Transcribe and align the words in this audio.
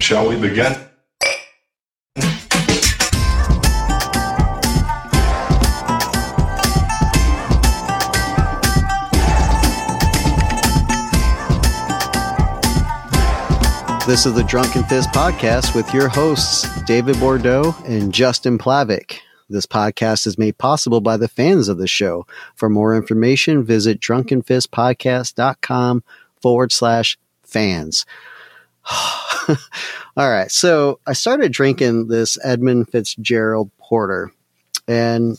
Shall 0.00 0.28
we 0.28 0.40
begin? 0.40 0.74
This 14.10 14.26
is 14.26 14.34
the 14.34 14.42
Drunken 14.42 14.82
Fist 14.86 15.10
podcast 15.10 15.76
with 15.76 15.94
your 15.94 16.08
hosts, 16.08 16.66
David 16.82 17.20
Bordeaux 17.20 17.76
and 17.86 18.12
Justin 18.12 18.58
Plavick. 18.58 19.20
This 19.50 19.66
podcast 19.66 20.26
is 20.26 20.38
made 20.38 20.58
possible 20.58 21.00
by 21.00 21.16
the 21.16 21.28
fans 21.28 21.68
of 21.68 21.78
the 21.78 21.88
show. 21.88 22.26
For 22.54 22.68
more 22.68 22.96
information, 22.96 23.64
visit 23.64 24.00
drunkenfistpodcast.com 24.00 26.04
forward 26.40 26.72
slash 26.72 27.18
fans. 27.42 28.06
All 29.48 30.30
right. 30.30 30.50
So 30.50 31.00
I 31.06 31.12
started 31.12 31.52
drinking 31.52 32.08
this 32.08 32.38
Edmund 32.44 32.90
Fitzgerald 32.90 33.70
Porter 33.78 34.32
and 34.88 35.38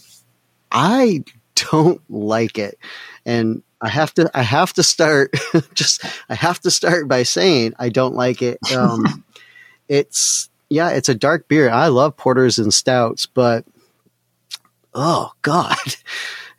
I 0.72 1.24
don't 1.56 2.02
like 2.10 2.58
it. 2.58 2.78
And 3.26 3.64
I 3.82 3.90
have 3.90 4.14
to 4.16 4.30
I 4.34 4.44
have 4.44 4.74
to 4.74 4.84
start 4.84 5.34
just 5.74 6.06
I 6.30 6.36
have 6.36 6.60
to 6.62 6.72
start 6.72 7.08
by 7.08 7.24
saying 7.24 7.74
I 7.80 7.90
don't 7.90 8.16
like 8.16 8.42
it. 8.42 8.60
Um, 8.76 9.24
it's 9.90 10.50
yeah, 10.70 10.90
it's 10.90 11.10
a 11.10 11.16
dark 11.16 11.48
beer. 11.48 11.70
I 11.70 11.88
love 11.88 12.16
porters 12.16 12.60
and 12.60 12.74
stouts, 12.74 13.26
but 13.26 13.66
oh 14.94 15.32
god. 15.42 15.78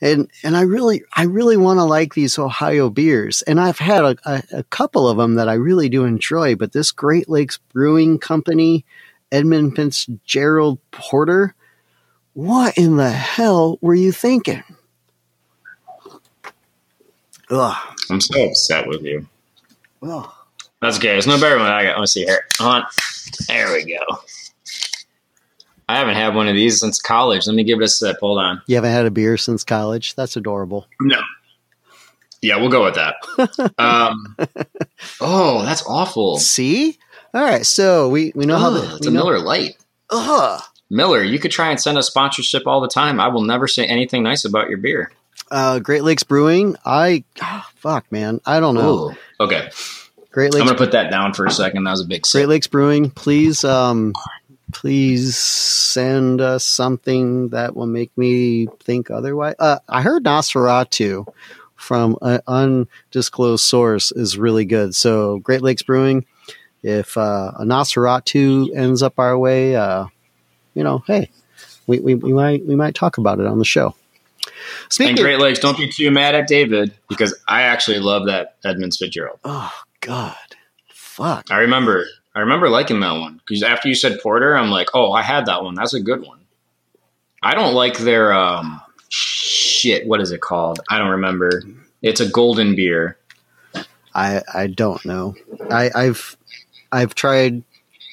And 0.04 0.28
and 0.42 0.56
I 0.56 0.62
really 0.62 1.04
I 1.12 1.22
really 1.26 1.56
want 1.56 1.78
to 1.78 1.84
like 1.84 2.14
these 2.14 2.36
Ohio 2.36 2.90
beers. 2.90 3.42
And 3.42 3.60
I've 3.60 3.78
had 3.78 4.02
a, 4.04 4.16
a, 4.24 4.42
a 4.58 4.62
couple 4.64 5.08
of 5.08 5.16
them 5.16 5.36
that 5.36 5.48
I 5.48 5.54
really 5.54 5.88
do 5.88 6.04
enjoy, 6.04 6.56
but 6.56 6.72
this 6.72 6.90
Great 6.90 7.28
Lakes 7.28 7.58
Brewing 7.72 8.18
Company 8.18 8.84
Edmund 9.30 9.76
Fitzgerald 9.76 10.80
Porter, 10.90 11.54
what 12.34 12.76
in 12.76 12.96
the 12.96 13.10
hell 13.10 13.78
were 13.80 13.94
you 13.94 14.10
thinking? 14.10 14.64
Ugh. 17.50 17.76
I'm 18.10 18.20
so 18.20 18.44
upset 18.44 18.88
with 18.88 19.02
you. 19.02 19.26
Well, 20.00 20.34
That's 20.80 20.98
okay. 20.98 21.16
It's 21.16 21.26
no 21.26 21.38
better 21.38 21.58
one 21.58 21.66
I 21.66 21.84
got. 21.84 21.92
Let 21.92 22.00
me 22.00 22.06
see 22.06 22.24
here. 22.24 22.46
On. 22.60 22.84
There 23.46 23.72
we 23.72 23.84
go. 23.84 24.18
I 25.92 25.96
haven't 25.96 26.14
had 26.14 26.34
one 26.34 26.48
of 26.48 26.54
these 26.54 26.80
since 26.80 27.00
college. 27.00 27.46
Let 27.46 27.54
me 27.54 27.64
give 27.64 27.80
it 27.80 27.84
a 27.84 27.88
sip. 27.88 28.16
Hold 28.20 28.38
on. 28.38 28.62
you 28.66 28.76
haven't 28.76 28.92
had 28.92 29.04
a 29.04 29.10
beer 29.10 29.36
since 29.36 29.62
college? 29.62 30.14
That's 30.14 30.36
adorable. 30.36 30.86
No. 31.00 31.20
Yeah, 32.40 32.56
we'll 32.56 32.70
go 32.70 32.84
with 32.84 32.94
that. 32.94 33.16
um, 33.78 34.36
oh, 35.20 35.62
that's 35.62 35.84
awful. 35.86 36.38
See? 36.38 36.98
All 37.34 37.42
right. 37.42 37.66
So 37.66 38.08
we, 38.08 38.32
we 38.34 38.46
know 38.46 38.56
how 38.58 38.70
the, 38.70 38.96
it's 38.96 39.06
a 39.06 39.10
know- 39.10 39.24
Miller 39.24 39.38
Lite. 39.38 39.76
Ugh. 40.10 40.62
Miller, 40.90 41.22
you 41.22 41.38
could 41.38 41.50
try 41.50 41.70
and 41.70 41.80
send 41.80 41.96
a 41.96 42.02
sponsorship 42.02 42.66
all 42.66 42.80
the 42.80 42.88
time. 42.88 43.18
I 43.20 43.28
will 43.28 43.42
never 43.42 43.66
say 43.66 43.86
anything 43.86 44.22
nice 44.22 44.44
about 44.44 44.68
your 44.68 44.78
beer. 44.78 45.10
Uh, 45.50 45.78
Great 45.78 46.04
Lakes 46.04 46.22
Brewing. 46.22 46.76
I 46.84 47.24
ah, 47.40 47.70
fuck 47.76 48.10
man. 48.12 48.40
I 48.44 48.60
don't 48.60 48.74
know. 48.74 49.10
Ooh. 49.10 49.16
Okay, 49.40 49.70
Great 50.30 50.52
Lakes. 50.52 50.60
I'm 50.62 50.66
gonna 50.66 50.78
put 50.78 50.92
that 50.92 51.10
down 51.10 51.32
for 51.32 51.46
a 51.46 51.50
second. 51.50 51.84
That 51.84 51.92
was 51.92 52.02
a 52.02 52.06
big 52.06 52.26
Sip. 52.26 52.40
Great. 52.40 52.48
Lakes 52.48 52.66
Brewing. 52.66 53.10
Please, 53.10 53.64
um, 53.64 54.12
please 54.72 55.36
send 55.36 56.40
us 56.40 56.64
something 56.64 57.48
that 57.48 57.76
will 57.76 57.86
make 57.86 58.16
me 58.16 58.66
think 58.80 59.10
otherwise. 59.10 59.54
Uh, 59.58 59.78
I 59.88 60.02
heard 60.02 60.24
Nosferatu 60.24 61.26
from 61.76 62.16
an 62.22 62.40
undisclosed 62.46 63.64
source 63.64 64.12
is 64.12 64.38
really 64.38 64.64
good. 64.64 64.94
So 64.94 65.38
Great 65.38 65.62
Lakes 65.62 65.82
Brewing. 65.82 66.24
If 66.82 67.16
uh, 67.16 67.52
a 67.58 67.64
Nosferatu 67.64 68.74
ends 68.74 69.02
up 69.02 69.18
our 69.18 69.38
way, 69.38 69.76
uh, 69.76 70.06
you 70.74 70.82
know, 70.82 71.04
hey, 71.06 71.30
we, 71.86 72.00
we, 72.00 72.14
we 72.14 72.32
might 72.32 72.64
we 72.66 72.74
might 72.74 72.94
talk 72.94 73.18
about 73.18 73.38
it 73.38 73.46
on 73.46 73.58
the 73.58 73.64
show. 73.64 73.94
Speaking 74.88 75.10
And 75.10 75.20
Great 75.20 75.38
Lakes, 75.38 75.60
don't 75.60 75.76
be 75.76 75.88
too 75.88 76.10
mad 76.10 76.34
at 76.34 76.48
David 76.48 76.92
because 77.08 77.38
I 77.48 77.62
actually 77.62 78.00
love 78.00 78.26
that 78.26 78.56
Edmonds 78.64 78.96
Fitzgerald. 78.96 79.38
Oh 79.44 79.72
God, 80.00 80.34
fuck. 80.92 81.50
I 81.50 81.58
remember, 81.58 82.06
I 82.34 82.40
remember 82.40 82.68
liking 82.68 83.00
that 83.00 83.12
one 83.12 83.40
because 83.46 83.62
after 83.62 83.88
you 83.88 83.94
said 83.94 84.20
Porter, 84.20 84.56
I'm 84.56 84.70
like, 84.70 84.88
oh, 84.94 85.12
I 85.12 85.22
had 85.22 85.46
that 85.46 85.62
one. 85.62 85.74
That's 85.74 85.94
a 85.94 86.00
good 86.00 86.22
one. 86.22 86.40
I 87.42 87.54
don't 87.54 87.74
like 87.74 87.98
their 87.98 88.32
um, 88.32 88.80
shit. 89.08 90.06
What 90.06 90.20
is 90.20 90.32
it 90.32 90.40
called? 90.40 90.80
I 90.88 90.98
don't 90.98 91.10
remember. 91.10 91.62
It's 92.00 92.20
a 92.20 92.28
golden 92.28 92.74
beer. 92.74 93.18
I 94.14 94.42
I 94.52 94.66
don't 94.66 95.04
know. 95.04 95.34
I, 95.70 95.90
I've 95.94 96.36
I've 96.90 97.14
tried. 97.14 97.62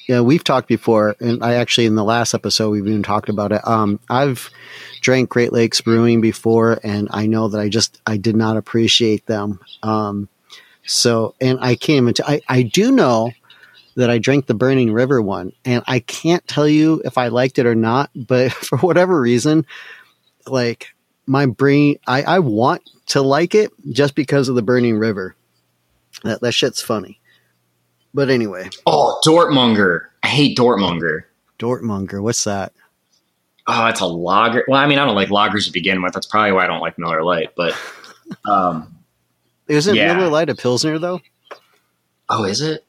You 0.08 0.16
know, 0.16 0.24
we've 0.24 0.42
talked 0.42 0.66
before, 0.66 1.14
and 1.20 1.44
I 1.44 1.54
actually 1.54 1.86
in 1.86 1.94
the 1.94 2.02
last 2.02 2.34
episode 2.34 2.70
we've 2.70 2.86
even 2.86 3.04
talked 3.04 3.28
about 3.28 3.52
it. 3.52 3.66
Um, 3.66 4.00
I've 4.08 4.50
drank 5.00 5.30
Great 5.30 5.52
Lakes 5.52 5.80
Brewing 5.80 6.20
before, 6.20 6.80
and 6.82 7.08
I 7.12 7.26
know 7.26 7.48
that 7.48 7.60
I 7.60 7.68
just 7.68 8.00
I 8.06 8.16
did 8.16 8.34
not 8.34 8.56
appreciate 8.56 9.26
them. 9.26 9.60
Um, 9.84 10.28
so, 10.84 11.36
and 11.40 11.60
I 11.60 11.76
can't 11.76 12.02
even. 12.02 12.14
T- 12.14 12.24
I 12.26 12.40
I 12.48 12.62
do 12.62 12.90
know 12.90 13.30
that 13.96 14.10
I 14.10 14.18
drank 14.18 14.46
the 14.46 14.54
Burning 14.54 14.92
River 14.92 15.20
one, 15.20 15.52
and 15.64 15.82
I 15.86 16.00
can't 16.00 16.46
tell 16.46 16.68
you 16.68 17.02
if 17.04 17.18
I 17.18 17.28
liked 17.28 17.58
it 17.58 17.66
or 17.66 17.74
not. 17.74 18.10
But 18.14 18.52
for 18.52 18.78
whatever 18.78 19.20
reason, 19.20 19.66
like 20.46 20.88
my 21.26 21.46
brain, 21.46 21.96
I 22.06 22.22
I 22.22 22.38
want 22.40 22.82
to 23.08 23.22
like 23.22 23.54
it 23.54 23.72
just 23.90 24.14
because 24.14 24.48
of 24.48 24.54
the 24.54 24.62
Burning 24.62 24.96
River. 24.98 25.34
That 26.24 26.40
that 26.42 26.52
shit's 26.52 26.82
funny. 26.82 27.20
But 28.12 28.28
anyway, 28.30 28.68
Oh, 28.86 29.20
Dortmunger. 29.24 30.06
I 30.22 30.28
hate 30.28 30.56
Dortmunger. 30.58 31.22
Dortmunger, 31.60 32.20
what's 32.22 32.42
that? 32.44 32.72
Oh, 33.68 33.86
it's 33.86 34.00
a 34.00 34.06
lager. 34.06 34.64
Well, 34.66 34.80
I 34.80 34.86
mean, 34.88 34.98
I 34.98 35.04
don't 35.04 35.14
like 35.14 35.28
lagers 35.28 35.66
to 35.66 35.72
begin 35.72 36.02
with. 36.02 36.12
That's 36.14 36.26
probably 36.26 36.50
why 36.52 36.64
I 36.64 36.66
don't 36.66 36.80
like 36.80 36.98
Miller 36.98 37.22
Lite. 37.22 37.50
But, 37.56 37.76
um, 38.44 38.98
Isn't 39.68 39.94
Yeah. 39.94 40.14
Miller 40.14 40.28
Lite 40.28 40.48
a 40.50 40.56
pilsner 40.56 40.98
though? 40.98 41.20
oh, 42.28 42.44
is 42.44 42.60
it? 42.60 42.84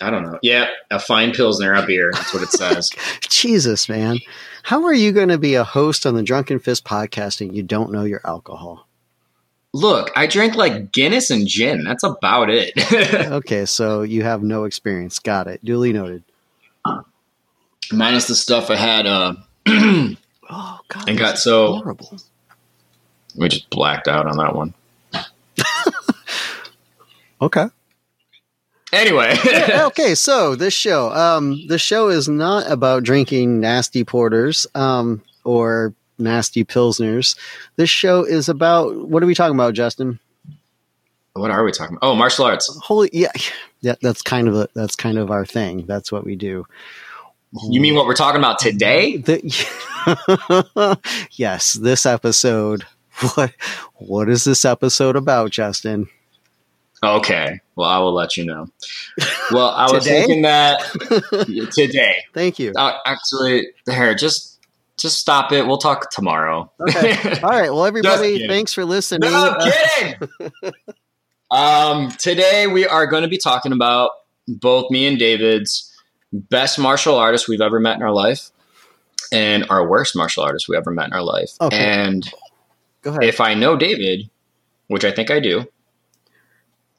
I 0.00 0.10
don't 0.10 0.24
know. 0.24 0.38
Yeah, 0.42 0.68
a 0.90 0.98
fine 0.98 1.32
pilsner, 1.32 1.72
a 1.72 1.86
beer. 1.86 2.10
That's 2.12 2.34
what 2.34 2.42
it 2.42 2.50
says. 2.50 2.90
Jesus, 3.28 3.88
man. 3.88 4.18
How 4.62 4.84
are 4.84 4.92
you 4.94 5.12
going 5.12 5.28
to 5.28 5.38
be 5.38 5.54
a 5.54 5.64
host 5.64 6.04
on 6.06 6.14
the 6.14 6.22
Drunken 6.22 6.58
Fist 6.58 6.84
podcast 6.84 7.40
and 7.40 7.54
you 7.56 7.62
don't 7.62 7.92
know 7.92 8.04
your 8.04 8.20
alcohol? 8.24 8.86
Look, 9.72 10.10
I 10.16 10.26
drank 10.26 10.54
like 10.54 10.92
Guinness 10.92 11.30
and 11.30 11.46
gin. 11.46 11.84
That's 11.84 12.02
about 12.04 12.50
it. 12.50 12.72
Okay, 13.32 13.64
so 13.66 14.02
you 14.02 14.22
have 14.22 14.42
no 14.42 14.64
experience. 14.64 15.18
Got 15.18 15.46
it. 15.48 15.64
Duly 15.64 15.92
noted. 15.92 16.22
Minus 17.92 18.26
the 18.26 18.34
stuff 18.34 18.70
I 18.70 18.76
had. 18.76 19.06
Uh, 19.06 19.34
Oh 20.48 20.78
God, 20.88 21.08
And 21.08 21.18
got 21.18 21.38
so- 21.38 21.74
horrible. 21.78 22.18
we 23.34 23.48
just 23.48 23.68
blacked 23.68 24.06
out 24.06 24.26
on 24.28 24.36
that 24.36 24.54
one. 24.54 24.74
Okay. 27.40 27.66
Anyway, 28.92 29.34
okay, 29.70 30.14
so 30.14 30.54
this 30.54 30.74
show, 30.74 31.12
um, 31.12 31.66
the 31.66 31.78
show 31.78 32.08
is 32.08 32.28
not 32.28 32.70
about 32.70 33.02
drinking 33.02 33.60
nasty 33.60 34.04
porters, 34.04 34.66
um, 34.74 35.22
or 35.44 35.92
nasty 36.18 36.64
pilsners. 36.64 37.36
This 37.76 37.90
show 37.90 38.24
is 38.24 38.48
about 38.48 39.08
what 39.08 39.22
are 39.22 39.26
we 39.26 39.34
talking 39.34 39.56
about, 39.56 39.74
Justin? 39.74 40.18
what 41.38 41.50
are 41.50 41.64
we 41.64 41.72
talking 41.72 41.96
about? 41.96 42.06
Oh, 42.06 42.14
martial 42.14 42.44
arts. 42.44 42.78
Holy, 42.82 43.10
yeah, 43.12 43.32
yeah. 43.80 43.94
That's 44.00 44.22
kind 44.22 44.48
of 44.48 44.54
a, 44.54 44.68
that's 44.74 44.96
kind 44.96 45.18
of 45.18 45.30
our 45.30 45.44
thing. 45.44 45.86
That's 45.86 46.10
what 46.10 46.24
we 46.24 46.36
do. 46.36 46.66
You 47.70 47.80
mean 47.80 47.94
what 47.94 48.06
we're 48.06 48.14
talking 48.14 48.40
about 48.40 48.58
today? 48.58 49.16
The, 49.18 50.98
yes, 51.32 51.74
this 51.74 52.04
episode. 52.04 52.84
What 53.34 53.54
what 53.94 54.28
is 54.28 54.44
this 54.44 54.64
episode 54.64 55.16
about, 55.16 55.50
Justin? 55.50 56.08
Okay. 57.04 57.60
Well, 57.76 57.88
I 57.88 57.98
will 57.98 58.14
let 58.14 58.36
you 58.36 58.44
know. 58.46 58.66
Well, 59.52 59.68
I 59.68 59.90
was 59.92 60.04
thinking 60.04 60.42
that 60.42 60.80
today. 61.74 62.16
Thank 62.32 62.58
you. 62.58 62.72
Uh, 62.76 62.94
actually, 63.04 63.68
there, 63.84 64.14
just 64.14 64.58
just 64.98 65.18
stop 65.18 65.52
it. 65.52 65.66
We'll 65.66 65.76
talk 65.78 66.10
tomorrow. 66.10 66.70
Okay. 66.80 67.40
All 67.42 67.50
right. 67.50 67.70
Well, 67.70 67.84
everybody, 67.84 68.46
thanks 68.48 68.72
for 68.72 68.84
listening. 68.84 69.30
No, 69.30 69.36
Uh, 69.36 69.56
I'm 69.60 70.28
kidding. 70.40 70.72
um, 71.50 72.10
today 72.18 72.66
we 72.66 72.86
are 72.86 73.06
going 73.06 73.22
to 73.22 73.28
be 73.28 73.38
talking 73.38 73.72
about 73.72 74.10
both 74.48 74.90
me 74.90 75.06
and 75.06 75.18
David's 75.18 75.92
best 76.32 76.78
martial 76.78 77.16
artist 77.16 77.46
we've 77.48 77.60
ever 77.60 77.78
met 77.78 77.96
in 77.96 78.02
our 78.02 78.12
life, 78.12 78.50
and 79.32 79.66
our 79.68 79.86
worst 79.86 80.16
martial 80.16 80.42
artist 80.44 80.66
we 80.68 80.76
ever 80.76 80.90
met 80.90 81.08
in 81.08 81.12
our 81.12 81.22
life. 81.22 81.50
Okay. 81.60 81.76
And 81.76 82.26
go 83.02 83.10
ahead. 83.10 83.24
if 83.24 83.40
I 83.40 83.52
know 83.54 83.76
David, 83.76 84.30
which 84.88 85.04
I 85.04 85.10
think 85.10 85.30
I 85.30 85.40
do, 85.40 85.66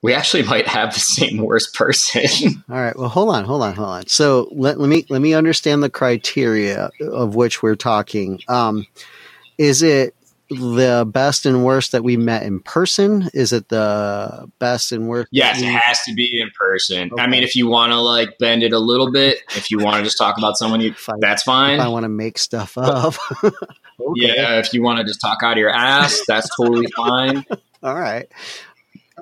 we 0.01 0.13
actually 0.13 0.43
might 0.43 0.67
have 0.67 0.93
the 0.93 0.99
same 0.99 1.37
worst 1.37 1.73
person. 1.73 2.63
All 2.69 2.77
right. 2.77 2.97
Well, 2.97 3.09
hold 3.09 3.29
on, 3.29 3.45
hold 3.45 3.63
on, 3.63 3.73
hold 3.73 3.89
on. 3.89 4.07
So 4.07 4.49
let, 4.51 4.79
let 4.79 4.89
me 4.89 5.05
let 5.09 5.21
me 5.21 5.33
understand 5.33 5.83
the 5.83 5.89
criteria 5.89 6.91
of 7.01 7.35
which 7.35 7.63
we're 7.63 7.75
talking. 7.75 8.39
Um, 8.47 8.85
is 9.57 9.81
it 9.81 10.13
the 10.49 11.05
best 11.11 11.45
and 11.45 11.65
worst 11.65 11.91
that 11.91 12.03
we 12.03 12.15
met 12.15 12.43
in 12.43 12.59
person? 12.59 13.29
Is 13.33 13.51
it 13.51 13.69
the 13.69 14.49
best 14.59 14.91
and 14.91 15.09
worst? 15.09 15.29
Yes, 15.31 15.61
it 15.61 15.65
has 15.65 16.01
to 16.03 16.13
be 16.13 16.39
in 16.39 16.49
person. 16.57 17.09
Okay. 17.11 17.21
I 17.21 17.27
mean, 17.27 17.43
if 17.43 17.55
you 17.55 17.67
want 17.67 17.91
to 17.91 17.99
like 17.99 18.37
bend 18.37 18.63
it 18.63 18.73
a 18.73 18.79
little 18.79 19.11
bit, 19.11 19.39
if 19.55 19.71
you 19.71 19.79
want 19.79 19.97
to 19.97 20.03
just 20.03 20.17
talk 20.17 20.37
about 20.37 20.57
someone, 20.57 20.79
you 20.79 20.93
I, 21.09 21.13
that's 21.19 21.43
fine. 21.43 21.79
I 21.79 21.87
want 21.87 22.03
to 22.03 22.09
make 22.09 22.37
stuff 22.37 22.77
up. 22.77 23.15
okay. 23.43 23.53
Yeah, 24.15 24.59
if 24.59 24.73
you 24.73 24.83
want 24.83 24.99
to 24.99 25.05
just 25.05 25.19
talk 25.19 25.39
out 25.43 25.53
of 25.53 25.57
your 25.57 25.71
ass, 25.71 26.21
that's 26.27 26.49
totally 26.55 26.87
fine. 26.95 27.45
All 27.83 27.95
right. 27.95 28.31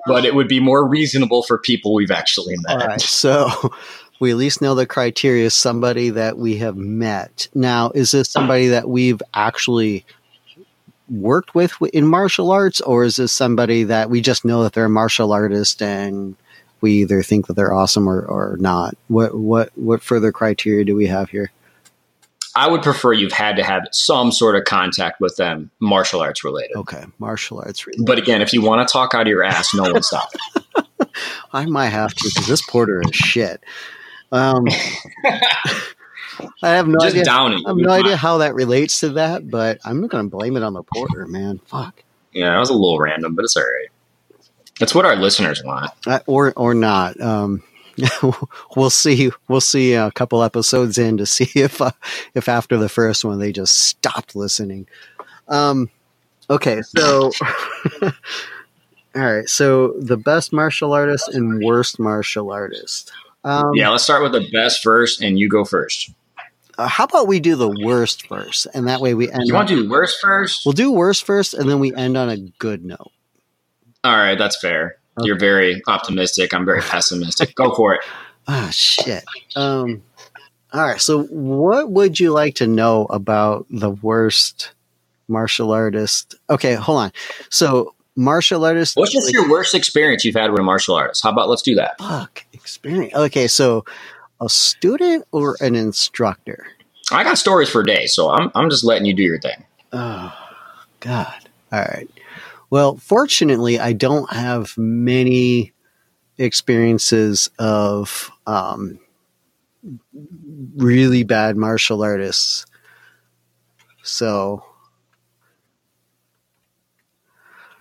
But 0.06 0.24
it 0.24 0.34
would 0.34 0.48
be 0.48 0.60
more 0.60 0.86
reasonable 0.86 1.42
for 1.42 1.58
people 1.58 1.94
we've 1.94 2.10
actually 2.10 2.54
met. 2.58 2.82
All 2.82 2.88
right. 2.88 3.00
So 3.00 3.50
we 4.20 4.30
at 4.30 4.36
least 4.36 4.62
know 4.62 4.74
the 4.74 4.86
criteria 4.86 5.46
is 5.46 5.54
somebody 5.54 6.10
that 6.10 6.38
we 6.38 6.58
have 6.58 6.76
met. 6.76 7.48
Now, 7.54 7.90
is 7.94 8.12
this 8.12 8.28
somebody 8.28 8.68
that 8.68 8.88
we've 8.88 9.22
actually 9.34 10.04
worked 11.08 11.54
with 11.54 11.74
in 11.92 12.06
martial 12.06 12.50
arts, 12.50 12.80
or 12.80 13.04
is 13.04 13.16
this 13.16 13.32
somebody 13.32 13.84
that 13.84 14.10
we 14.10 14.20
just 14.20 14.44
know 14.44 14.62
that 14.62 14.72
they're 14.72 14.86
a 14.86 14.90
martial 14.90 15.32
artist 15.32 15.82
and 15.82 16.36
we 16.80 16.92
either 16.92 17.22
think 17.22 17.46
that 17.46 17.54
they're 17.54 17.74
awesome 17.74 18.08
or, 18.08 18.22
or 18.22 18.56
not? 18.58 18.96
What 19.08 19.36
what 19.36 19.76
what 19.76 20.02
further 20.02 20.32
criteria 20.32 20.84
do 20.84 20.96
we 20.96 21.06
have 21.06 21.30
here? 21.30 21.50
I 22.56 22.68
would 22.68 22.82
prefer 22.82 23.12
you've 23.12 23.32
had 23.32 23.56
to 23.56 23.62
have 23.62 23.86
some 23.92 24.32
sort 24.32 24.56
of 24.56 24.64
contact 24.64 25.20
with 25.20 25.36
them, 25.36 25.70
martial 25.78 26.20
arts 26.20 26.42
related. 26.42 26.74
Okay, 26.74 27.04
martial 27.18 27.58
arts 27.58 27.86
related. 27.86 28.06
But 28.06 28.18
again, 28.18 28.40
if 28.40 28.54
you 28.54 28.62
want 28.62 28.86
to 28.86 28.90
talk 28.90 29.14
out 29.14 29.22
of 29.22 29.26
your 29.28 29.44
ass, 29.44 29.74
no 29.74 29.82
one 29.92 30.02
stop. 30.02 30.32
I 31.52 31.66
might 31.66 31.88
have 31.88 32.14
to 32.14 32.24
because 32.24 32.46
this 32.46 32.62
porter 32.66 33.02
is 33.02 33.14
shit. 33.14 33.62
Um, 34.32 34.64
I 36.62 36.70
have 36.70 36.88
no 36.88 36.98
Just 36.98 37.14
idea. 37.14 37.24
Downing. 37.24 37.62
I 37.66 37.70
have 37.70 37.76
no 37.76 37.90
idea 37.90 38.16
how 38.16 38.38
that 38.38 38.54
relates 38.54 39.00
to 39.00 39.10
that, 39.10 39.50
but 39.50 39.78
I'm 39.84 40.00
not 40.00 40.10
going 40.10 40.24
to 40.24 40.30
blame 40.30 40.56
it 40.56 40.62
on 40.62 40.72
the 40.72 40.82
porter, 40.82 41.26
man. 41.26 41.60
Fuck. 41.66 42.02
Yeah, 42.32 42.52
that 42.52 42.58
was 42.58 42.70
a 42.70 42.74
little 42.74 42.98
random, 42.98 43.34
but 43.34 43.44
it's 43.44 43.56
all 43.56 43.62
right. 43.62 43.88
That's 44.80 44.94
what 44.94 45.04
our 45.04 45.16
listeners 45.16 45.62
want, 45.62 45.90
uh, 46.06 46.20
or 46.26 46.52
or 46.56 46.74
not. 46.74 47.18
Um, 47.20 47.62
we'll 48.76 48.90
see. 48.90 49.30
We'll 49.48 49.60
see 49.60 49.94
a 49.94 50.10
couple 50.10 50.42
episodes 50.42 50.98
in 50.98 51.16
to 51.18 51.26
see 51.26 51.50
if 51.54 51.80
uh, 51.80 51.92
if 52.34 52.48
after 52.48 52.76
the 52.76 52.88
first 52.88 53.24
one 53.24 53.38
they 53.38 53.52
just 53.52 53.76
stopped 53.78 54.36
listening. 54.36 54.86
Um, 55.48 55.90
okay, 56.50 56.82
so 56.82 57.30
all 58.02 58.12
right. 59.14 59.48
So 59.48 59.94
the 59.98 60.16
best 60.16 60.52
martial 60.52 60.92
artist 60.92 61.28
and 61.28 61.62
worst 61.64 61.98
martial 61.98 62.50
artist. 62.50 63.12
Um, 63.44 63.70
yeah, 63.74 63.90
let's 63.90 64.02
start 64.02 64.22
with 64.22 64.32
the 64.32 64.48
best 64.52 64.82
first, 64.82 65.22
and 65.22 65.38
you 65.38 65.48
go 65.48 65.64
first. 65.64 66.10
Uh, 66.78 66.88
how 66.88 67.04
about 67.04 67.26
we 67.26 67.40
do 67.40 67.54
the 67.54 67.74
worst 67.84 68.26
first, 68.26 68.66
and 68.74 68.88
that 68.88 69.00
way 69.00 69.14
we 69.14 69.30
end. 69.30 69.44
You 69.46 69.54
want 69.54 69.68
to 69.68 69.82
do 69.82 69.88
worst 69.88 70.18
first? 70.20 70.66
We'll 70.66 70.72
do 70.72 70.90
worst 70.90 71.24
first, 71.24 71.54
and 71.54 71.70
then 71.70 71.78
we 71.78 71.94
end 71.94 72.16
on 72.16 72.28
a 72.28 72.36
good 72.36 72.84
note. 72.84 73.12
All 74.04 74.16
right, 74.16 74.36
that's 74.36 74.60
fair. 74.60 74.98
Okay. 75.18 75.26
You're 75.26 75.38
very 75.38 75.82
optimistic. 75.86 76.52
I'm 76.52 76.64
very 76.64 76.82
pessimistic. 76.82 77.54
go 77.54 77.74
for 77.74 77.94
it. 77.94 78.00
Ah, 78.48 78.68
shit. 78.70 79.24
Um, 79.56 80.04
all 80.72 80.80
right. 80.82 81.00
So, 81.00 81.24
what 81.24 81.90
would 81.90 82.20
you 82.20 82.30
like 82.30 82.54
to 82.56 82.68
know 82.68 83.06
about 83.06 83.66
the 83.70 83.90
worst 83.90 84.70
martial 85.26 85.72
artist? 85.72 86.36
Okay, 86.48 86.74
hold 86.74 86.98
on. 86.98 87.12
So, 87.50 87.96
martial 88.14 88.64
artist. 88.64 88.96
What's 88.96 89.10
just 89.10 89.26
like, 89.26 89.34
your 89.34 89.50
worst 89.50 89.74
experience 89.74 90.24
you've 90.24 90.36
had 90.36 90.52
with 90.52 90.60
a 90.60 90.62
martial 90.62 90.94
artist? 90.94 91.24
How 91.24 91.32
about 91.32 91.48
let's 91.48 91.62
do 91.62 91.74
that? 91.74 91.98
Fuck 91.98 92.44
experience. 92.52 93.14
Okay, 93.14 93.48
so 93.48 93.84
a 94.40 94.48
student 94.48 95.24
or 95.32 95.56
an 95.60 95.74
instructor? 95.74 96.66
I 97.10 97.24
got 97.24 97.38
stories 97.38 97.68
for 97.68 97.82
days, 97.82 98.14
so 98.14 98.30
I'm 98.30 98.50
I'm 98.54 98.70
just 98.70 98.84
letting 98.84 99.06
you 99.06 99.14
do 99.14 99.22
your 99.22 99.40
thing. 99.40 99.64
Oh 99.92 100.32
God! 101.00 101.48
All 101.72 101.80
right. 101.80 102.08
Well, 102.70 102.96
fortunately, 102.96 103.78
I 103.78 103.92
don't 103.92 104.32
have 104.32 104.76
many 104.76 105.72
experiences 106.38 107.50
of 107.58 108.30
um, 108.46 108.98
really 110.76 111.22
bad 111.22 111.56
martial 111.56 112.02
artists. 112.02 112.66
So, 114.02 114.64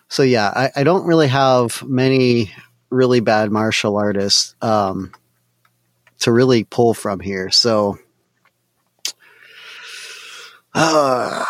so 0.08 0.24
yeah, 0.24 0.52
I, 0.56 0.72
I 0.76 0.84
don't 0.84 1.06
really 1.06 1.28
have 1.28 1.84
many 1.84 2.52
really 2.90 3.20
bad 3.20 3.52
martial 3.52 3.98
artists. 3.98 4.56
Um, 4.62 5.12
to 6.20 6.32
really 6.32 6.64
pull 6.64 6.94
from 6.94 7.20
here. 7.20 7.50
So, 7.50 7.98
uh, 10.74 11.46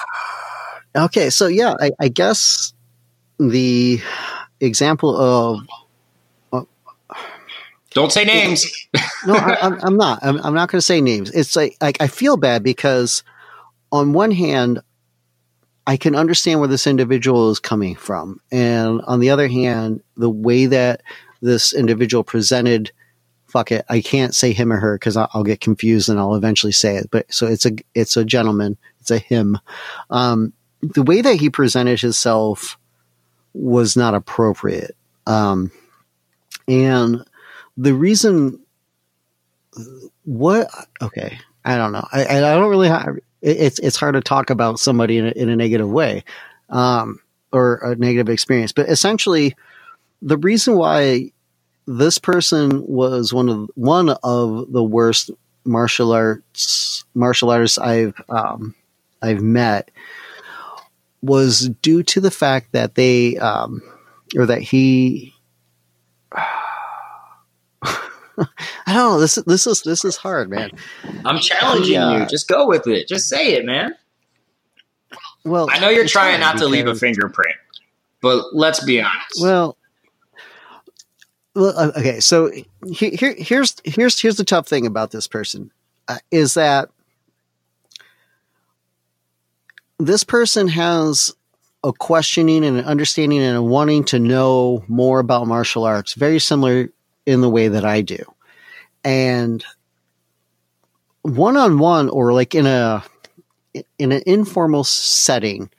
okay, 0.96 1.30
so 1.30 1.48
yeah, 1.48 1.76
I, 1.80 1.92
I 2.00 2.08
guess 2.10 2.74
the 3.40 4.02
example 4.60 5.16
of 5.16 5.60
don't 7.92 8.12
say 8.12 8.26
names. 8.26 8.88
no, 9.26 9.36
I, 9.36 9.68
am 9.88 9.96
not. 9.96 10.20
I'm, 10.22 10.38
I'm 10.42 10.54
not 10.54 10.70
going 10.70 10.80
to 10.80 10.86
say 10.86 11.00
names. 11.00 11.32
It's 11.32 11.56
like, 11.56 11.78
like 11.80 12.02
I 12.02 12.08
feel 12.08 12.36
bad 12.36 12.62
because, 12.62 13.24
on 13.90 14.12
one 14.12 14.32
hand, 14.32 14.82
I 15.88 15.96
can 15.96 16.14
understand 16.14 16.60
where 16.60 16.68
this 16.68 16.88
individual 16.88 17.52
is 17.52 17.60
coming 17.60 17.96
from, 17.96 18.42
and 18.52 19.02
on 19.08 19.22
the 19.22 19.30
other 19.30 19.48
hand, 19.48 20.04
the 20.18 20.30
way 20.30 20.66
that 20.66 21.02
this 21.42 21.74
individual 21.74 22.24
presented 22.24 22.92
fuck 23.56 23.72
it, 23.72 23.86
I 23.88 24.02
can't 24.02 24.36
say 24.36 24.52
him 24.52 24.74
or 24.74 24.78
her 24.78 24.98
because 24.98 25.16
I'll, 25.16 25.30
I'll, 25.34 25.44
get 25.46 25.62
confused 25.62 26.10
and 26.10 26.20
I'll 26.20 26.36
eventually 26.36 26.74
say 26.74 26.98
it. 26.98 27.10
But 27.10 27.32
so 27.34 27.48
it's 27.48 27.66
a 27.66 27.72
it's 27.94 28.18
a 28.18 28.26
gentleman, 28.26 28.78
it's 29.00 29.12
a 29.12 29.18
him. 29.18 29.58
Um, 30.10 30.52
the 30.82 31.04
way 31.04 31.22
that 31.22 31.36
he 31.36 31.50
presented 31.50 32.02
himself 32.02 32.78
was 33.56 33.96
not 33.96 34.14
appropriate, 34.14 34.96
um, 35.26 35.72
and 36.68 37.24
the 37.78 37.94
reason 37.94 38.60
what 40.24 40.68
okay 41.02 41.38
I 41.64 41.78
don't 41.78 41.92
know. 41.92 42.08
I, 42.12 42.26
I 42.28 42.40
don't 42.40 42.70
really 42.70 42.88
have 42.88 43.18
it's 43.42 43.80
it's 43.80 43.98
hard 43.98 44.16
to 44.16 44.22
talk 44.22 44.50
about 44.50 44.80
somebody 44.80 45.18
in 45.18 45.28
a, 45.28 45.32
in 45.32 45.50
a 45.50 45.56
negative 45.56 45.90
way 45.90 46.24
um, 46.70 47.20
or 47.52 47.78
a 47.78 47.96
negative 47.96 48.30
experience, 48.30 48.72
but 48.72 48.88
essentially 48.88 49.56
the 50.22 50.38
reason 50.38 50.76
why 50.76 51.32
this 51.88 52.18
person 52.18 52.86
was 52.88 53.34
one 53.34 53.50
of 53.50 53.70
one 53.76 54.10
of 54.24 54.72
the 54.72 54.84
worst 54.84 55.32
martial 55.64 56.12
arts 56.12 57.04
martial 57.16 57.50
artists 57.50 57.78
I've 57.78 58.20
um, 58.30 58.76
I've 59.22 59.42
met 59.42 59.90
was 61.26 61.70
due 61.82 62.04
to 62.04 62.22
the 62.22 62.32
fact 62.32 62.72
that 62.74 62.96
they 62.96 63.38
um, 63.38 63.82
or 64.36 64.46
that 64.46 64.62
he 64.62 65.34
I 66.36 66.62
don't 68.88 69.14
know 69.14 69.20
this 69.20 69.36
this 69.36 69.66
is 69.66 69.82
this 69.82 70.06
is 70.06 70.18
hard 70.18 70.50
man. 70.50 70.72
I'm 71.24 71.40
challenging 71.40 72.02
you. 72.02 72.26
Just 72.28 72.48
go 72.48 72.68
with 72.68 72.88
it. 72.88 73.08
Just 73.08 73.28
say 73.28 73.54
it 73.54 73.66
man. 73.66 73.96
Well 75.44 75.68
I 75.72 75.80
know 75.80 75.90
you're 75.90 76.08
trying 76.08 76.40
not 76.40 76.58
to 76.58 76.68
leave 76.68 76.88
a 76.88 76.96
fingerprint 76.96 77.56
but 78.22 78.54
let's 78.54 78.84
be 78.84 79.02
honest. 79.02 79.42
Well 79.42 79.78
uh, 81.56 81.92
okay, 81.98 82.20
so 82.20 82.52
here, 82.92 83.34
here's 83.38 83.78
here's 83.86 84.20
here's 84.20 84.36
the 84.36 84.44
tough 84.44 84.68
thing 84.68 84.86
about 84.86 85.12
this 85.12 85.28
person 85.28 85.72
uh, 86.08 86.18
is 86.30 86.56
that 86.56 86.90
this 90.00 90.24
person 90.24 90.68
has 90.68 91.34
a 91.84 91.94
questioning 91.94 92.66
and 92.66 92.80
an 92.80 92.86
understanding 92.86 93.40
and 93.40 93.58
a 93.58 93.64
wanting 93.64 94.04
to 94.06 94.20
know 94.20 94.84
more 94.88 95.20
about 95.20 95.48
martial 95.48 95.84
arts, 95.84 96.14
very 96.14 96.40
similar 96.40 96.90
in 97.26 97.42
the 97.42 97.50
way 97.50 97.68
that 97.68 97.86
I 97.86 98.02
do, 98.02 98.24
and 99.04 99.64
one 101.22 101.58
on 101.58 101.80
one 101.80 102.10
or 102.10 102.34
like 102.34 102.54
in 102.54 102.66
a 102.66 103.04
in 104.00 104.12
an 104.12 104.22
informal 104.26 104.84
setting, 104.84 105.70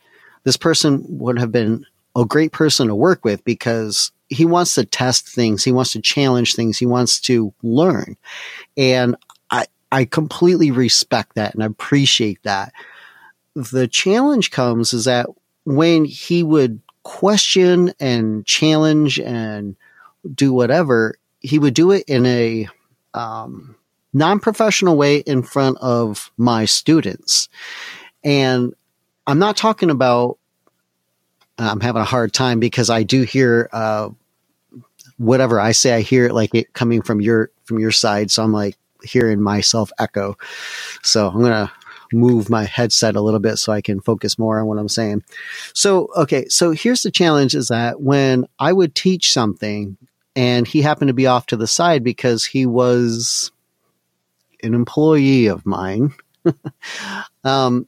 this 0.44 0.56
person 0.56 1.04
would 1.08 1.38
have 1.38 1.52
been 1.52 1.84
a 2.14 2.24
great 2.24 2.52
person 2.52 2.88
to 2.88 2.94
work 2.94 3.24
with 3.24 3.44
because 3.44 4.10
he 4.28 4.44
wants 4.44 4.74
to 4.74 4.84
test 4.84 5.28
things. 5.28 5.62
He 5.62 5.72
wants 5.72 5.92
to 5.92 6.00
challenge 6.00 6.54
things. 6.54 6.78
He 6.78 6.86
wants 6.86 7.20
to 7.22 7.52
learn. 7.62 8.16
And 8.76 9.16
I, 9.50 9.66
I 9.92 10.04
completely 10.04 10.70
respect 10.70 11.34
that 11.36 11.54
and 11.54 11.62
appreciate 11.62 12.42
that. 12.42 12.72
The 13.56 13.88
challenge 13.88 14.50
comes 14.50 14.92
is 14.92 15.06
that 15.06 15.26
when 15.64 16.04
he 16.04 16.42
would 16.42 16.80
question 17.02 17.92
and 17.98 18.44
challenge 18.44 19.18
and 19.18 19.76
do 20.34 20.52
whatever, 20.52 21.14
he 21.40 21.58
would 21.58 21.72
do 21.72 21.90
it 21.90 22.04
in 22.06 22.26
a 22.26 22.68
um, 23.14 23.74
non 24.12 24.40
professional 24.40 24.96
way 24.96 25.18
in 25.18 25.42
front 25.42 25.78
of 25.78 26.30
my 26.36 26.66
students. 26.66 27.48
And 28.22 28.74
I'm 29.26 29.38
not 29.38 29.56
talking 29.56 29.90
about 29.90 30.38
I'm 31.58 31.80
having 31.80 32.02
a 32.02 32.06
hard 32.06 32.34
time 32.34 32.60
because 32.60 32.90
I 32.90 33.02
do 33.04 33.22
hear 33.22 33.70
uh, 33.72 34.10
whatever 35.16 35.58
I 35.58 35.72
say. 35.72 35.94
I 35.94 36.00
hear 36.02 36.26
it 36.26 36.34
like 36.34 36.54
it 36.54 36.74
coming 36.74 37.00
from 37.00 37.22
your 37.22 37.50
from 37.64 37.78
your 37.78 37.92
side, 37.92 38.30
so 38.30 38.42
I'm 38.42 38.52
like 38.52 38.76
hearing 39.02 39.40
myself 39.40 39.90
echo. 39.98 40.36
So 41.02 41.28
I'm 41.28 41.40
gonna 41.40 41.72
move 42.12 42.50
my 42.50 42.64
headset 42.64 43.16
a 43.16 43.20
little 43.20 43.40
bit 43.40 43.56
so 43.56 43.72
I 43.72 43.80
can 43.80 44.00
focus 44.00 44.38
more 44.38 44.60
on 44.60 44.66
what 44.66 44.78
I'm 44.78 44.88
saying. 44.88 45.22
So, 45.74 46.08
okay, 46.16 46.46
so 46.48 46.70
here's 46.70 47.02
the 47.02 47.10
challenge 47.10 47.54
is 47.54 47.68
that 47.68 48.00
when 48.00 48.46
I 48.58 48.72
would 48.72 48.94
teach 48.94 49.32
something 49.32 49.96
and 50.34 50.68
he 50.68 50.82
happened 50.82 51.08
to 51.08 51.14
be 51.14 51.26
off 51.26 51.46
to 51.46 51.56
the 51.56 51.66
side 51.66 52.04
because 52.04 52.44
he 52.44 52.66
was 52.66 53.50
an 54.62 54.74
employee 54.74 55.46
of 55.46 55.64
mine. 55.64 56.12
um, 57.44 57.86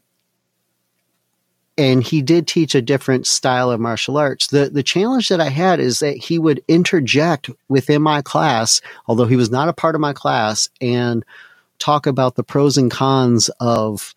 and 1.77 2.03
he 2.03 2.23
did 2.23 2.49
teach 2.49 2.75
a 2.75 2.83
different 2.83 3.27
style 3.27 3.71
of 3.71 3.79
martial 3.79 4.17
arts. 4.17 4.49
The 4.49 4.69
the 4.69 4.83
challenge 4.83 5.29
that 5.29 5.41
I 5.41 5.49
had 5.49 5.79
is 5.79 6.01
that 6.01 6.17
he 6.17 6.39
would 6.39 6.63
interject 6.67 7.49
within 7.69 8.03
my 8.03 8.21
class, 8.21 8.81
although 9.07 9.27
he 9.27 9.37
was 9.37 9.51
not 9.51 9.69
a 9.69 9.73
part 9.73 9.95
of 9.95 10.01
my 10.01 10.13
class, 10.13 10.69
and 10.81 11.25
talk 11.79 12.07
about 12.07 12.35
the 12.35 12.45
pros 12.45 12.77
and 12.77 12.91
cons 12.91 13.51
of 13.61 14.15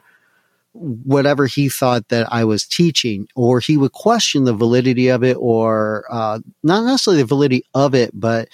whatever 0.73 1.47
he 1.47 1.67
thought 1.69 2.07
that 2.09 2.31
I 2.31 2.45
was 2.45 2.65
teaching, 2.65 3.27
or 3.35 3.59
he 3.59 3.77
would 3.77 3.91
question 3.91 4.45
the 4.45 4.53
validity 4.53 5.09
of 5.09 5.23
it, 5.23 5.37
or 5.37 6.05
uh, 6.09 6.39
not 6.63 6.85
necessarily 6.85 7.23
the 7.23 7.27
validity 7.27 7.65
of 7.73 7.93
it, 7.93 8.11
but 8.13 8.49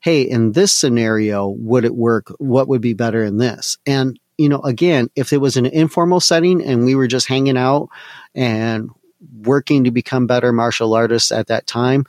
hey, 0.00 0.22
in 0.22 0.52
this 0.52 0.72
scenario, 0.72 1.48
would 1.48 1.84
it 1.84 1.94
work? 1.94 2.32
What 2.38 2.68
would 2.68 2.80
be 2.80 2.92
better 2.92 3.24
in 3.24 3.38
this? 3.38 3.78
And 3.86 4.18
you 4.38 4.48
know, 4.48 4.60
again, 4.60 5.08
if 5.14 5.32
it 5.32 5.38
was 5.38 5.56
an 5.56 5.66
informal 5.66 6.20
setting 6.20 6.62
and 6.62 6.84
we 6.84 6.94
were 6.94 7.06
just 7.06 7.28
hanging 7.28 7.56
out 7.56 7.88
and 8.34 8.90
working 9.42 9.84
to 9.84 9.90
become 9.90 10.26
better 10.26 10.52
martial 10.52 10.94
artists 10.94 11.30
at 11.30 11.46
that 11.46 11.66
time, 11.66 12.04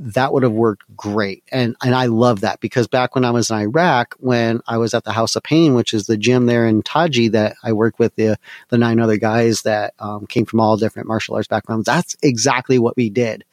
that 0.00 0.32
would 0.32 0.44
have 0.44 0.52
worked 0.52 0.84
great. 0.96 1.42
And 1.50 1.74
and 1.82 1.94
I 1.94 2.06
love 2.06 2.40
that 2.40 2.60
because 2.60 2.86
back 2.86 3.14
when 3.14 3.24
I 3.24 3.32
was 3.32 3.50
in 3.50 3.56
Iraq, 3.56 4.14
when 4.18 4.60
I 4.66 4.78
was 4.78 4.94
at 4.94 5.02
the 5.02 5.12
House 5.12 5.34
of 5.34 5.42
Pain, 5.42 5.74
which 5.74 5.92
is 5.92 6.06
the 6.06 6.16
gym 6.16 6.46
there 6.46 6.66
in 6.66 6.82
Taji 6.82 7.28
that 7.28 7.56
I 7.64 7.72
worked 7.72 7.98
with 7.98 8.14
the 8.14 8.38
the 8.68 8.78
nine 8.78 9.00
other 9.00 9.16
guys 9.16 9.62
that 9.62 9.94
um, 9.98 10.26
came 10.26 10.46
from 10.46 10.60
all 10.60 10.76
different 10.76 11.08
martial 11.08 11.34
arts 11.34 11.48
backgrounds, 11.48 11.86
that's 11.86 12.16
exactly 12.22 12.78
what 12.78 12.96
we 12.96 13.10
did. 13.10 13.44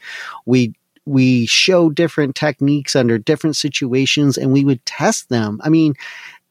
We 0.45 0.75
we 1.05 1.47
show 1.47 1.89
different 1.89 2.35
techniques 2.35 2.95
under 2.95 3.17
different 3.17 3.55
situations 3.55 4.37
and 4.37 4.51
we 4.53 4.63
would 4.63 4.85
test 4.85 5.29
them. 5.29 5.59
I 5.63 5.69
mean, 5.69 5.95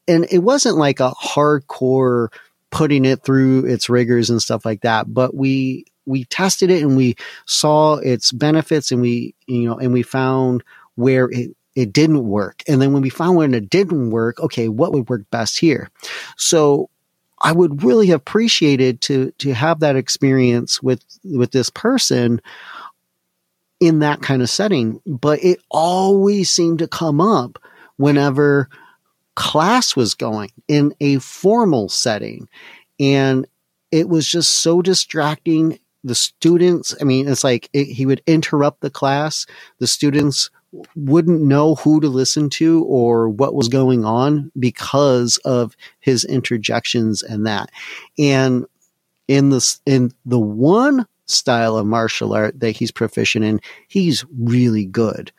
and 0.07 0.27
it 0.29 0.39
wasn't 0.39 0.77
like 0.77 0.99
a 0.99 1.11
hardcore 1.11 2.27
putting 2.69 3.05
it 3.05 3.23
through 3.23 3.65
its 3.65 3.89
rigors 3.89 4.29
and 4.29 4.41
stuff 4.41 4.65
like 4.65 4.81
that, 4.81 5.13
but 5.13 5.33
we 5.33 5.85
we 6.05 6.25
tested 6.25 6.69
it 6.69 6.83
and 6.83 6.97
we 6.97 7.15
saw 7.45 7.95
its 7.95 8.31
benefits 8.31 8.91
and 8.91 9.01
we 9.01 9.35
you 9.47 9.67
know 9.67 9.77
and 9.77 9.93
we 9.93 10.03
found 10.03 10.63
where 10.95 11.29
it 11.31 11.55
it 11.75 11.91
didn't 11.91 12.25
work. 12.25 12.63
And 12.67 12.81
then 12.81 12.93
when 12.93 13.01
we 13.01 13.09
found 13.09 13.35
when 13.35 13.53
it 13.53 13.69
didn't 13.69 14.09
work, 14.09 14.39
okay, 14.39 14.69
what 14.69 14.93
would 14.93 15.09
work 15.09 15.29
best 15.29 15.59
here? 15.59 15.89
So 16.37 16.89
I 17.41 17.51
would 17.51 17.83
really 17.83 18.07
have 18.07 18.21
appreciated 18.21 19.01
to 19.01 19.31
to 19.39 19.53
have 19.53 19.81
that 19.81 19.97
experience 19.97 20.81
with 20.81 21.03
with 21.23 21.51
this 21.51 21.69
person 21.69 22.41
in 23.81 23.99
that 23.99 24.21
kind 24.21 24.41
of 24.41 24.49
setting, 24.49 25.01
but 25.05 25.43
it 25.43 25.59
always 25.69 26.49
seemed 26.49 26.79
to 26.79 26.87
come 26.87 27.19
up 27.19 27.59
whenever 27.97 28.69
class 29.35 29.97
was 29.97 30.13
going 30.13 30.49
in 30.69 30.95
a 31.01 31.19
formal 31.19 31.89
setting. 31.89 32.47
And 33.01 33.45
it 33.91 34.07
was 34.07 34.25
just 34.25 34.61
so 34.61 34.81
distracting. 34.81 35.77
The 36.05 36.15
students, 36.15 36.95
I 37.01 37.03
mean, 37.03 37.27
it's 37.27 37.43
like 37.43 37.69
it, 37.73 37.85
he 37.85 38.05
would 38.05 38.21
interrupt 38.27 38.81
the 38.81 38.89
class. 38.89 39.45
The 39.79 39.87
students 39.87 40.49
wouldn't 40.95 41.41
know 41.41 41.75
who 41.75 41.99
to 41.99 42.07
listen 42.07 42.49
to 42.51 42.83
or 42.85 43.29
what 43.29 43.55
was 43.55 43.67
going 43.67 44.05
on 44.05 44.51
because 44.57 45.37
of 45.45 45.75
his 45.99 46.23
interjections 46.23 47.23
and 47.23 47.45
that. 47.47 47.71
And 48.17 48.65
in 49.27 49.49
this, 49.49 49.81
in 49.85 50.11
the 50.25 50.39
one 50.39 51.07
style 51.25 51.75
of 51.75 51.87
martial 51.87 52.33
art 52.33 52.59
that 52.59 52.71
he's 52.71 52.91
proficient 52.91 53.43
in, 53.43 53.59
he's 53.87 54.23
really 54.37 54.85
good 54.85 55.31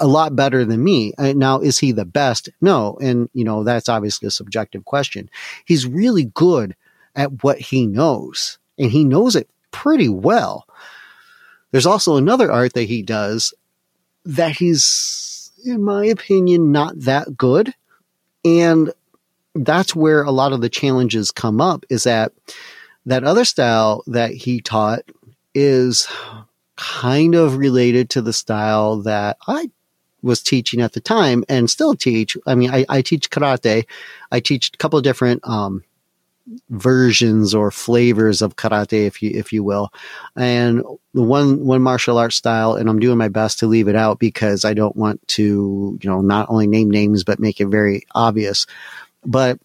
a 0.00 0.06
lot 0.06 0.34
better 0.34 0.64
than 0.64 0.82
me. 0.82 1.12
Uh, 1.18 1.32
now, 1.36 1.60
is 1.60 1.78
he 1.78 1.92
the 1.92 2.04
best? 2.04 2.48
No. 2.60 2.96
And, 3.00 3.28
you 3.34 3.44
know, 3.44 3.64
that's 3.64 3.88
obviously 3.88 4.26
a 4.26 4.30
subjective 4.30 4.84
question. 4.84 5.28
He's 5.64 5.86
really 5.86 6.24
good 6.24 6.74
at 7.14 7.42
what 7.42 7.58
he 7.58 7.86
knows, 7.86 8.58
and 8.78 8.90
he 8.90 9.04
knows 9.04 9.36
it 9.36 9.48
pretty 9.70 10.08
well. 10.08 10.66
There's 11.70 11.86
also 11.86 12.16
another 12.16 12.50
art 12.50 12.74
that 12.74 12.84
he 12.84 13.02
does 13.02 13.52
that 14.24 14.52
he's, 14.52 15.50
in 15.64 15.82
my 15.82 16.06
opinion, 16.06 16.72
not 16.72 16.98
that 17.00 17.36
good. 17.36 17.74
And 18.44 18.92
that's 19.54 19.94
where 19.94 20.22
a 20.22 20.30
lot 20.30 20.52
of 20.52 20.60
the 20.60 20.68
challenges 20.68 21.30
come 21.30 21.60
up 21.60 21.84
is 21.88 22.04
that 22.04 22.32
that 23.06 23.24
other 23.24 23.44
style 23.44 24.02
that 24.06 24.32
he 24.32 24.60
taught 24.60 25.00
is 25.54 26.08
kind 26.76 27.34
of 27.34 27.56
related 27.56 28.10
to 28.10 28.20
the 28.20 28.32
style 28.32 28.96
that 29.02 29.38
I 29.46 29.70
was 30.22 30.42
teaching 30.42 30.80
at 30.80 30.92
the 30.92 31.00
time 31.00 31.44
and 31.48 31.70
still 31.70 31.94
teach. 31.94 32.36
I 32.46 32.54
mean, 32.54 32.70
I, 32.70 32.84
I 32.88 33.02
teach 33.02 33.30
karate. 33.30 33.86
I 34.32 34.40
teach 34.40 34.70
a 34.74 34.76
couple 34.76 34.98
of 34.98 35.04
different 35.04 35.40
um, 35.48 35.84
versions 36.70 37.54
or 37.54 37.70
flavors 37.70 38.42
of 38.42 38.56
karate, 38.56 39.06
if 39.06 39.22
you 39.22 39.30
if 39.34 39.52
you 39.52 39.64
will. 39.64 39.92
And 40.36 40.82
the 41.14 41.22
one 41.22 41.64
one 41.64 41.82
martial 41.82 42.18
art 42.18 42.32
style, 42.32 42.74
and 42.74 42.88
I'm 42.88 43.00
doing 43.00 43.18
my 43.18 43.28
best 43.28 43.58
to 43.60 43.66
leave 43.66 43.88
it 43.88 43.96
out 43.96 44.18
because 44.18 44.64
I 44.64 44.74
don't 44.74 44.96
want 44.96 45.26
to, 45.28 45.98
you 46.00 46.10
know, 46.10 46.20
not 46.20 46.48
only 46.48 46.66
name 46.66 46.90
names 46.90 47.24
but 47.24 47.40
make 47.40 47.60
it 47.60 47.66
very 47.66 48.06
obvious. 48.14 48.66
But 49.24 49.58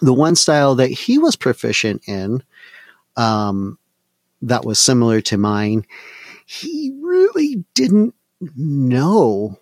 the 0.00 0.14
one 0.14 0.36
style 0.36 0.76
that 0.76 0.90
he 0.90 1.18
was 1.18 1.36
proficient 1.36 2.02
in, 2.06 2.42
um, 3.16 3.78
that 4.42 4.64
was 4.64 4.78
similar 4.78 5.20
to 5.22 5.36
mine, 5.36 5.84
he 6.46 6.92
really 7.02 7.64
didn't 7.74 8.14
know 8.56 9.58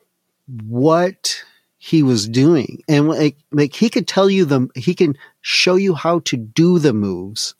what 0.47 1.45
he 1.88 2.02
was 2.02 2.28
doing. 2.28 2.83
And 2.87 3.09
like, 3.09 3.37
like 3.50 3.75
he 3.75 3.88
could 3.88 4.07
tell 4.07 4.28
you 4.28 4.45
the, 4.45 4.68
he 4.75 4.95
can 4.95 5.16
show 5.40 5.76
you 5.76 5.95
how 5.95 6.18
to 6.21 6.37
do 6.37 6.78
the 6.78 6.92
moves, 6.92 7.54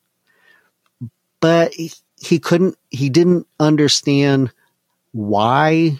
but 1.41 1.73
he, 1.73 2.39
couldn't, 2.39 2.77
he 2.91 3.09
didn't 3.09 3.47
understand 3.59 4.53
why 5.13 5.99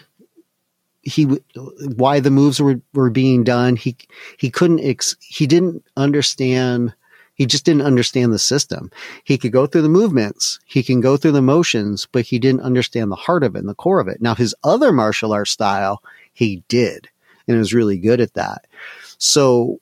he 1.01 1.23
why 1.23 2.19
the 2.19 2.29
moves 2.29 2.61
were, 2.61 2.79
were 2.93 3.09
being 3.09 3.43
done. 3.43 3.75
He 3.75 3.95
he 4.37 4.51
couldn't 4.51 4.81
ex, 4.81 5.15
he 5.21 5.47
didn't 5.47 5.83
understand 5.97 6.93
he 7.33 7.45
just 7.47 7.65
didn't 7.65 7.83
understand 7.83 8.31
the 8.31 8.37
system. 8.37 8.91
He 9.23 9.37
could 9.37 9.53
go 9.53 9.65
through 9.65 9.83
the 9.83 9.89
movements, 9.89 10.59
he 10.65 10.83
can 10.83 10.99
go 10.99 11.17
through 11.17 11.31
the 11.31 11.41
motions, 11.41 12.05
but 12.11 12.25
he 12.25 12.37
didn't 12.37 12.61
understand 12.61 13.11
the 13.11 13.15
heart 13.15 13.43
of 13.43 13.55
it 13.55 13.59
and 13.59 13.69
the 13.69 13.73
core 13.73 14.01
of 14.01 14.09
it. 14.09 14.21
Now, 14.21 14.35
his 14.35 14.53
other 14.63 14.91
martial 14.91 15.33
arts 15.33 15.51
style, 15.51 16.03
he 16.33 16.63
did, 16.67 17.09
and 17.49 17.57
was 17.57 17.73
really 17.73 17.97
good 17.97 18.21
at 18.21 18.35
that. 18.35 18.65
So 19.17 19.79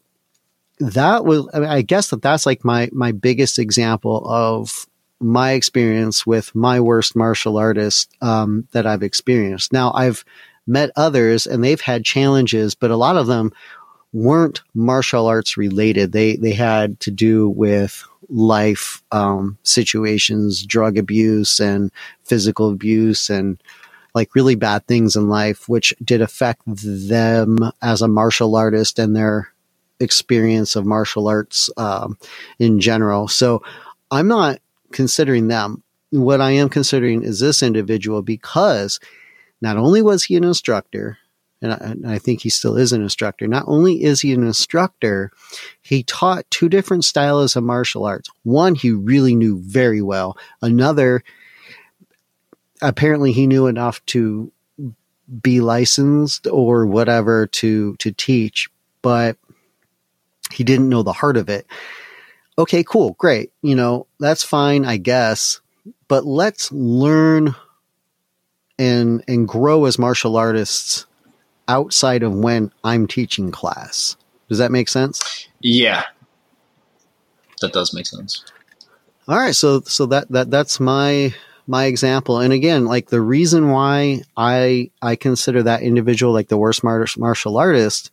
that 0.80 1.26
was, 1.26 1.48
I, 1.54 1.60
mean, 1.60 1.70
I 1.70 1.82
guess 1.82 2.10
that 2.10 2.22
that's 2.22 2.46
like 2.46 2.64
my 2.64 2.90
my 2.92 3.12
biggest 3.12 3.60
example 3.60 4.28
of 4.28 4.88
my 5.20 5.52
experience 5.52 6.26
with 6.26 6.54
my 6.56 6.80
worst 6.80 7.16
martial 7.16 7.58
artist 7.58 8.12
um, 8.22 8.68
that 8.72 8.86
I've 8.86 9.04
experienced. 9.04 9.74
Now, 9.74 9.92
I've 9.94 10.24
met 10.68 10.92
others 10.96 11.48
and 11.48 11.64
they've 11.64 11.82
had 11.82 12.06
challenges, 12.06 12.76
but 12.76 12.92
a 12.92 12.96
lot 12.98 13.18
of 13.18 13.28
them 13.28 13.52
weren't 14.14 14.62
martial 14.74 15.28
arts 15.28 15.58
related. 15.58 16.12
They 16.12 16.36
they 16.36 16.54
had 16.54 17.00
to 17.02 17.12
do 17.12 17.50
with 17.50 18.04
life 18.30 19.02
um, 19.12 19.58
situations, 19.64 20.66
drug 20.66 20.98
abuse 20.98 21.60
and 21.60 21.92
physical 22.24 22.70
abuse, 22.70 23.30
and 23.30 23.62
like 24.14 24.36
really 24.36 24.56
bad 24.56 24.86
things 24.88 25.16
in 25.16 25.30
life, 25.30 25.68
which 25.70 25.94
did 26.04 26.22
affect 26.22 26.62
them 26.66 27.58
as 27.82 28.02
a 28.02 28.08
martial 28.08 28.56
artist 28.56 29.00
and 29.00 29.16
their 29.16 29.52
experience 30.00 30.76
of 30.76 30.86
martial 30.86 31.28
arts 31.28 31.70
um, 31.78 32.18
in 32.60 32.80
general. 32.80 33.28
So 33.28 33.64
I'm 34.12 34.28
not 34.28 34.60
considering 34.92 35.48
them. 35.48 35.84
What 36.10 36.40
I 36.40 36.52
am 36.52 36.70
considering 36.70 37.24
is 37.24 37.40
this 37.40 37.62
individual 37.62 38.22
because 38.22 39.00
not 39.62 39.78
only 39.78 40.02
was 40.02 40.24
he 40.24 40.36
an 40.36 40.44
instructor, 40.44 41.18
and 41.62 41.74
I, 41.74 41.78
and 41.78 42.08
I, 42.08 42.20
think 42.20 42.42
he 42.42 42.50
still 42.50 42.78
is 42.78 42.94
an 42.94 43.02
instructor. 43.02 43.48
Not 43.48 43.64
only 43.68 44.04
is 44.04 44.22
he 44.22 44.32
an 44.32 44.44
instructor, 44.44 45.32
he 45.82 46.04
taught 46.04 46.50
two 46.52 46.70
different 46.70 47.04
styles 47.04 47.56
of 47.56 47.64
martial 47.64 48.06
arts. 48.06 48.30
One 48.44 48.76
he 48.76 48.92
really 48.92 49.36
knew 49.36 49.60
very 49.60 50.02
well. 50.02 50.38
Another, 50.62 51.24
apparently, 52.82 53.32
he 53.32 53.48
knew 53.48 53.68
enough 53.68 54.06
to 54.08 54.52
be 55.42 55.60
licensed 55.60 56.48
or 56.48 56.86
whatever 56.86 57.48
to 57.48 57.96
to 57.98 58.12
teach, 58.12 58.70
but 59.02 59.38
he 60.52 60.64
didn't 60.64 60.90
know 60.90 61.04
the 61.04 61.14
heart 61.14 61.38
of 61.38 61.50
it. 61.50 61.68
Okay, 62.58 62.84
cool, 62.84 63.12
great. 63.14 63.52
You 63.62 63.76
know 63.76 64.08
that's 64.20 64.44
fine, 64.44 64.86
I 64.86 64.98
guess. 64.98 65.62
But 66.08 66.26
let's 66.26 66.72
learn 66.72 67.56
and 68.80 69.24
and 69.28 69.48
grow 69.48 69.86
as 69.86 70.00
martial 70.00 70.38
artists 70.38 71.06
outside 71.68 72.24
of 72.24 72.34
when 72.34 72.72
I'm 72.84 73.08
teaching 73.08 73.52
class. 73.52 74.16
Does 74.50 74.60
that 74.60 74.72
make 74.72 74.88
sense? 74.88 75.48
Yeah. 75.60 76.04
That 77.62 77.74
does 77.74 77.94
make 77.94 78.06
sense. 78.06 78.46
All 79.28 79.38
right, 79.38 79.56
so 79.56 79.82
so 79.82 80.06
that 80.08 80.30
that 80.30 80.50
that's 80.50 80.80
my 80.80 81.34
my 81.68 81.86
example. 81.86 82.40
And 82.40 82.54
again, 82.54 82.86
like 82.86 83.10
the 83.10 83.22
reason 83.22 83.70
why 83.70 84.24
I 84.36 84.92
I 85.02 85.16
consider 85.16 85.64
that 85.64 85.84
individual 85.84 86.34
like 86.34 86.48
the 86.48 86.58
worst 86.58 86.84
martial 86.84 87.20
martial 87.20 87.58
artist 87.58 88.12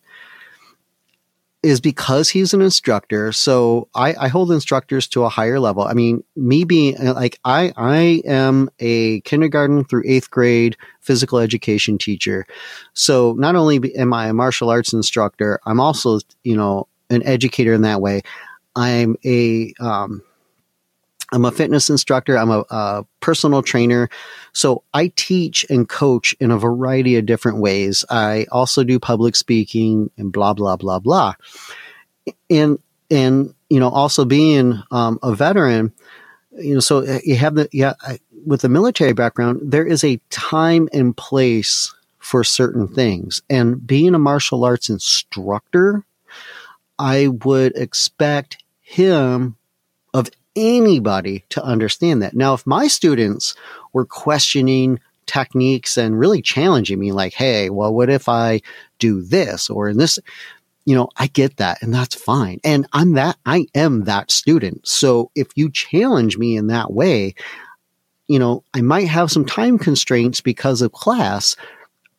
is 1.64 1.80
because 1.80 2.28
he's 2.28 2.52
an 2.52 2.61
instructor. 2.61 3.32
So 3.32 3.88
I, 3.94 4.14
I, 4.20 4.28
hold 4.28 4.52
instructors 4.52 5.08
to 5.08 5.25
a 5.25 5.30
higher 5.30 5.58
level. 5.58 5.82
I 5.82 5.94
mean, 5.94 6.23
me 6.37 6.64
being 6.64 7.02
like 7.02 7.40
I 7.42 7.73
I 7.76 8.23
am 8.26 8.68
a 8.80 9.20
kindergarten 9.23 9.84
through 9.84 10.02
eighth 10.04 10.30
grade 10.30 10.76
physical 11.00 11.38
education 11.38 11.96
teacher. 11.96 12.46
So 12.92 13.34
not 13.38 13.56
only 13.56 13.94
am 13.96 14.12
I 14.12 14.28
a 14.28 14.34
martial 14.34 14.68
arts 14.68 14.92
instructor, 14.92 15.58
I'm 15.64 15.80
also 15.80 16.20
you 16.42 16.56
know 16.56 16.87
an 17.08 17.23
educator 17.23 17.73
in 17.73 17.82
that 17.82 18.02
way. 18.02 18.23
I'm 18.76 19.16
a 19.25 19.73
um, 19.80 20.23
I'm 21.34 21.44
a 21.44 21.50
fitness 21.50 21.90
instructor. 21.90 22.38
I'm 22.38 22.50
a, 22.50 22.64
a, 22.70 23.06
personal 23.18 23.62
trainer. 23.62 24.08
So 24.52 24.84
I 24.94 25.12
teach 25.16 25.66
and 25.68 25.88
coach 25.88 26.34
in 26.38 26.50
a 26.50 26.58
variety 26.58 27.16
of 27.16 27.26
different 27.26 27.58
ways. 27.58 28.04
I 28.08 28.46
also 28.52 28.84
do 28.84 29.00
public 29.00 29.34
speaking 29.34 30.10
and 30.16 30.32
blah, 30.32 30.54
blah, 30.54 30.76
blah, 30.76 31.00
blah. 31.00 31.34
And, 32.48 32.78
and, 33.10 33.54
you 33.68 33.80
know, 33.80 33.88
also 33.88 34.24
being 34.24 34.80
um, 34.92 35.18
a 35.22 35.34
veteran, 35.34 35.92
you 36.52 36.74
know, 36.74 36.80
so 36.80 36.98
uh, 36.98 37.18
you 37.24 37.34
have 37.34 37.56
the, 37.56 37.68
yeah, 37.72 37.94
I, 38.00 38.20
with 38.46 38.60
the 38.60 38.68
military 38.68 39.12
background, 39.12 39.60
there 39.64 39.86
is 39.86 40.04
a 40.04 40.20
time 40.30 40.88
and 40.92 41.16
place 41.16 41.92
for 42.18 42.44
certain 42.44 42.86
things. 42.86 43.42
And 43.50 43.84
being 43.84 44.14
a 44.14 44.18
martial 44.18 44.64
arts 44.64 44.88
instructor, 44.88 46.04
I 46.98 47.28
would 47.28 47.76
expect 47.76 48.62
him 48.80 49.56
anybody 50.56 51.44
to 51.50 51.62
understand 51.62 52.23
that. 52.23 52.34
Now, 52.34 52.54
if 52.54 52.66
my 52.66 52.87
students 52.87 53.54
were 53.92 54.04
questioning 54.04 55.00
techniques 55.26 55.96
and 55.96 56.18
really 56.18 56.42
challenging 56.42 56.99
me, 56.99 57.12
like, 57.12 57.34
hey, 57.34 57.70
well, 57.70 57.94
what 57.94 58.11
if 58.11 58.28
I 58.28 58.61
do 58.99 59.23
this 59.23 59.70
or 59.70 59.88
in 59.88 59.99
this? 59.99 60.18
You 60.84 60.94
know, 60.94 61.08
I 61.16 61.28
get 61.28 61.56
that 61.56 61.82
and 61.82 61.94
that's 61.94 62.14
fine. 62.14 62.61
And 62.62 62.87
I'm 62.92 63.12
that, 63.12 63.37
I 63.46 63.66
am 63.75 64.04
that 64.04 64.30
student. 64.30 64.87
So 64.87 65.30
if 65.34 65.49
you 65.54 65.70
challenge 65.70 66.37
me 66.37 66.56
in 66.56 66.66
that 66.66 66.92
way, 66.92 67.34
you 68.28 68.38
know, 68.38 68.64
I 68.75 68.80
might 68.80 69.08
have 69.08 69.30
some 69.30 69.44
time 69.44 69.78
constraints 69.78 70.40
because 70.40 70.82
of 70.82 70.92
class, 70.92 71.56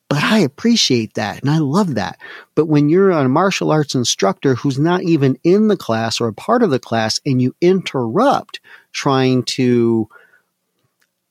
but 0.10 0.24
I 0.24 0.40
appreciate 0.40 1.16
that 1.16 1.42
and 1.42 1.50
I 1.50 1.58
love 1.58 1.96
that. 1.96 2.20
But 2.54 2.68
when 2.68 2.90
you're 2.90 3.12
a 3.12 3.28
martial 3.28 3.72
arts 3.72 3.96
instructor 3.96 4.56
who's 4.56 4.80
not 4.80 5.04
even 5.04 5.38
in 5.44 5.68
the 5.68 5.78
class 5.78 6.22
or 6.22 6.28
a 6.28 6.34
part 6.34 6.64
of 6.64 6.70
the 6.70 6.80
class 6.80 7.20
and 7.26 7.42
you 7.42 7.56
interrupt 7.60 8.60
trying 8.92 9.44
to, 9.44 10.08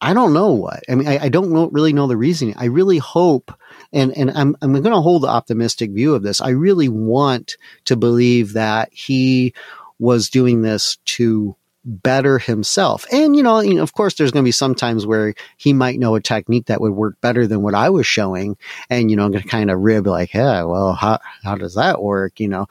I 0.01 0.13
don't 0.13 0.33
know 0.33 0.53
what. 0.53 0.83
I 0.89 0.97
mean, 0.97 1.07
I, 1.07 1.25
I 1.25 1.29
don't 1.29 1.51
know, 1.51 1.69
really 1.69 1.93
know 1.93 2.09
the 2.09 2.17
reasoning. 2.17 2.57
I 2.59 2.65
really 2.67 2.99
hope, 2.99 3.53
and, 3.93 4.17
and 4.17 4.31
I'm, 4.33 4.57
I'm 4.61 4.73
going 4.73 4.85
to 4.85 5.01
hold 5.01 5.23
the 5.23 5.29
optimistic 5.29 5.93
view 5.93 6.15
of 6.15 6.23
this. 6.23 6.41
I 6.41 6.51
really 6.51 6.89
want 6.89 7.57
to 7.85 7.97
believe 7.97 8.55
that 8.55 8.93
he 8.93 9.55
was 10.01 10.31
doing 10.31 10.63
this 10.63 10.99
to 11.05 11.55
better 11.85 12.39
himself. 12.39 13.05
And, 13.13 13.37
you 13.37 13.43
know, 13.43 13.61
of 13.83 13.93
course, 13.93 14.15
there's 14.15 14.31
going 14.31 14.43
to 14.43 14.49
be 14.49 14.53
some 14.53 14.75
times 14.75 15.07
where 15.07 15.35
he 15.57 15.73
might 15.73 15.99
know 15.99 16.15
a 16.15 16.21
technique 16.21 16.67
that 16.67 16.81
would 16.81 16.93
work 16.93 17.21
better 17.21 17.47
than 17.47 17.63
what 17.63 17.75
I 17.75 17.91
was 17.91 18.07
showing. 18.07 18.57
And, 18.89 19.11
you 19.11 19.17
know, 19.17 19.25
I'm 19.25 19.33
going 19.33 19.43
to 19.43 19.49
kind 19.49 19.71
of 19.71 19.81
rib 19.81 20.07
like, 20.07 20.33
yeah, 20.35 20.63
well, 20.65 20.95
how, 20.95 21.21
how 21.43 21.57
does 21.57 21.75
that 21.75 22.03
work? 22.03 22.41
You 22.41 22.49
know, 22.49 22.67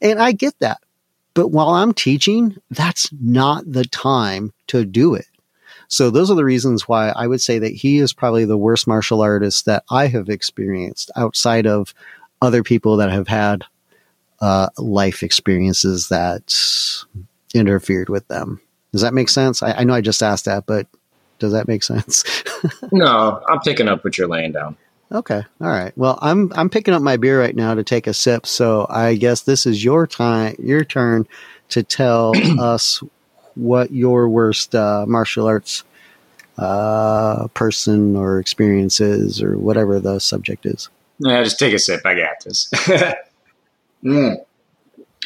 and 0.00 0.20
I 0.20 0.32
get 0.32 0.58
that. 0.60 0.78
But 1.34 1.48
while 1.48 1.70
I'm 1.70 1.92
teaching, 1.92 2.56
that's 2.70 3.10
not 3.20 3.64
the 3.70 3.84
time 3.84 4.52
to 4.68 4.84
do 4.84 5.14
it. 5.14 5.26
So 5.88 6.10
those 6.10 6.30
are 6.30 6.36
the 6.36 6.44
reasons 6.44 6.88
why 6.88 7.10
I 7.10 7.26
would 7.26 7.40
say 7.40 7.58
that 7.58 7.72
he 7.74 7.98
is 7.98 8.12
probably 8.12 8.44
the 8.44 8.56
worst 8.56 8.86
martial 8.86 9.20
artist 9.20 9.66
that 9.66 9.84
I 9.90 10.06
have 10.06 10.28
experienced 10.28 11.10
outside 11.16 11.66
of 11.66 11.92
other 12.40 12.62
people 12.62 12.96
that 12.96 13.10
have 13.10 13.28
had 13.28 13.64
uh, 14.40 14.68
life 14.78 15.22
experiences 15.22 16.08
that 16.08 16.56
interfered 17.54 18.08
with 18.08 18.26
them. 18.28 18.60
Does 18.92 19.00
that 19.00 19.14
make 19.14 19.28
sense? 19.28 19.62
I, 19.62 19.72
I 19.72 19.84
know 19.84 19.94
I 19.94 20.00
just 20.00 20.22
asked 20.22 20.44
that, 20.44 20.66
but 20.66 20.86
does 21.38 21.52
that 21.52 21.68
make 21.68 21.82
sense? 21.82 22.24
no, 22.92 23.42
I'm 23.48 23.60
picking 23.60 23.88
up 23.88 24.04
what 24.04 24.18
you're 24.18 24.28
laying 24.28 24.52
down. 24.52 24.76
Okay. 25.12 25.42
All 25.60 25.68
right. 25.68 25.96
Well, 25.96 26.18
I'm 26.22 26.52
I'm 26.56 26.70
picking 26.70 26.94
up 26.94 27.02
my 27.02 27.16
beer 27.16 27.40
right 27.40 27.54
now 27.54 27.74
to 27.74 27.84
take 27.84 28.06
a 28.06 28.14
sip, 28.14 28.46
so 28.46 28.86
I 28.88 29.14
guess 29.14 29.42
this 29.42 29.66
is 29.66 29.84
your 29.84 30.06
time, 30.06 30.56
your 30.58 30.84
turn 30.84 31.26
to 31.70 31.82
tell 31.82 32.32
us 32.60 33.02
what 33.54 33.92
your 33.92 34.28
worst 34.28 34.74
uh, 34.74 35.04
martial 35.06 35.46
arts 35.46 35.84
uh, 36.58 37.46
person 37.48 38.16
or 38.16 38.38
experience 38.40 39.00
is, 39.00 39.42
or 39.42 39.58
whatever 39.58 40.00
the 40.00 40.18
subject 40.18 40.66
is. 40.66 40.88
Yeah, 41.18 41.42
just 41.42 41.58
take 41.58 41.74
a 41.74 41.78
sip. 41.78 42.00
I 42.04 42.14
got 42.14 42.42
this. 42.44 42.68
mm. 44.04 44.36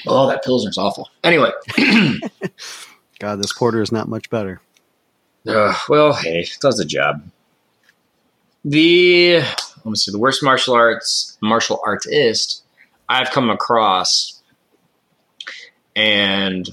Oh, 0.06 0.28
that 0.28 0.44
Pilsner's 0.44 0.78
awful. 0.78 1.08
Anyway. 1.24 1.50
God, 3.18 3.42
this 3.42 3.52
porter 3.52 3.82
is 3.82 3.92
not 3.92 4.08
much 4.08 4.30
better. 4.30 4.60
Uh, 5.46 5.74
well, 5.88 6.12
hey, 6.12 6.40
it 6.40 6.58
does 6.60 6.76
the 6.76 6.84
job. 6.84 7.22
The 8.64 9.36
let 9.38 9.86
me 9.86 9.96
see 9.96 10.10
the 10.10 10.18
worst 10.18 10.42
martial 10.42 10.74
arts 10.74 11.38
martial 11.40 11.80
artist 11.86 12.64
I've 13.08 13.30
come 13.30 13.48
across, 13.48 14.42
and 15.96 16.68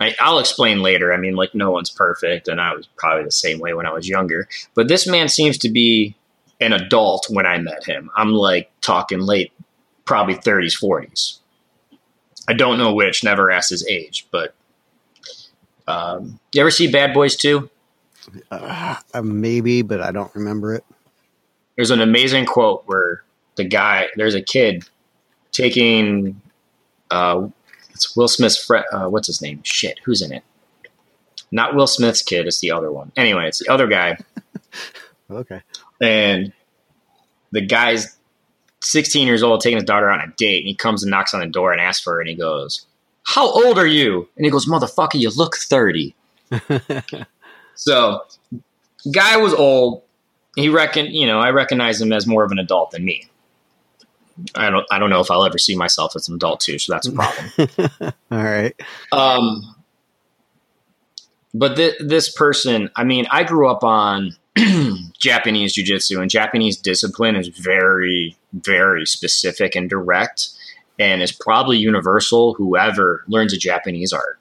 I, 0.00 0.14
I'll 0.20 0.38
explain 0.38 0.80
later. 0.80 1.12
I 1.12 1.18
mean, 1.18 1.36
like 1.36 1.54
no 1.54 1.70
one's 1.70 1.90
perfect, 1.90 2.48
and 2.48 2.60
I 2.60 2.74
was 2.74 2.88
probably 2.96 3.24
the 3.24 3.30
same 3.30 3.58
way 3.58 3.74
when 3.74 3.84
I 3.86 3.92
was 3.92 4.08
younger. 4.08 4.48
But 4.74 4.88
this 4.88 5.06
man 5.06 5.28
seems 5.28 5.58
to 5.58 5.68
be 5.68 6.16
an 6.60 6.72
adult 6.72 7.26
when 7.28 7.46
I 7.46 7.58
met 7.58 7.84
him. 7.84 8.10
I'm 8.16 8.32
like 8.32 8.70
talking 8.80 9.20
late, 9.20 9.52
probably 10.06 10.36
30s, 10.36 10.80
40s. 10.80 11.39
I 12.48 12.52
don't 12.54 12.78
know 12.78 12.94
which. 12.94 13.22
Never 13.24 13.50
asked 13.50 13.70
his 13.70 13.86
age, 13.86 14.26
but 14.30 14.54
um, 15.86 16.40
you 16.52 16.60
ever 16.60 16.70
see 16.70 16.90
Bad 16.90 17.14
Boys 17.14 17.36
Two? 17.36 17.70
Uh, 18.50 18.96
maybe, 19.22 19.82
but 19.82 20.00
I 20.00 20.12
don't 20.12 20.34
remember 20.34 20.74
it. 20.74 20.84
There's 21.76 21.90
an 21.90 22.00
amazing 22.00 22.46
quote 22.46 22.82
where 22.86 23.24
the 23.56 23.64
guy, 23.64 24.08
there's 24.16 24.34
a 24.34 24.42
kid 24.42 24.84
taking, 25.52 26.40
uh, 27.10 27.48
it's 27.90 28.16
Will 28.16 28.28
Smith's 28.28 28.62
friend. 28.62 28.84
Uh, 28.92 29.08
what's 29.08 29.26
his 29.26 29.42
name? 29.42 29.60
Shit, 29.64 29.98
who's 30.04 30.22
in 30.22 30.32
it? 30.32 30.44
Not 31.50 31.74
Will 31.74 31.86
Smith's 31.86 32.22
kid. 32.22 32.46
It's 32.46 32.60
the 32.60 32.70
other 32.70 32.92
one. 32.92 33.12
Anyway, 33.16 33.48
it's 33.48 33.58
the 33.58 33.72
other 33.72 33.88
guy. 33.88 34.18
okay. 35.30 35.62
And 36.00 36.52
the 37.50 37.66
guy's 37.66 38.16
16 38.82 39.26
years 39.26 39.42
old 39.42 39.60
taking 39.60 39.76
his 39.76 39.84
daughter 39.84 40.10
on 40.10 40.20
a 40.20 40.32
date 40.36 40.58
and 40.58 40.68
he 40.68 40.74
comes 40.74 41.02
and 41.02 41.10
knocks 41.10 41.34
on 41.34 41.40
the 41.40 41.46
door 41.46 41.72
and 41.72 41.80
asks 41.80 42.02
for 42.02 42.14
her 42.14 42.20
and 42.20 42.28
he 42.28 42.34
goes, 42.34 42.86
How 43.24 43.46
old 43.46 43.78
are 43.78 43.86
you? 43.86 44.28
And 44.36 44.44
he 44.44 44.50
goes, 44.50 44.66
Motherfucker, 44.66 45.20
you 45.20 45.30
look 45.30 45.56
30. 45.56 46.14
so, 47.74 48.24
guy 49.12 49.36
was 49.36 49.54
old. 49.54 50.02
He 50.56 50.68
reckoned, 50.68 51.12
you 51.12 51.26
know, 51.26 51.38
I 51.38 51.50
recognize 51.50 52.00
him 52.00 52.12
as 52.12 52.26
more 52.26 52.44
of 52.44 52.50
an 52.50 52.58
adult 52.58 52.90
than 52.90 53.04
me. 53.04 53.28
I 54.54 54.70
don't 54.70 54.86
I 54.90 54.98
don't 54.98 55.10
know 55.10 55.20
if 55.20 55.30
I'll 55.30 55.44
ever 55.44 55.58
see 55.58 55.76
myself 55.76 56.16
as 56.16 56.28
an 56.28 56.34
adult 56.34 56.60
too, 56.60 56.78
so 56.78 56.92
that's 56.92 57.06
a 57.06 57.12
problem. 57.12 58.14
All 58.30 58.42
right. 58.42 58.74
Um 59.12 59.74
but 61.52 61.76
th- 61.76 61.96
this 61.98 62.32
person, 62.32 62.90
I 62.94 63.04
mean, 63.04 63.26
I 63.30 63.42
grew 63.42 63.68
up 63.68 63.82
on 63.82 64.36
Japanese 65.18 65.74
jiu-jitsu 65.74 66.20
and 66.20 66.30
Japanese 66.30 66.76
discipline 66.76 67.36
is 67.36 67.48
very 67.48 68.36
very 68.52 69.06
specific 69.06 69.74
and 69.74 69.88
direct 69.88 70.50
and 70.98 71.22
is 71.22 71.32
probably 71.32 71.78
universal 71.78 72.54
whoever 72.54 73.24
learns 73.26 73.52
a 73.52 73.56
Japanese 73.56 74.12
art. 74.12 74.38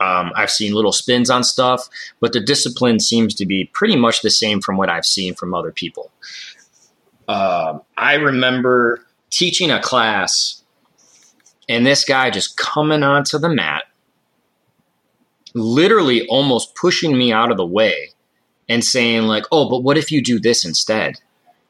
Um, 0.00 0.32
I've 0.34 0.50
seen 0.50 0.74
little 0.74 0.92
spins 0.92 1.30
on 1.30 1.44
stuff, 1.44 1.88
but 2.20 2.32
the 2.32 2.40
discipline 2.40 3.00
seems 3.00 3.34
to 3.36 3.46
be 3.46 3.70
pretty 3.72 3.96
much 3.96 4.22
the 4.22 4.30
same 4.30 4.60
from 4.60 4.76
what 4.76 4.90
I've 4.90 5.06
seen 5.06 5.34
from 5.34 5.54
other 5.54 5.70
people. 5.70 6.10
Uh, 7.28 7.78
I 7.96 8.14
remember 8.14 9.06
teaching 9.30 9.70
a 9.70 9.80
class 9.80 10.62
and 11.68 11.86
this 11.86 12.04
guy 12.04 12.30
just 12.30 12.56
coming 12.56 13.02
onto 13.02 13.38
the 13.38 13.48
mat, 13.48 13.84
literally 15.54 16.26
almost 16.26 16.74
pushing 16.74 17.16
me 17.16 17.32
out 17.32 17.50
of 17.50 17.56
the 17.56 17.66
way 17.66 18.10
and 18.68 18.84
saying, 18.84 19.22
like, 19.22 19.44
oh, 19.52 19.70
but 19.70 19.82
what 19.82 19.96
if 19.96 20.10
you 20.10 20.22
do 20.22 20.38
this 20.38 20.64
instead? 20.64 21.20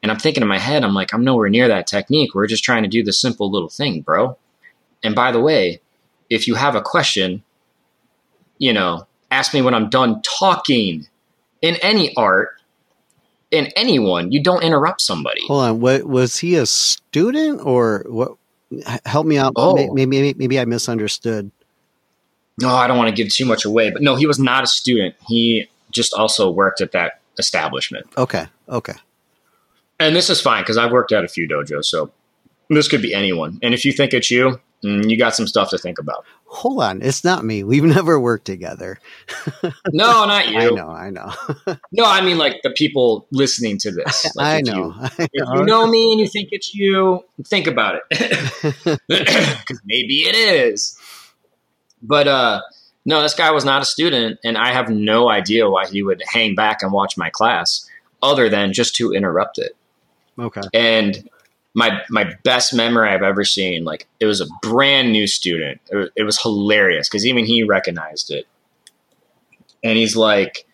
And 0.05 0.11
I'm 0.11 0.19
thinking 0.19 0.43
in 0.43 0.47
my 0.47 0.59
head, 0.59 0.83
I'm 0.83 0.93
like, 0.93 1.15
I'm 1.15 1.23
nowhere 1.23 1.49
near 1.49 1.67
that 1.67 1.87
technique. 1.87 2.35
We're 2.35 2.45
just 2.45 2.63
trying 2.63 2.83
to 2.83 2.87
do 2.87 3.03
the 3.03 3.11
simple 3.11 3.49
little 3.49 3.69
thing, 3.69 4.01
bro. 4.01 4.37
And 5.03 5.15
by 5.15 5.31
the 5.31 5.39
way, 5.39 5.81
if 6.29 6.47
you 6.47 6.53
have 6.53 6.75
a 6.75 6.81
question, 6.83 7.41
you 8.59 8.71
know, 8.71 9.07
ask 9.31 9.51
me 9.51 9.63
when 9.63 9.73
I'm 9.73 9.89
done 9.89 10.21
talking. 10.21 11.07
In 11.63 11.77
any 11.77 12.15
art, 12.15 12.49
in 13.49 13.71
anyone, 13.75 14.31
you 14.31 14.43
don't 14.43 14.61
interrupt 14.61 15.01
somebody. 15.01 15.41
Hold 15.47 15.63
on, 15.63 15.79
what 15.79 16.03
was 16.03 16.37
he 16.37 16.53
a 16.53 16.67
student 16.67 17.61
or 17.65 18.05
what? 18.07 18.33
Help 19.07 19.25
me 19.25 19.39
out. 19.39 19.53
Oh. 19.55 19.73
Maybe, 19.73 20.05
maybe 20.05 20.35
maybe 20.37 20.59
I 20.59 20.65
misunderstood. 20.65 21.49
no, 22.61 22.69
I 22.69 22.85
don't 22.85 22.99
want 22.99 23.09
to 23.09 23.15
give 23.15 23.33
too 23.33 23.45
much 23.45 23.65
away, 23.65 23.89
but 23.89 24.03
no, 24.03 24.15
he 24.15 24.27
was 24.27 24.37
not 24.37 24.65
a 24.65 24.67
student. 24.67 25.15
He 25.27 25.67
just 25.89 26.13
also 26.13 26.51
worked 26.51 26.79
at 26.79 26.91
that 26.91 27.21
establishment. 27.39 28.05
Okay. 28.19 28.45
Okay. 28.69 28.93
And 29.99 30.15
this 30.15 30.29
is 30.29 30.41
fine 30.41 30.63
because 30.63 30.77
I've 30.77 30.91
worked 30.91 31.11
at 31.11 31.23
a 31.23 31.27
few 31.27 31.47
dojos, 31.47 31.85
so 31.85 32.11
this 32.69 32.87
could 32.87 33.01
be 33.01 33.13
anyone. 33.13 33.59
And 33.63 33.73
if 33.73 33.85
you 33.85 33.91
think 33.91 34.13
it's 34.13 34.29
you, 34.29 34.59
mm, 34.83 35.09
you 35.09 35.17
got 35.17 35.35
some 35.35 35.47
stuff 35.47 35.69
to 35.69 35.77
think 35.77 35.99
about. 35.99 36.25
Hold 36.45 36.83
on, 36.83 37.01
it's 37.01 37.23
not 37.23 37.45
me. 37.45 37.63
We've 37.63 37.83
never 37.97 38.19
worked 38.19 38.45
together. 38.45 38.99
no, 39.91 40.25
not 40.25 40.49
you. 40.49 40.59
I 40.59 40.69
know, 40.69 40.89
I 40.89 41.09
know. 41.09 41.31
no, 41.91 42.05
I 42.05 42.21
mean 42.21 42.37
like 42.37 42.61
the 42.63 42.71
people 42.71 43.27
listening 43.31 43.77
to 43.79 43.91
this. 43.91 44.35
Like 44.35 44.45
I, 44.45 44.57
if 44.57 44.65
know, 44.65 44.73
You, 44.75 44.93
I 44.97 45.27
if 45.33 45.47
know. 45.47 45.53
you 45.55 45.65
know 45.65 45.87
me 45.87 46.11
and 46.11 46.19
you 46.19 46.27
think 46.27 46.49
it's 46.51 46.73
you, 46.73 47.23
think 47.45 47.67
about 47.67 48.01
it. 48.09 48.99
Because 49.07 49.81
maybe 49.85 50.21
it 50.21 50.35
is. 50.35 50.97
But 52.01 52.27
uh 52.27 52.61
no, 53.07 53.21
this 53.21 53.35
guy 53.35 53.51
was 53.51 53.63
not 53.63 53.83
a 53.83 53.85
student, 53.85 54.39
and 54.43 54.57
I 54.57 54.73
have 54.73 54.89
no 54.89 55.29
idea 55.29 55.69
why 55.69 55.85
he 55.85 56.01
would 56.01 56.23
hang 56.27 56.55
back 56.55 56.81
and 56.81 56.91
watch 56.91 57.17
my 57.17 57.29
class 57.29 57.87
other 58.23 58.49
than 58.49 58.73
just 58.73 58.95
to 58.95 59.13
interrupt 59.13 59.59
it. 59.59 59.75
Okay. 60.39 60.61
and 60.73 61.27
my 61.75 62.01
my 62.09 62.33
best 62.43 62.73
memory 62.73 63.09
I've 63.09 63.21
ever 63.21 63.43
seen. 63.43 63.83
Like 63.83 64.07
it 64.19 64.25
was 64.25 64.41
a 64.41 64.47
brand 64.61 65.11
new 65.11 65.27
student. 65.27 65.81
It, 65.91 65.95
wa- 65.95 66.07
it 66.15 66.23
was 66.23 66.41
hilarious 66.41 67.07
because 67.07 67.25
even 67.25 67.45
he 67.45 67.63
recognized 67.63 68.31
it. 68.31 68.47
And 69.83 69.97
he's 69.97 70.15
like, 70.15 70.65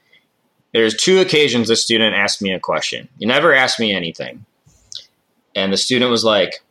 "There's 0.73 0.95
two 0.95 1.19
occasions 1.19 1.67
the 1.67 1.75
student 1.75 2.15
asked 2.15 2.41
me 2.41 2.53
a 2.53 2.59
question. 2.59 3.09
You 3.17 3.27
never 3.27 3.53
asked 3.53 3.79
me 3.79 3.93
anything." 3.93 4.45
And 5.55 5.73
the 5.73 5.77
student 5.77 6.11
was 6.11 6.23
like, 6.23 6.61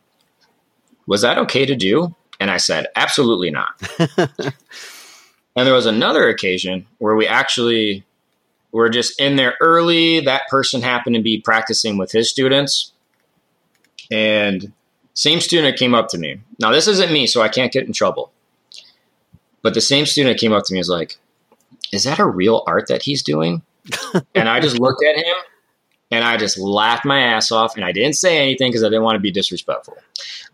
"Was 1.05 1.21
that 1.21 1.37
okay 1.37 1.65
to 1.65 1.75
do?" 1.75 2.15
And 2.39 2.49
I 2.49 2.57
said, 2.57 2.87
"Absolutely 2.95 3.51
not." 3.51 3.73
and 4.17 5.67
there 5.67 5.73
was 5.73 5.85
another 5.85 6.29
occasion 6.29 6.87
where 6.99 7.15
we 7.15 7.27
actually 7.27 8.05
were 8.71 8.89
just 8.89 9.19
in 9.19 9.35
there 9.35 9.55
early. 9.61 10.19
That 10.21 10.43
person 10.49 10.81
happened 10.81 11.15
to 11.15 11.21
be 11.21 11.39
practicing 11.39 11.97
with 11.97 12.11
his 12.11 12.29
students 12.29 12.91
and 14.11 14.73
same 15.13 15.39
student 15.39 15.79
came 15.79 15.95
up 15.95 16.09
to 16.09 16.17
me. 16.17 16.41
Now 16.59 16.71
this 16.71 16.87
isn't 16.87 17.11
me, 17.11 17.25
so 17.25 17.41
I 17.41 17.47
can't 17.47 17.71
get 17.71 17.87
in 17.87 17.93
trouble. 17.93 18.31
But 19.63 19.73
the 19.73 19.81
same 19.81 20.05
student 20.05 20.39
came 20.39 20.53
up 20.53 20.65
to 20.65 20.73
me 20.73 20.79
and 20.79 20.81
was 20.81 20.89
like, 20.89 21.17
"Is 21.93 22.03
that 22.03 22.19
a 22.19 22.25
real 22.25 22.63
art 22.67 22.87
that 22.87 23.03
he's 23.03 23.23
doing?" 23.23 23.61
and 24.35 24.49
I 24.49 24.59
just 24.59 24.79
looked 24.79 25.03
at 25.03 25.15
him 25.15 25.35
and 26.11 26.23
I 26.23 26.37
just 26.37 26.57
laughed 26.57 27.05
my 27.05 27.19
ass 27.19 27.51
off 27.51 27.75
and 27.75 27.85
I 27.85 27.91
didn't 27.91 28.15
say 28.15 28.37
anything 28.37 28.69
because 28.69 28.83
I 28.83 28.87
didn't 28.87 29.03
want 29.03 29.15
to 29.15 29.21
be 29.21 29.31
disrespectful. 29.31 29.97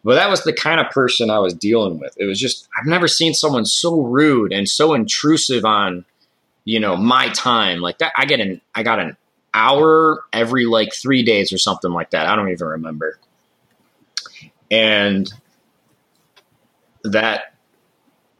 But 0.03 0.15
that 0.15 0.29
was 0.29 0.43
the 0.43 0.53
kind 0.53 0.79
of 0.79 0.89
person 0.91 1.29
I 1.29 1.39
was 1.39 1.53
dealing 1.53 1.99
with. 1.99 2.15
It 2.17 2.25
was 2.25 2.39
just 2.39 2.67
I've 2.79 2.87
never 2.87 3.07
seen 3.07 3.33
someone 3.33 3.65
so 3.65 4.01
rude 4.01 4.53
and 4.53 4.67
so 4.67 4.93
intrusive 4.93 5.65
on, 5.65 6.05
you 6.67 6.79
know, 6.79 6.97
my 6.97 7.29
time. 7.29 7.79
Like 7.79 7.99
that 7.99 8.11
I 8.17 8.25
get 8.25 8.39
an 8.39 8.59
I 8.75 8.83
got 8.83 8.99
an 8.99 9.15
hour 9.53 10.23
every 10.33 10.65
like 10.65 10.93
3 10.93 11.23
days 11.23 11.51
or 11.53 11.57
something 11.57 11.91
like 11.91 12.11
that. 12.11 12.27
I 12.27 12.35
don't 12.35 12.49
even 12.49 12.67
remember 12.67 13.17
and 14.69 15.31
that 17.03 17.53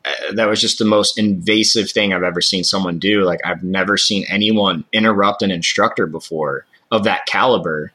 uh, 0.06 0.34
that 0.34 0.48
was 0.48 0.62
just 0.62 0.80
the 0.80 0.86
most 0.86 1.18
invasive 1.18 1.90
thing 1.90 2.14
I've 2.14 2.24
ever 2.24 2.42
seen 2.42 2.64
someone 2.64 3.00
do. 3.00 3.24
Like 3.24 3.40
I've 3.46 3.64
never 3.64 3.98
seen 3.98 4.26
anyone 4.28 4.86
interrupt 4.92 5.42
an 5.42 5.52
instructor 5.52 6.08
before 6.08 6.66
of 6.92 7.04
that 7.04 7.26
caliber 7.26 7.92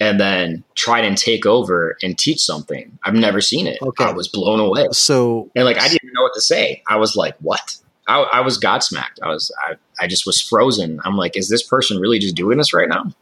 and 0.00 0.18
then 0.18 0.64
try 0.74 1.00
and 1.00 1.16
take 1.16 1.44
over 1.44 1.96
and 2.02 2.18
teach 2.18 2.40
something. 2.40 2.98
I've 3.04 3.14
never 3.14 3.40
seen 3.40 3.66
it. 3.66 3.78
Okay. 3.82 4.04
I 4.04 4.12
was 4.12 4.28
blown 4.28 4.60
away. 4.60 4.88
So 4.92 5.50
And 5.54 5.64
like 5.64 5.78
I 5.78 5.88
didn't 5.88 6.04
even 6.04 6.14
know 6.14 6.22
what 6.22 6.34
to 6.34 6.40
say. 6.40 6.82
I 6.88 6.96
was 6.96 7.16
like, 7.16 7.36
"What?" 7.40 7.76
I, 8.08 8.22
I 8.32 8.40
was 8.40 8.58
godsmacked. 8.58 9.22
I 9.22 9.28
was 9.28 9.52
I, 9.66 9.76
I 10.00 10.06
just 10.06 10.26
was 10.26 10.40
frozen. 10.40 11.00
I'm 11.04 11.16
like, 11.16 11.36
"Is 11.36 11.48
this 11.48 11.62
person 11.62 11.98
really 11.98 12.18
just 12.18 12.34
doing 12.34 12.58
this 12.58 12.74
right 12.74 12.88
now?" 12.88 13.12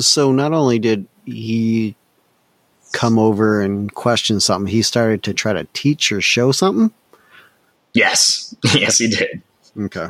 so 0.00 0.32
not 0.32 0.52
only 0.52 0.78
did 0.78 1.06
he 1.26 1.94
come 2.92 3.18
over 3.18 3.60
and 3.60 3.92
question 3.94 4.40
something, 4.40 4.70
he 4.70 4.82
started 4.82 5.22
to 5.24 5.34
try 5.34 5.52
to 5.52 5.66
teach 5.72 6.12
or 6.12 6.20
show 6.20 6.52
something. 6.52 6.92
Yes, 7.94 8.54
yes, 8.74 8.98
he 8.98 9.08
did. 9.08 9.42
Okay. 9.78 10.08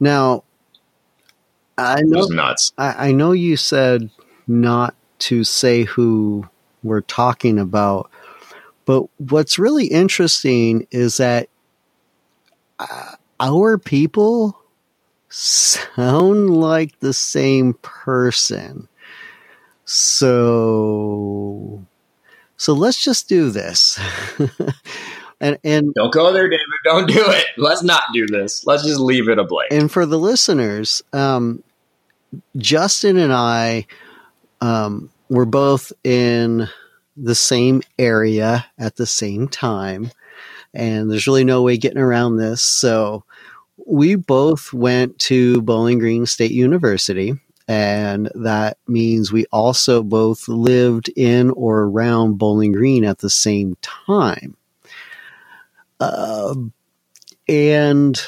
Now, 0.00 0.44
I 1.78 2.02
know 2.02 2.18
was 2.18 2.30
nuts. 2.30 2.72
I, 2.78 3.08
I 3.08 3.12
know 3.12 3.32
you 3.32 3.56
said 3.56 4.10
not 4.46 4.94
to 5.18 5.44
say 5.44 5.84
who 5.84 6.48
we're 6.82 7.02
talking 7.02 7.58
about, 7.58 8.10
but 8.84 9.06
what's 9.18 9.58
really 9.58 9.86
interesting 9.86 10.86
is 10.90 11.16
that 11.16 11.48
uh, 12.78 13.12
our 13.40 13.78
people 13.78 14.58
sound 15.28 16.50
like 16.50 16.98
the 17.00 17.12
same 17.12 17.74
person. 17.82 18.88
So, 19.84 21.84
so 22.56 22.72
let's 22.72 23.02
just 23.02 23.28
do 23.28 23.50
this. 23.50 23.98
and 25.40 25.58
and 25.62 25.94
Don't 25.94 26.12
go 26.12 26.32
there, 26.32 26.48
David. 26.48 26.64
Don't 26.84 27.08
do 27.08 27.24
it. 27.24 27.46
Let's 27.56 27.82
not 27.82 28.02
do 28.12 28.26
this. 28.26 28.66
Let's 28.66 28.84
just 28.84 29.00
leave 29.00 29.28
it 29.28 29.38
a 29.38 29.44
blank. 29.44 29.72
and 29.72 29.90
for 29.90 30.06
the 30.06 30.18
listeners, 30.18 31.02
um, 31.12 31.62
Justin 32.56 33.16
and 33.16 33.32
I 33.32 33.86
um, 34.60 35.10
were 35.28 35.46
both 35.46 35.92
in 36.04 36.68
the 37.16 37.34
same 37.34 37.82
area 37.98 38.66
at 38.78 38.96
the 38.96 39.06
same 39.06 39.48
time, 39.48 40.10
and 40.76 41.10
there's 41.10 41.26
really 41.26 41.44
no 41.44 41.62
way 41.62 41.78
getting 41.78 41.98
around 41.98 42.36
this. 42.36 42.62
So 42.62 43.24
we 43.86 44.14
both 44.14 44.72
went 44.72 45.18
to 45.20 45.62
Bowling 45.62 45.98
Green 45.98 46.26
State 46.26 46.50
University, 46.52 47.34
and 47.66 48.30
that 48.34 48.78
means 48.86 49.32
we 49.32 49.46
also 49.46 50.02
both 50.02 50.46
lived 50.48 51.08
in 51.16 51.50
or 51.50 51.84
around 51.84 52.38
Bowling 52.38 52.72
Green 52.72 53.04
at 53.04 53.18
the 53.18 53.30
same 53.30 53.76
time. 53.80 54.56
Um, 55.98 56.72
and 57.48 58.20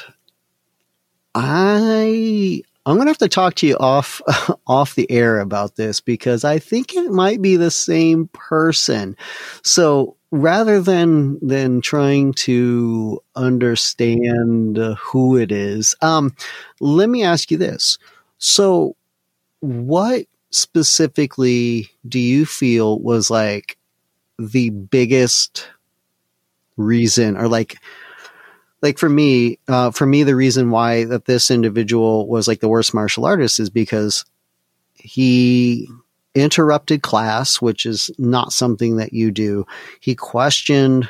I 1.35 2.63
I'm 2.85 2.97
gonna 2.97 3.11
have 3.11 3.19
to 3.19 3.27
talk 3.27 3.53
to 3.55 3.67
you 3.67 3.77
off 3.77 4.21
off 4.67 4.95
the 4.95 5.09
air 5.11 5.39
about 5.39 5.75
this 5.75 5.99
because 5.99 6.43
I 6.43 6.57
think 6.57 6.95
it 6.95 7.11
might 7.11 7.41
be 7.41 7.55
the 7.55 7.71
same 7.71 8.27
person. 8.33 9.15
So 9.63 10.15
rather 10.31 10.79
than 10.81 11.39
than 11.45 11.81
trying 11.81 12.33
to 12.33 13.21
understand 13.35 14.77
who 14.99 15.37
it 15.37 15.51
is, 15.51 15.95
um, 16.01 16.35
let 16.79 17.09
me 17.09 17.23
ask 17.23 17.51
you 17.51 17.57
this. 17.57 17.97
So, 18.37 18.95
what 19.61 20.25
specifically 20.51 21.89
do 22.07 22.19
you 22.19 22.45
feel 22.45 22.99
was 22.99 23.29
like 23.31 23.77
the 24.39 24.69
biggest 24.71 25.67
reason, 26.77 27.37
or 27.37 27.47
like 27.47 27.77
like 28.81 28.97
for 28.97 29.09
me, 29.09 29.59
uh, 29.67 29.91
for 29.91 30.05
me, 30.05 30.23
the 30.23 30.35
reason 30.35 30.69
why 30.69 31.03
that 31.05 31.25
this 31.25 31.51
individual 31.51 32.27
was 32.27 32.47
like 32.47 32.61
the 32.61 32.69
worst 32.69 32.93
martial 32.93 33.25
artist 33.25 33.59
is 33.59 33.69
because 33.69 34.23
he 34.95 35.89
interrupted 36.35 37.01
class, 37.01 37.61
which 37.61 37.85
is 37.85 38.11
not 38.17 38.53
something 38.53 38.97
that 38.97 39.13
you 39.13 39.31
do. 39.31 39.65
He 39.99 40.15
questioned 40.15 41.09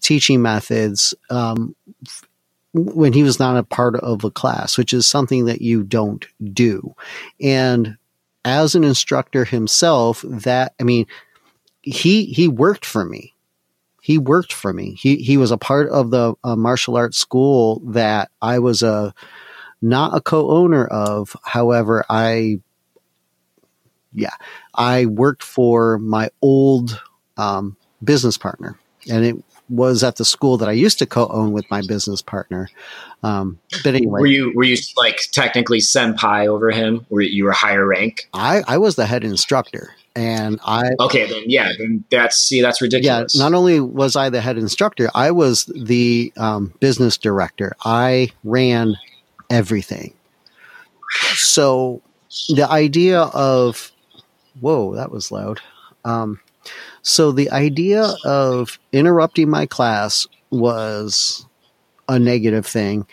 teaching 0.00 0.42
methods 0.42 1.14
um, 1.30 1.74
when 2.72 3.12
he 3.12 3.22
was 3.22 3.38
not 3.38 3.56
a 3.56 3.62
part 3.62 3.96
of 3.96 4.24
a 4.24 4.30
class, 4.30 4.76
which 4.76 4.92
is 4.92 5.06
something 5.06 5.46
that 5.46 5.62
you 5.62 5.82
don't 5.82 6.26
do. 6.52 6.94
And 7.40 7.96
as 8.44 8.74
an 8.74 8.84
instructor 8.84 9.44
himself, 9.44 10.24
that 10.26 10.74
I 10.80 10.84
mean, 10.84 11.06
he 11.82 12.26
he 12.26 12.48
worked 12.48 12.84
for 12.84 13.04
me 13.04 13.34
he 14.06 14.18
worked 14.18 14.52
for 14.52 14.72
me. 14.72 14.94
He 14.94 15.16
he 15.16 15.36
was 15.36 15.50
a 15.50 15.58
part 15.58 15.88
of 15.88 16.12
the 16.12 16.34
uh, 16.44 16.54
martial 16.54 16.96
arts 16.96 17.18
school 17.18 17.82
that 17.86 18.30
I 18.40 18.60
was 18.60 18.84
a 18.84 19.12
not 19.82 20.16
a 20.16 20.20
co-owner 20.20 20.86
of. 20.86 21.34
However, 21.42 22.04
I 22.08 22.60
yeah, 24.16 24.34
I 24.74 25.06
worked 25.06 25.42
for 25.44 25.98
my 25.98 26.30
old 26.42 27.00
um, 27.36 27.76
business 28.02 28.36
partner, 28.36 28.78
and 29.08 29.24
it 29.24 29.36
was 29.68 30.02
at 30.02 30.16
the 30.16 30.24
school 30.24 30.56
that 30.56 30.68
I 30.68 30.72
used 30.72 30.98
to 31.00 31.06
co-own 31.06 31.52
with 31.52 31.68
my 31.70 31.82
business 31.86 32.22
partner. 32.22 32.68
Um, 33.22 33.58
but 33.84 33.94
anyway, 33.94 34.20
Were 34.20 34.26
you 34.26 34.52
were 34.54 34.64
you 34.64 34.76
like 34.96 35.20
technically 35.32 35.78
senpai 35.80 36.46
over 36.48 36.70
him? 36.70 37.04
Were 37.10 37.20
you 37.20 37.44
were 37.44 37.52
higher 37.52 37.86
rank? 37.86 38.28
I 38.32 38.62
I 38.66 38.78
was 38.78 38.96
the 38.96 39.06
head 39.06 39.22
instructor, 39.24 39.94
and 40.14 40.58
I 40.64 40.90
Okay, 41.00 41.26
then 41.26 41.42
yeah, 41.46 41.72
then 41.78 42.04
that's 42.10 42.38
see 42.38 42.62
that's 42.62 42.80
ridiculous. 42.80 43.34
yeah, 43.34 43.42
not 43.42 43.54
only 43.54 43.80
was 43.80 44.16
I 44.16 44.30
the 44.30 44.40
head 44.40 44.56
instructor, 44.56 45.10
I 45.14 45.30
was 45.30 45.66
the 45.66 46.32
um, 46.36 46.72
business 46.80 47.18
director. 47.18 47.72
I 47.84 48.30
ran 48.44 48.96
everything. 49.50 50.14
So 51.34 52.02
the 52.48 52.68
idea 52.70 53.20
of, 53.20 53.90
whoa, 54.60 54.94
that 54.94 55.10
was 55.10 55.30
loud. 55.30 55.60
Um, 56.04 56.40
so 57.02 57.32
the 57.32 57.50
idea 57.50 58.14
of 58.24 58.78
interrupting 58.92 59.48
my 59.48 59.66
class 59.66 60.26
was 60.50 61.46
a 62.08 62.18
negative 62.18 62.66
thing. 62.66 63.06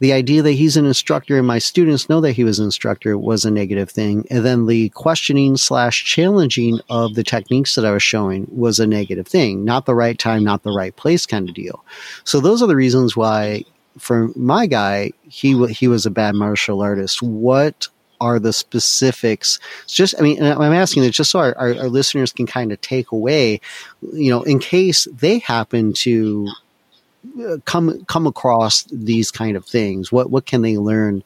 The 0.00 0.12
idea 0.12 0.42
that 0.42 0.52
he's 0.52 0.76
an 0.76 0.86
instructor 0.86 1.38
and 1.38 1.46
my 1.46 1.58
students 1.58 2.08
know 2.08 2.20
that 2.20 2.32
he 2.32 2.44
was 2.44 2.60
an 2.60 2.66
instructor 2.66 3.18
was 3.18 3.44
a 3.44 3.50
negative 3.50 3.90
thing. 3.90 4.24
And 4.30 4.44
then 4.44 4.66
the 4.66 4.90
questioning 4.90 5.56
slash 5.56 6.04
challenging 6.04 6.80
of 6.88 7.14
the 7.14 7.24
techniques 7.24 7.74
that 7.74 7.84
I 7.84 7.90
was 7.90 8.02
showing 8.02 8.46
was 8.48 8.78
a 8.78 8.86
negative 8.86 9.26
thing. 9.26 9.64
Not 9.64 9.86
the 9.86 9.96
right 9.96 10.16
time, 10.16 10.44
not 10.44 10.62
the 10.62 10.70
right 10.70 10.94
place 10.94 11.26
kind 11.26 11.48
of 11.48 11.54
deal. 11.54 11.84
So 12.22 12.38
those 12.38 12.62
are 12.62 12.68
the 12.68 12.76
reasons 12.76 13.16
why 13.16 13.64
for 13.98 14.30
my 14.36 14.66
guy, 14.66 15.10
he 15.28 15.66
he 15.68 15.88
was 15.88 16.06
a 16.06 16.10
bad 16.10 16.34
martial 16.34 16.80
artist. 16.80 17.22
What 17.22 17.88
are 18.20 18.38
the 18.38 18.52
specifics? 18.52 19.58
It's 19.84 19.94
just, 19.94 20.14
I 20.18 20.22
mean, 20.22 20.42
I'm 20.42 20.72
asking 20.72 21.04
it 21.04 21.10
just 21.10 21.30
so 21.30 21.40
our, 21.40 21.56
our, 21.56 21.74
our 21.74 21.88
listeners 21.88 22.32
can 22.32 22.46
kind 22.46 22.72
of 22.72 22.80
take 22.80 23.12
away, 23.12 23.60
you 24.12 24.30
know, 24.30 24.42
in 24.42 24.58
case 24.58 25.06
they 25.12 25.38
happen 25.38 25.92
to 25.94 26.48
uh, 27.44 27.56
come 27.64 28.04
come 28.04 28.26
across 28.26 28.84
these 28.84 29.30
kind 29.30 29.56
of 29.56 29.66
things. 29.66 30.12
What 30.12 30.30
what 30.30 30.46
can 30.46 30.62
they 30.62 30.78
learn 30.78 31.22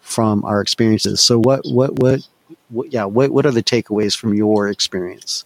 from 0.00 0.44
our 0.44 0.60
experiences? 0.60 1.20
So 1.20 1.38
what 1.38 1.60
what 1.64 1.98
what, 2.00 2.26
what 2.68 2.92
yeah 2.92 3.04
what 3.04 3.30
what 3.30 3.46
are 3.46 3.52
the 3.52 3.62
takeaways 3.62 4.16
from 4.16 4.34
your 4.34 4.68
experience? 4.68 5.44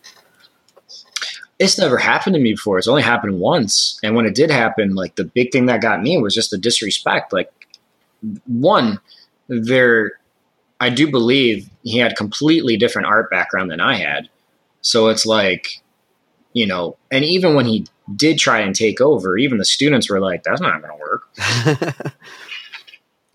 it's 1.58 1.78
never 1.78 1.98
happened 1.98 2.34
to 2.34 2.40
me 2.40 2.52
before. 2.52 2.78
It's 2.78 2.88
only 2.88 3.02
happened 3.02 3.40
once. 3.40 3.98
And 4.02 4.14
when 4.14 4.26
it 4.26 4.34
did 4.34 4.50
happen, 4.50 4.94
like 4.94 5.16
the 5.16 5.24
big 5.24 5.50
thing 5.50 5.66
that 5.66 5.80
got 5.80 6.02
me 6.02 6.16
was 6.18 6.34
just 6.34 6.50
the 6.50 6.58
disrespect. 6.58 7.32
Like 7.32 7.50
one, 8.46 9.00
there 9.48 10.17
I 10.80 10.90
do 10.90 11.10
believe 11.10 11.68
he 11.82 11.98
had 11.98 12.16
completely 12.16 12.76
different 12.76 13.08
art 13.08 13.30
background 13.30 13.70
than 13.70 13.80
I 13.80 13.96
had. 13.96 14.28
So 14.80 15.08
it's 15.08 15.26
like, 15.26 15.80
you 16.52 16.66
know, 16.66 16.96
and 17.10 17.24
even 17.24 17.54
when 17.54 17.66
he 17.66 17.86
did 18.14 18.38
try 18.38 18.60
and 18.60 18.74
take 18.74 19.00
over, 19.00 19.36
even 19.36 19.58
the 19.58 19.64
students 19.64 20.08
were 20.08 20.20
like, 20.20 20.44
that's 20.44 20.60
not 20.60 20.80
going 20.80 20.92
to 20.92 21.00
work. 21.00 22.14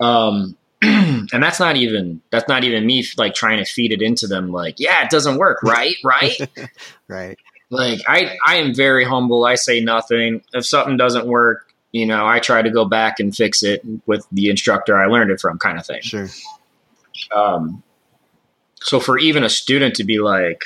um, 0.00 0.56
and 0.82 1.42
that's 1.42 1.60
not 1.60 1.76
even 1.76 2.20
that's 2.30 2.48
not 2.48 2.64
even 2.64 2.84
me 2.84 3.04
like 3.16 3.34
trying 3.34 3.58
to 3.58 3.64
feed 3.64 3.90
it 3.90 4.02
into 4.02 4.26
them 4.26 4.52
like 4.52 4.78
yeah 4.78 5.02
it 5.02 5.08
doesn't 5.08 5.38
work 5.38 5.62
right? 5.62 5.96
Right? 6.04 6.36
Right. 7.08 7.38
Like 7.70 8.00
i 8.06 8.36
i 8.46 8.56
am 8.56 8.74
very 8.74 9.04
humble. 9.04 9.46
I 9.46 9.54
say 9.54 9.80
nothing. 9.80 10.42
If 10.52 10.66
something 10.66 10.98
doesn't 10.98 11.26
work 11.26 11.72
you 11.92 12.04
know 12.04 12.26
i 12.26 12.38
try 12.38 12.60
to 12.60 12.70
go 12.70 12.84
back 12.84 13.18
and 13.18 13.34
fix 13.34 13.62
it 13.62 13.80
with 14.04 14.26
the 14.32 14.50
instructor 14.50 14.98
i 14.98 15.06
learned 15.06 15.30
it 15.30 15.40
from 15.40 15.58
kind 15.58 15.78
of 15.78 15.86
thing. 15.86 16.02
Sure 16.02 16.28
um, 17.32 17.82
so 18.80 19.00
for 19.00 19.18
even 19.18 19.44
a 19.44 19.48
student 19.48 19.94
to 19.96 20.04
be 20.04 20.18
like, 20.18 20.64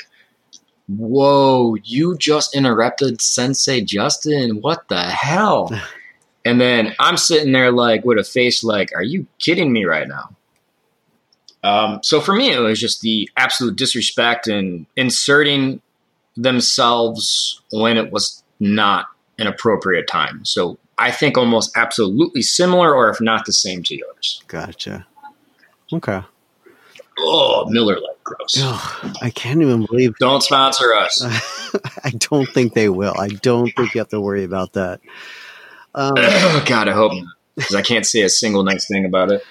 whoa, 0.87 1.75
you 1.83 2.17
just 2.17 2.55
interrupted 2.55 3.21
Sensei 3.21 3.81
Justin. 3.81 4.61
What 4.61 4.87
the 4.89 5.01
hell? 5.01 5.69
and 6.45 6.59
then 6.59 6.95
I'm 6.99 7.17
sitting 7.17 7.51
there 7.51 7.71
like 7.71 8.03
with 8.03 8.17
a 8.17 8.23
face 8.23 8.63
like, 8.63 8.91
are 8.95 9.03
you 9.03 9.27
kidding 9.39 9.71
me 9.71 9.85
right 9.85 10.07
now? 10.07 10.35
Um, 11.63 11.99
so 12.03 12.21
for 12.21 12.33
me, 12.33 12.51
it 12.51 12.59
was 12.59 12.79
just 12.79 13.01
the 13.01 13.29
absolute 13.37 13.75
disrespect 13.75 14.47
and 14.47 14.85
inserting 14.95 15.81
themselves 16.35 17.61
when 17.71 17.97
it 17.97 18.11
was 18.11 18.43
not 18.59 19.07
an 19.37 19.47
appropriate 19.47 20.07
time. 20.07 20.43
So 20.45 20.77
I 20.97 21.11
think 21.11 21.37
almost 21.37 21.75
absolutely 21.77 22.41
similar, 22.41 22.93
or 22.93 23.09
if 23.09 23.21
not 23.21 23.45
the 23.45 23.53
same 23.53 23.83
to 23.83 23.95
yours. 23.95 24.43
Gotcha. 24.47 25.05
Okay. 25.91 26.21
Oh, 27.21 27.65
Miller 27.69 27.95
Lite, 27.95 28.23
gross. 28.23 28.55
Oh, 28.59 29.13
I 29.21 29.29
can't 29.29 29.61
even 29.61 29.85
believe. 29.85 30.15
Don't 30.19 30.41
sponsor 30.41 30.93
us. 30.93 31.23
I 32.03 32.11
don't 32.11 32.47
think 32.47 32.73
they 32.73 32.89
will. 32.89 33.13
I 33.17 33.27
don't 33.27 33.71
think 33.75 33.93
you 33.93 33.99
have 33.99 34.09
to 34.09 34.21
worry 34.21 34.43
about 34.43 34.73
that. 34.73 35.01
Um, 35.95 36.13
oh, 36.17 36.63
God, 36.65 36.87
I 36.87 36.93
hope 36.93 37.13
not, 37.13 37.33
because 37.55 37.75
I 37.75 37.81
can't 37.81 38.05
say 38.05 38.21
a 38.21 38.29
single 38.29 38.63
nice 38.63 38.87
thing 38.87 39.05
about 39.05 39.31
it. 39.31 39.43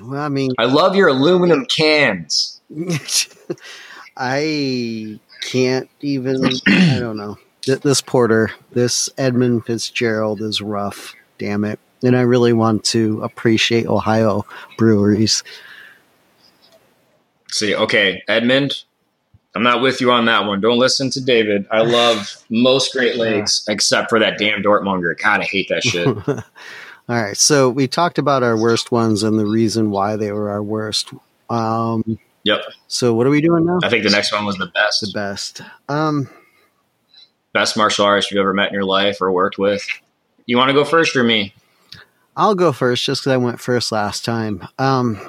Well, 0.00 0.20
I 0.20 0.28
mean, 0.28 0.52
I 0.58 0.64
love 0.64 0.94
your 0.94 1.08
aluminum 1.08 1.66
cans. 1.66 2.60
I 4.16 5.18
can't 5.42 5.88
even. 6.00 6.44
I 6.66 6.98
don't 6.98 7.16
know. 7.16 7.38
This 7.66 8.00
porter, 8.00 8.50
this 8.72 9.08
Edmund 9.16 9.66
Fitzgerald 9.66 10.40
is 10.40 10.60
rough. 10.60 11.14
Damn 11.38 11.64
it. 11.64 11.78
And 12.04 12.16
I 12.16 12.22
really 12.22 12.52
want 12.52 12.84
to 12.86 13.22
appreciate 13.22 13.86
Ohio 13.86 14.44
breweries 14.76 15.44
See, 17.52 17.74
okay, 17.74 18.22
Edmund, 18.28 18.84
I'm 19.54 19.62
not 19.62 19.82
with 19.82 20.00
you 20.00 20.10
on 20.10 20.24
that 20.24 20.46
one. 20.46 20.60
Don't 20.60 20.78
listen 20.78 21.10
to 21.10 21.20
David. 21.20 21.66
I 21.70 21.82
love 21.82 22.42
most 22.50 22.92
Great 22.92 23.16
Lakes 23.16 23.64
yeah. 23.66 23.74
except 23.74 24.08
for 24.08 24.18
that 24.18 24.38
damn 24.38 24.62
Dortmunger. 24.62 25.20
God, 25.22 25.40
I 25.40 25.44
hate 25.44 25.68
that 25.68 25.84
shit. 25.84 26.06
All 27.08 27.20
right, 27.20 27.36
so 27.36 27.68
we 27.68 27.86
talked 27.86 28.18
about 28.18 28.42
our 28.42 28.56
worst 28.56 28.90
ones 28.90 29.22
and 29.22 29.38
the 29.38 29.44
reason 29.44 29.90
why 29.90 30.16
they 30.16 30.32
were 30.32 30.50
our 30.50 30.62
worst. 30.62 31.12
Um, 31.50 32.18
yep. 32.44 32.62
So 32.88 33.12
what 33.12 33.26
are 33.26 33.30
we 33.30 33.40
doing 33.40 33.66
now? 33.66 33.80
I 33.82 33.90
think 33.90 34.04
the 34.04 34.10
next 34.10 34.32
one 34.32 34.46
was 34.46 34.56
the 34.56 34.68
best. 34.68 35.00
The 35.00 35.10
best. 35.12 35.60
Um, 35.88 36.30
best 37.52 37.76
martial 37.76 38.06
artist 38.06 38.30
you've 38.30 38.40
ever 38.40 38.54
met 38.54 38.68
in 38.68 38.74
your 38.74 38.84
life 38.84 39.20
or 39.20 39.30
worked 39.30 39.58
with. 39.58 39.86
You 40.46 40.56
want 40.56 40.68
to 40.68 40.74
go 40.74 40.84
first 40.84 41.14
or 41.16 41.24
me? 41.24 41.54
I'll 42.36 42.54
go 42.54 42.72
first, 42.72 43.04
just 43.04 43.22
because 43.22 43.32
I 43.32 43.36
went 43.36 43.60
first 43.60 43.92
last 43.92 44.24
time. 44.24 44.66
Um, 44.78 45.20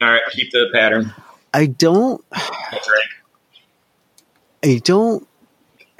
All 0.00 0.12
right, 0.12 0.22
keep 0.32 0.52
the 0.52 0.68
pattern. 0.72 1.12
I 1.54 1.66
don't. 1.66 2.24
I 4.64 4.80
don't. 4.84 5.26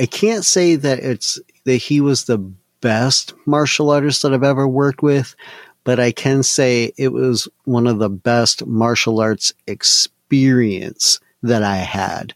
I 0.00 0.06
can't 0.06 0.44
say 0.44 0.76
that 0.76 1.00
it's 1.00 1.40
that 1.64 1.76
he 1.76 2.00
was 2.00 2.24
the 2.24 2.38
best 2.80 3.34
martial 3.46 3.90
artist 3.90 4.22
that 4.22 4.32
I've 4.32 4.42
ever 4.42 4.66
worked 4.66 5.02
with, 5.02 5.34
but 5.84 6.00
I 6.00 6.12
can 6.12 6.42
say 6.42 6.92
it 6.96 7.12
was 7.12 7.48
one 7.64 7.86
of 7.86 7.98
the 7.98 8.10
best 8.10 8.66
martial 8.66 9.20
arts 9.20 9.52
experience 9.66 11.20
that 11.42 11.62
I 11.62 11.76
had. 11.76 12.34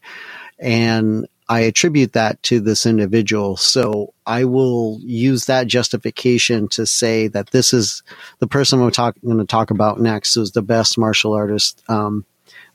And 0.59 1.27
I 1.49 1.61
attribute 1.61 2.15
that 2.15 2.43
to 2.45 2.61
this 2.61 2.87
individual. 2.87 3.57
So 3.57 4.15
I 4.27 4.45
will 4.45 4.99
use 5.03 5.45
that 5.45 5.69
justification 5.69 6.69
to 6.69 6.87
say 6.87 7.29
that 7.29 7.51
this 7.51 7.73
is 7.73 8.03
the 8.41 8.49
person 8.49 8.83
I'm 8.83 8.91
talk, 8.91 9.17
going 9.25 9.39
to 9.39 9.45
talk 9.45 9.71
about 9.71 10.01
next 10.01 10.37
is 10.37 10.53
the 10.53 10.63
best 10.63 10.99
martial 10.99 11.35
artist 11.35 11.83
um, 11.89 12.25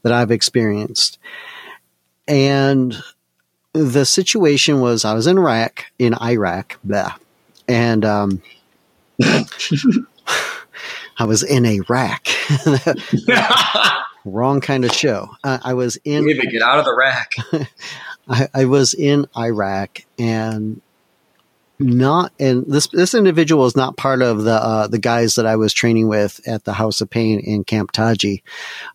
that 0.03 0.11
I've 0.11 0.31
experienced. 0.31 1.19
And 2.27 2.95
the 3.73 4.05
situation 4.05 4.81
was 4.81 5.05
I 5.05 5.13
was 5.13 5.27
in 5.27 5.37
Iraq, 5.37 5.85
in 5.97 6.13
Iraq, 6.21 6.77
blah, 6.83 7.13
and 7.67 8.03
um, 8.05 8.41
I 11.17 11.25
was 11.25 11.43
in 11.43 11.65
Iraq. 11.65 12.27
Wrong 14.25 14.61
kind 14.61 14.85
of 14.85 14.93
show. 14.93 15.29
Uh, 15.43 15.57
I 15.63 15.73
was 15.73 15.97
in. 16.03 16.27
get 16.27 16.61
out 16.61 16.79
of 16.79 16.85
the 16.85 16.95
rack. 16.95 17.31
I, 18.29 18.47
I 18.53 18.65
was 18.65 18.93
in 18.93 19.25
Iraq, 19.35 20.01
and 20.19 20.81
not 21.81 22.31
and 22.39 22.65
this 22.67 22.87
this 22.87 23.13
individual 23.13 23.65
is 23.65 23.75
not 23.75 23.97
part 23.97 24.21
of 24.21 24.43
the 24.43 24.53
uh, 24.53 24.87
the 24.87 24.99
guys 24.99 25.35
that 25.35 25.45
I 25.45 25.55
was 25.55 25.73
training 25.73 26.07
with 26.07 26.39
at 26.47 26.63
the 26.63 26.73
House 26.73 27.01
of 27.01 27.09
Pain 27.09 27.39
in 27.39 27.63
Camp 27.63 27.91
Taji. 27.91 28.43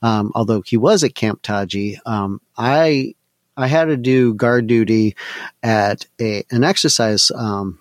Um, 0.03 0.33
although 0.35 0.62
he 0.62 0.77
was 0.77 1.05
at 1.05 1.14
Camp 1.14 1.42
Taji, 1.42 1.99
um, 2.07 2.40
I 2.57 3.14
I 3.57 3.66
had 3.66 3.87
to 3.87 3.96
do 3.96 4.35
guard 4.35 4.66
duty 4.66 5.16
at 5.62 6.07
a 6.20 6.44
an 6.51 6.64
exercise 6.64 7.31
um, 7.35 7.79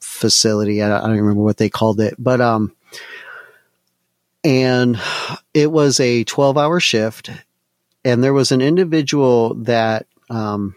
facility. 0.00 0.82
I, 0.82 0.96
I, 0.96 1.00
don't 1.00 1.16
remember 1.16 1.42
what 1.42 1.56
they 1.56 1.70
called 1.70 2.00
it, 2.00 2.14
but 2.18 2.40
um, 2.40 2.74
and 4.44 5.00
it 5.54 5.72
was 5.72 6.00
a 6.00 6.24
twelve 6.24 6.58
hour 6.58 6.80
shift, 6.80 7.30
and 8.04 8.22
there 8.22 8.34
was 8.34 8.52
an 8.52 8.60
individual 8.60 9.54
that 9.54 10.06
um 10.30 10.76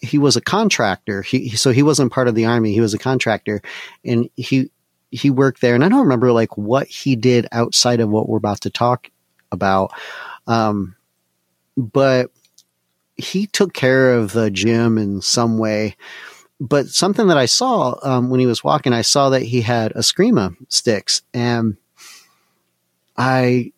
he 0.00 0.18
was 0.18 0.36
a 0.36 0.40
contractor. 0.40 1.22
He 1.22 1.50
so 1.50 1.70
he 1.70 1.82
wasn't 1.82 2.12
part 2.12 2.28
of 2.28 2.34
the 2.34 2.46
army. 2.46 2.72
He 2.72 2.80
was 2.80 2.94
a 2.94 2.98
contractor, 2.98 3.62
and 4.04 4.28
he 4.36 4.70
he 5.10 5.30
worked 5.30 5.60
there. 5.60 5.74
And 5.74 5.84
I 5.84 5.88
don't 5.88 6.02
remember 6.02 6.32
like 6.32 6.56
what 6.56 6.86
he 6.86 7.16
did 7.16 7.46
outside 7.52 8.00
of 8.00 8.08
what 8.08 8.28
we're 8.28 8.38
about 8.38 8.62
to 8.62 8.70
talk 8.70 9.10
about, 9.52 9.92
um, 10.46 10.96
but 11.76 12.30
he 13.16 13.46
took 13.46 13.74
care 13.74 14.14
of 14.14 14.32
the 14.32 14.50
gym 14.50 14.98
in 14.98 15.20
some 15.20 15.58
way. 15.58 15.96
But 16.58 16.88
something 16.88 17.28
that 17.28 17.38
I 17.38 17.46
saw 17.46 17.98
um, 18.02 18.30
when 18.30 18.40
he 18.40 18.46
was 18.46 18.62
walking, 18.62 18.92
I 18.92 19.02
saw 19.02 19.30
that 19.30 19.42
he 19.42 19.62
had 19.62 19.92
Eskrima 19.94 20.56
sticks, 20.68 21.22
and 21.32 21.76
I 23.16 23.72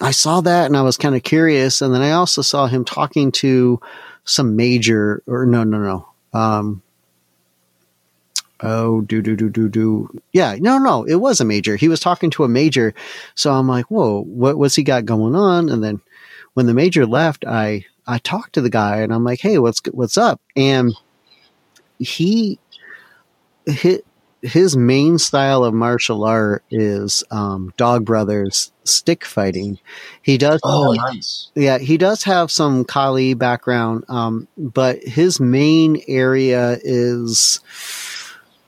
I 0.00 0.12
saw 0.12 0.40
that 0.42 0.66
and 0.66 0.76
I 0.76 0.82
was 0.82 0.96
kind 0.96 1.16
of 1.16 1.22
curious. 1.22 1.82
And 1.82 1.92
then 1.92 2.02
I 2.02 2.12
also 2.12 2.42
saw 2.42 2.66
him 2.66 2.84
talking 2.84 3.32
to 3.32 3.80
some 4.28 4.56
major 4.56 5.22
or 5.26 5.46
no, 5.46 5.64
no, 5.64 5.78
no. 5.78 6.38
Um, 6.38 6.82
oh, 8.60 9.00
do, 9.00 9.22
do, 9.22 9.34
do, 9.34 9.48
do, 9.48 9.68
do. 9.68 10.20
Yeah, 10.32 10.56
no, 10.60 10.78
no, 10.78 11.04
it 11.04 11.16
was 11.16 11.40
a 11.40 11.46
major. 11.46 11.76
He 11.76 11.88
was 11.88 11.98
talking 11.98 12.30
to 12.30 12.44
a 12.44 12.48
major. 12.48 12.94
So 13.34 13.52
I'm 13.52 13.66
like, 13.66 13.86
whoa, 13.86 14.22
what, 14.24 14.58
what's 14.58 14.74
he 14.74 14.82
got 14.82 15.06
going 15.06 15.34
on? 15.34 15.70
And 15.70 15.82
then 15.82 16.00
when 16.54 16.66
the 16.66 16.74
major 16.74 17.06
left, 17.06 17.46
I, 17.46 17.86
I 18.06 18.18
talked 18.18 18.52
to 18.54 18.60
the 18.60 18.70
guy 18.70 18.98
and 18.98 19.14
I'm 19.14 19.24
like, 19.24 19.40
Hey, 19.40 19.58
what's, 19.58 19.80
what's 19.92 20.18
up? 20.18 20.40
And 20.54 20.94
he 21.98 22.58
hit, 23.66 24.04
his 24.42 24.76
main 24.76 25.18
style 25.18 25.64
of 25.64 25.74
martial 25.74 26.24
art 26.24 26.62
is 26.70 27.24
um, 27.30 27.72
Dog 27.76 28.04
Brothers 28.04 28.72
stick 28.84 29.24
fighting. 29.24 29.78
He 30.22 30.38
does. 30.38 30.60
Oh, 30.62 30.92
nice. 30.92 31.50
Yeah, 31.54 31.78
he 31.78 31.96
does 31.96 32.22
have 32.24 32.50
some 32.50 32.84
Kali 32.84 33.34
background, 33.34 34.04
um, 34.08 34.46
but 34.56 35.02
his 35.02 35.40
main 35.40 36.02
area 36.06 36.78
is. 36.82 37.60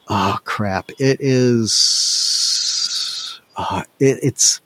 Oh 0.09 0.39
crap! 0.45 0.91
It 0.99 1.19
is. 1.21 1.81
Uh, 3.57 3.85
it, 4.01 4.19
it's. 4.23 4.61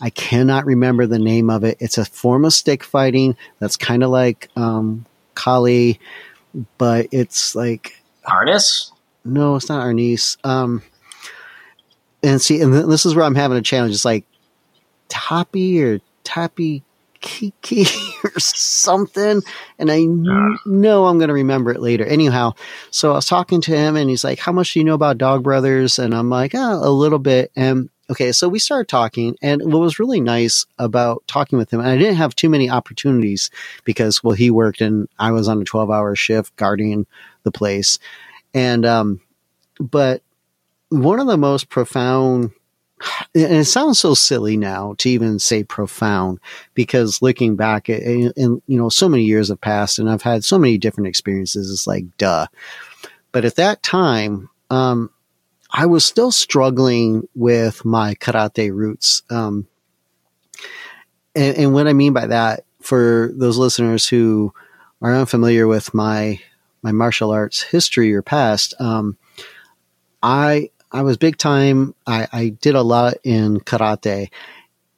I 0.00 0.10
cannot 0.10 0.66
remember 0.66 1.06
the 1.06 1.18
name 1.18 1.50
of 1.50 1.64
it. 1.64 1.78
It's 1.80 1.98
a 1.98 2.04
form 2.04 2.44
of 2.44 2.52
stick 2.52 2.84
fighting 2.84 3.36
that's 3.58 3.76
kind 3.76 4.04
of 4.04 4.10
like 4.10 4.50
um, 4.56 5.06
Kali, 5.34 5.98
but 6.78 7.08
it's 7.10 7.56
like 7.56 8.02
Arnis? 8.26 8.92
No, 9.24 9.56
it's 9.56 9.68
not 9.68 9.84
Arnis. 9.84 10.36
Um, 10.44 10.82
and 12.22 12.40
see, 12.40 12.60
and 12.60 12.72
th- 12.72 12.86
this 12.86 13.06
is 13.06 13.14
where 13.14 13.24
I'm 13.24 13.34
having 13.34 13.58
a 13.58 13.62
challenge. 13.62 13.94
It's 13.94 14.04
like 14.04 14.24
Toppy 15.08 15.82
or 15.82 16.00
Toppy 16.24 16.82
Kiki 17.20 17.86
or 18.24 18.38
something, 18.38 19.42
and 19.78 19.90
I 19.90 19.98
kn- 19.98 20.58
know 20.66 21.06
I'm 21.06 21.18
going 21.18 21.28
to 21.28 21.34
remember 21.34 21.70
it 21.70 21.80
later. 21.80 22.04
Anyhow, 22.04 22.52
so 22.90 23.12
I 23.12 23.14
was 23.16 23.26
talking 23.26 23.60
to 23.62 23.76
him, 23.76 23.96
and 23.96 24.10
he's 24.10 24.24
like, 24.24 24.38
"How 24.38 24.52
much 24.52 24.72
do 24.72 24.80
you 24.80 24.84
know 24.84 24.94
about 24.94 25.18
Dog 25.18 25.42
Brothers?" 25.42 25.98
And 25.98 26.14
I'm 26.14 26.30
like, 26.30 26.54
oh, 26.54 26.80
"A 26.82 26.90
little 26.90 27.18
bit." 27.18 27.50
And 27.56 27.88
okay, 28.10 28.32
so 28.32 28.48
we 28.48 28.58
started 28.58 28.88
talking, 28.88 29.36
and 29.42 29.62
what 29.72 29.80
was 29.80 29.98
really 29.98 30.20
nice 30.20 30.66
about 30.78 31.24
talking 31.26 31.58
with 31.58 31.72
him, 31.72 31.80
and 31.80 31.88
I 31.88 31.96
didn't 31.96 32.16
have 32.16 32.34
too 32.34 32.48
many 32.48 32.68
opportunities 32.68 33.50
because, 33.84 34.22
well, 34.22 34.34
he 34.34 34.50
worked 34.50 34.80
and 34.80 35.08
I 35.18 35.32
was 35.32 35.48
on 35.48 35.60
a 35.60 35.64
12 35.64 35.90
hour 35.90 36.14
shift 36.14 36.54
guarding 36.56 37.06
the 37.42 37.52
place. 37.52 37.98
And, 38.54 38.86
um, 38.86 39.20
but 39.78 40.22
one 40.88 41.20
of 41.20 41.26
the 41.26 41.36
most 41.36 41.68
profound, 41.68 42.52
and 43.34 43.52
it 43.52 43.64
sounds 43.64 43.98
so 43.98 44.14
silly 44.14 44.56
now 44.56 44.94
to 44.98 45.10
even 45.10 45.38
say 45.38 45.64
profound 45.64 46.38
because 46.74 47.20
looking 47.20 47.56
back 47.56 47.88
and, 47.88 48.32
you 48.36 48.62
know, 48.78 48.88
so 48.88 49.08
many 49.08 49.24
years 49.24 49.48
have 49.48 49.60
passed 49.60 49.98
and 49.98 50.08
I've 50.08 50.22
had 50.22 50.44
so 50.44 50.58
many 50.58 50.78
different 50.78 51.08
experiences. 51.08 51.70
It's 51.70 51.86
like, 51.86 52.04
duh. 52.16 52.46
But 53.32 53.44
at 53.44 53.56
that 53.56 53.82
time, 53.82 54.48
um, 54.70 55.10
I 55.70 55.86
was 55.86 56.04
still 56.04 56.30
struggling 56.30 57.28
with 57.34 57.84
my 57.84 58.14
karate 58.14 58.72
roots. 58.72 59.22
Um, 59.28 59.66
and, 61.34 61.56
and 61.56 61.74
what 61.74 61.88
I 61.88 61.92
mean 61.92 62.12
by 62.12 62.28
that, 62.28 62.64
for 62.80 63.32
those 63.34 63.58
listeners 63.58 64.06
who 64.06 64.54
are 65.02 65.14
unfamiliar 65.14 65.66
with 65.66 65.92
my 65.92 66.40
my 66.84 66.92
martial 66.92 67.32
arts 67.32 67.62
history 67.62 68.14
or 68.14 68.22
past, 68.22 68.74
um, 68.78 69.16
I 70.22 70.70
I 70.92 71.02
was 71.02 71.16
big 71.16 71.38
time. 71.38 71.94
I, 72.06 72.28
I 72.32 72.48
did 72.50 72.76
a 72.76 72.82
lot 72.82 73.14
in 73.24 73.58
karate. 73.58 74.30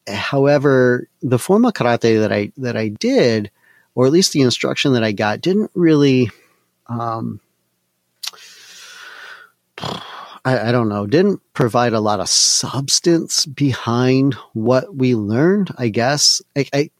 However, 0.07 1.09
the 1.23 1.39
form 1.39 1.65
of 1.65 1.73
karate 1.73 2.21
that 2.21 2.33
I 2.33 2.53
that 2.59 2.77
I 2.77 2.89
did, 2.89 3.51
or 3.95 4.05
at 4.07 4.13
least 4.13 4.33
the 4.33 4.43
instruction 4.43 4.93
that 4.93 5.05
I 5.05 5.13
got, 5.13 5.41
didn't 5.41 5.71
really. 5.75 6.31
Um, 6.89 7.41
I, 9.79 10.69
I 10.69 10.73
don't 10.73 10.89
know, 10.89 11.07
didn't 11.07 11.41
provide 11.55 11.93
a 11.93 12.01
lot 12.01 12.21
of 12.21 12.29
substance 12.29 13.47
behind 13.47 14.35
what 14.53 14.95
we 14.95 15.15
learned. 15.17 15.75
I 15.77 15.89
guess 15.89 16.41
I 16.57 16.67
I, 16.73 16.91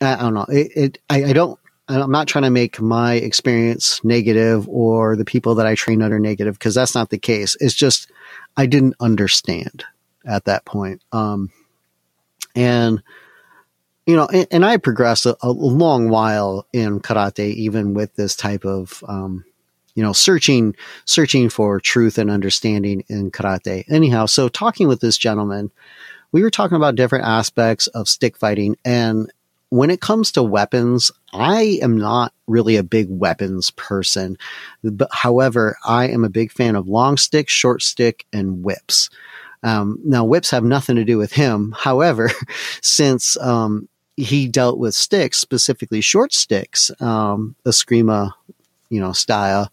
I 0.00 0.16
don't 0.16 0.34
know. 0.34 0.46
It, 0.48 0.72
it 0.76 0.98
I, 1.08 1.24
I 1.24 1.32
don't 1.32 1.58
I'm 1.88 2.10
not 2.10 2.28
trying 2.28 2.44
to 2.44 2.50
make 2.50 2.80
my 2.80 3.14
experience 3.14 4.02
negative 4.04 4.68
or 4.68 5.16
the 5.16 5.24
people 5.24 5.56
that 5.56 5.66
I 5.66 5.74
train 5.74 6.00
under 6.00 6.18
negative 6.18 6.58
because 6.58 6.74
that's 6.74 6.94
not 6.94 7.10
the 7.10 7.18
case. 7.18 7.56
It's 7.60 7.74
just 7.74 8.10
I 8.56 8.66
didn't 8.66 8.94
understand 9.00 9.84
at 10.24 10.44
that 10.44 10.64
point. 10.64 11.02
Um, 11.12 11.50
and 12.54 13.02
you 14.06 14.16
know, 14.16 14.26
and, 14.26 14.46
and 14.50 14.64
I 14.64 14.76
progressed 14.78 15.26
a, 15.26 15.36
a, 15.42 15.50
long 15.50 16.08
while 16.08 16.66
in 16.72 17.00
karate, 17.00 17.54
even 17.54 17.94
with 17.94 18.14
this 18.16 18.34
type 18.34 18.64
of, 18.64 19.02
um, 19.06 19.44
you 19.94 20.02
know, 20.02 20.12
searching, 20.12 20.74
searching 21.04 21.48
for 21.48 21.78
truth 21.78 22.18
and 22.18 22.30
understanding 22.30 23.04
in 23.08 23.30
karate. 23.30 23.84
Anyhow, 23.88 24.26
so 24.26 24.48
talking 24.48 24.88
with 24.88 25.00
this 25.00 25.16
gentleman, 25.16 25.70
we 26.32 26.42
were 26.42 26.50
talking 26.50 26.76
about 26.76 26.96
different 26.96 27.26
aspects 27.26 27.86
of 27.88 28.08
stick 28.08 28.36
fighting 28.36 28.76
and 28.84 29.30
when 29.72 29.88
it 29.88 30.02
comes 30.02 30.30
to 30.30 30.42
weapons, 30.42 31.10
I 31.32 31.78
am 31.80 31.96
not 31.96 32.34
really 32.46 32.76
a 32.76 32.82
big 32.82 33.06
weapons 33.08 33.70
person. 33.70 34.36
But 34.84 35.08
however, 35.10 35.78
I 35.82 36.08
am 36.08 36.24
a 36.24 36.28
big 36.28 36.52
fan 36.52 36.76
of 36.76 36.88
long 36.88 37.16
stick, 37.16 37.48
short 37.48 37.80
stick, 37.80 38.26
and 38.34 38.62
whips. 38.62 39.08
Um, 39.62 39.98
now, 40.04 40.26
whips 40.26 40.50
have 40.50 40.62
nothing 40.62 40.96
to 40.96 41.06
do 41.06 41.16
with 41.16 41.32
him. 41.32 41.74
However, 41.78 42.30
since 42.82 43.38
um, 43.38 43.88
he 44.18 44.46
dealt 44.46 44.78
with 44.78 44.94
sticks, 44.94 45.38
specifically 45.38 46.02
short 46.02 46.34
sticks, 46.34 46.90
um, 47.00 47.56
Eskrima, 47.64 48.32
you 48.90 49.00
know, 49.00 49.12
style, 49.12 49.72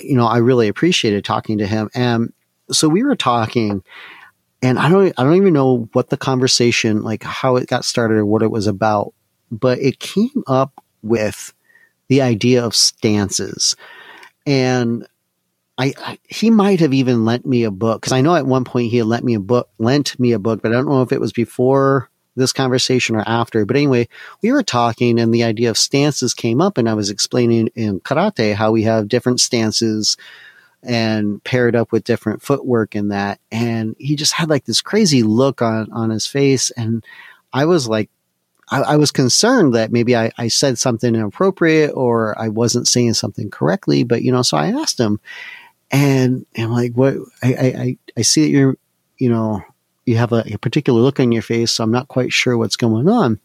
you 0.00 0.16
know, 0.16 0.26
I 0.26 0.38
really 0.38 0.66
appreciated 0.66 1.24
talking 1.24 1.58
to 1.58 1.66
him. 1.68 1.90
And 1.94 2.32
so 2.72 2.88
we 2.88 3.04
were 3.04 3.14
talking, 3.14 3.84
and 4.62 4.78
I 4.78 4.88
don't 4.88 5.12
I 5.18 5.24
don't 5.24 5.36
even 5.36 5.52
know 5.52 5.88
what 5.92 6.08
the 6.08 6.16
conversation 6.16 7.02
like 7.02 7.22
how 7.24 7.56
it 7.56 7.68
got 7.68 7.84
started 7.84 8.18
or 8.18 8.26
what 8.26 8.42
it 8.42 8.50
was 8.50 8.66
about, 8.66 9.12
but 9.50 9.78
it 9.80 9.98
came 9.98 10.44
up 10.46 10.82
with 11.02 11.52
the 12.08 12.22
idea 12.22 12.64
of 12.64 12.76
stances. 12.76 13.76
And 14.46 15.06
I, 15.78 16.18
he 16.28 16.50
might 16.50 16.80
have 16.80 16.92
even 16.92 17.24
lent 17.24 17.46
me 17.46 17.64
a 17.64 17.70
book 17.70 18.02
because 18.02 18.12
I 18.12 18.20
know 18.20 18.36
at 18.36 18.46
one 18.46 18.64
point 18.64 18.90
he 18.90 18.98
had 18.98 19.06
lent 19.06 19.24
me 19.24 19.34
a 19.34 19.40
book, 19.40 19.68
lent 19.78 20.18
me 20.20 20.32
a 20.32 20.38
book, 20.38 20.62
but 20.62 20.70
I 20.70 20.74
don't 20.74 20.88
know 20.88 21.02
if 21.02 21.12
it 21.12 21.20
was 21.20 21.32
before 21.32 22.10
this 22.36 22.52
conversation 22.52 23.16
or 23.16 23.24
after. 23.26 23.64
But 23.64 23.76
anyway, 23.76 24.08
we 24.42 24.52
were 24.52 24.62
talking 24.62 25.18
and 25.18 25.32
the 25.32 25.44
idea 25.44 25.70
of 25.70 25.78
stances 25.78 26.34
came 26.34 26.60
up 26.60 26.78
and 26.78 26.88
I 26.88 26.94
was 26.94 27.10
explaining 27.10 27.68
in 27.74 28.00
karate 28.00 28.54
how 28.54 28.70
we 28.70 28.82
have 28.84 29.08
different 29.08 29.40
stances 29.40 30.16
and 30.82 31.42
paired 31.44 31.76
up 31.76 31.92
with 31.92 32.04
different 32.04 32.42
footwork 32.42 32.96
in 32.96 33.08
that. 33.08 33.40
And 33.50 33.94
he 33.98 34.16
just 34.16 34.32
had 34.32 34.50
like 34.50 34.64
this 34.64 34.80
crazy 34.80 35.22
look 35.22 35.62
on, 35.62 35.90
on 35.92 36.10
his 36.10 36.26
face. 36.26 36.70
And 36.72 37.04
I 37.52 37.66
was 37.66 37.88
like, 37.88 38.10
I, 38.68 38.80
I 38.82 38.96
was 38.96 39.10
concerned 39.12 39.74
that 39.74 39.92
maybe 39.92 40.16
I, 40.16 40.32
I 40.38 40.48
said 40.48 40.78
something 40.78 41.14
inappropriate 41.14 41.92
or 41.94 42.36
I 42.40 42.48
wasn't 42.48 42.88
saying 42.88 43.14
something 43.14 43.50
correctly. 43.50 44.02
But, 44.02 44.22
you 44.22 44.32
know, 44.32 44.42
so 44.42 44.56
I 44.56 44.68
asked 44.68 44.98
him 44.98 45.20
and, 45.90 46.46
I'm 46.56 46.72
like, 46.72 46.94
what, 46.94 47.14
I, 47.42 47.54
I, 47.54 47.98
I 48.16 48.22
see 48.22 48.42
that 48.42 48.50
you're, 48.50 48.76
you 49.18 49.28
know, 49.28 49.62
you 50.04 50.16
have 50.16 50.32
a, 50.32 50.42
a 50.52 50.58
particular 50.58 51.00
look 51.00 51.20
on 51.20 51.30
your 51.30 51.42
face. 51.42 51.70
So 51.70 51.84
I'm 51.84 51.92
not 51.92 52.08
quite 52.08 52.32
sure 52.32 52.58
what's 52.58 52.76
going 52.76 53.08
on. 53.08 53.38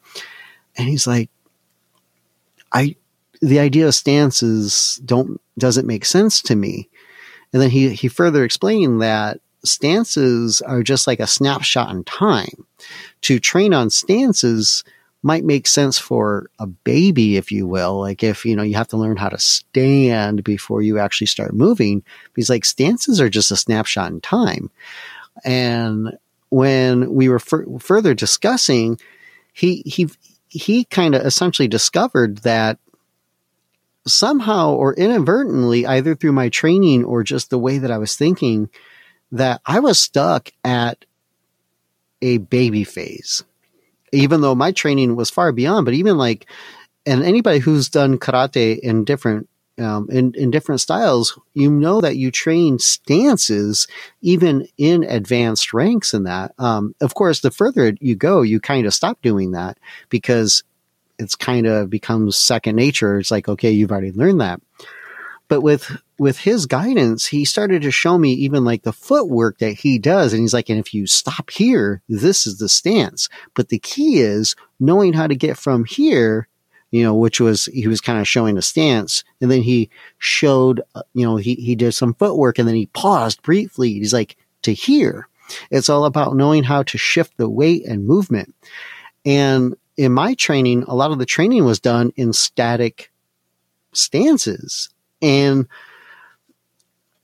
And 0.76 0.88
he's 0.88 1.06
like, 1.06 1.30
I, 2.72 2.96
the 3.42 3.60
idea 3.60 3.88
of 3.88 3.94
stances 3.94 5.00
don't, 5.06 5.40
doesn't 5.58 5.86
make 5.86 6.06
sense 6.06 6.42
to 6.44 6.56
me. 6.56 6.90
And 7.54 7.62
then 7.62 7.70
he, 7.70 7.94
he 7.94 8.08
further 8.08 8.44
explained 8.44 9.02
that 9.02 9.40
stances 9.64 10.62
are 10.62 10.84
just 10.84 11.08
like 11.08 11.20
a 11.20 11.28
snapshot 11.28 11.92
in 11.92 12.04
time. 12.04 12.66
To 13.22 13.40
train 13.40 13.74
on 13.74 13.90
stances 13.90 14.84
might 15.24 15.44
make 15.44 15.68
sense 15.68 15.98
for 15.98 16.50
a 16.60 16.68
baby, 16.68 17.38
if 17.38 17.52
you 17.52 17.66
will. 17.68 18.00
Like 18.00 18.24
if, 18.24 18.46
you 18.46 18.56
know, 18.56 18.64
you 18.64 18.76
have 18.76 18.88
to 18.90 18.98
learn 18.98 19.18
how 19.18 19.30
to 19.30 19.40
stand 19.40 20.44
before 20.44 20.82
you 20.82 21.00
actually 21.00 21.28
start 21.28 21.54
moving. 21.54 22.04
Because 22.34 22.50
like 22.50 22.66
stances 22.66 23.20
are 23.20 23.30
just 23.30 23.52
a 23.52 23.58
snapshot 23.58 24.12
in 24.12 24.22
time. 24.22 24.70
And 25.44 26.18
when 26.50 27.14
we 27.14 27.30
were 27.30 27.38
f- 27.38 27.82
further 27.82 28.14
discussing, 28.14 29.00
he, 29.54 29.82
he, 29.86 30.08
he 30.48 30.86
kind 30.86 31.16
of 31.16 31.26
essentially 31.26 31.68
discovered 31.68 32.40
that 32.40 32.80
somehow 34.08 34.72
or 34.72 34.94
inadvertently, 34.94 35.86
either 35.86 36.16
through 36.16 36.32
my 36.32 36.50
training 36.50 37.04
or 37.04 37.24
just 37.24 37.50
the 37.50 37.60
way 37.60 37.78
that 37.78 37.92
I 37.92 37.98
was 37.98 38.16
thinking, 38.16 38.70
that 39.32 39.62
I 39.66 39.80
was 39.80 40.00
stuck 40.00 40.52
at 40.64 41.06
a 42.22 42.38
baby 42.38 42.84
phase. 42.84 43.44
Even 44.12 44.42
though 44.42 44.56
my 44.56 44.72
training 44.72 45.16
was 45.16 45.30
far 45.30 45.52
beyond, 45.52 45.86
but 45.86 45.94
even 45.94 46.18
like, 46.18 46.48
and 47.06 47.24
anybody 47.24 47.60
who's 47.60 47.90
done 47.90 48.18
karate 48.18 48.80
in 48.80 49.04
different 49.04 49.50
um, 49.80 50.08
in, 50.10 50.34
in 50.36 50.50
different 50.50 50.82
styles, 50.82 51.40
you 51.54 51.70
know 51.70 52.02
that 52.02 52.16
you 52.16 52.32
train 52.32 52.80
stances 52.80 53.88
even 54.22 54.68
in 54.78 55.04
advanced 55.04 55.72
ranks 55.72 56.14
in 56.14 56.24
that. 56.24 56.54
Um, 56.58 56.96
of 57.00 57.14
course, 57.14 57.42
the 57.42 57.52
further 57.52 57.94
you 58.00 58.16
go, 58.16 58.42
you 58.42 58.60
kind 58.60 58.88
of 58.88 58.94
stop 58.94 59.22
doing 59.22 59.52
that 59.52 59.78
because 60.10 60.64
it's 61.20 61.36
kind 61.36 61.68
of 61.68 61.90
becomes 61.90 62.38
second 62.38 62.76
nature. 62.76 63.20
It's 63.20 63.32
like, 63.32 63.48
okay, 63.48 63.72
you've 63.72 63.92
already 63.92 64.12
learned 64.12 64.42
that. 64.42 64.62
But 65.48 65.62
with, 65.62 65.98
with 66.20 66.40
his 66.40 66.66
guidance, 66.66 67.26
he 67.26 67.46
started 67.46 67.82
to 67.84 67.92
show 67.92 68.18
me 68.18 68.34
even 68.34 68.66
like 68.66 68.84
the 68.84 68.92
footwork 68.92 69.60
that 69.60 69.74
he 69.74 69.98
does. 69.98 70.34
And 70.34 70.42
he's 70.42 70.54
like, 70.54 70.70
and 70.70 70.80
if 70.80 70.94
you 70.94 71.08
stop 71.08 71.50
here, 71.50 72.02
this 72.10 72.46
is 72.46 72.58
the 72.58 72.68
stance. 72.68 73.30
But 73.54 73.70
the 73.70 73.80
key 73.80 74.20
is 74.20 74.56
knowing 74.80 75.14
how 75.14 75.28
to 75.28 75.36
get 75.36 75.58
from 75.58 75.86
here 75.86 76.48
you 76.92 77.04
know, 77.04 77.14
which 77.14 77.40
was 77.40 77.66
he 77.66 77.88
was 77.88 78.02
kind 78.02 78.20
of 78.20 78.28
showing 78.28 78.58
a 78.58 78.62
stance, 78.62 79.24
and 79.42 79.52
then 79.52 79.62
he 79.62 79.90
showed, 80.20 80.82
uh, 80.96 81.04
you 81.14 81.26
know, 81.26 81.36
he 81.36 81.56
he 81.56 81.76
did 81.76 81.92
some 81.94 82.14
footwork, 82.14 82.60
and 82.60 82.68
then 82.68 82.76
he 82.76 82.86
paused 82.88 83.42
briefly. 83.42 83.94
He's 83.94 84.14
like 84.14 84.38
to 84.62 84.74
here. 84.74 85.28
It's 85.70 85.90
all 85.90 86.06
about 86.06 86.36
knowing 86.36 86.64
how 86.64 86.84
to 86.84 86.98
shift 86.98 87.38
the 87.38 87.50
weight 87.50 87.86
and 87.86 88.06
movement. 88.06 88.56
And 89.26 89.76
in 89.98 90.14
my 90.14 90.36
training, 90.36 90.84
a 90.84 90.96
lot 90.96 91.12
of 91.12 91.20
the 91.20 91.26
training 91.26 91.66
was 91.66 91.80
done 91.80 92.14
in 92.16 92.32
static 92.34 93.12
stances, 93.94 94.90
and, 95.22 95.68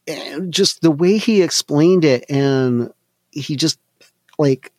and 0.08 0.52
just 0.52 0.82
the 0.82 0.92
way 0.92 1.18
he 1.18 1.42
explained 1.42 2.04
it, 2.04 2.26
and 2.30 2.92
he 3.32 3.56
just 3.56 3.80
like 4.38 4.72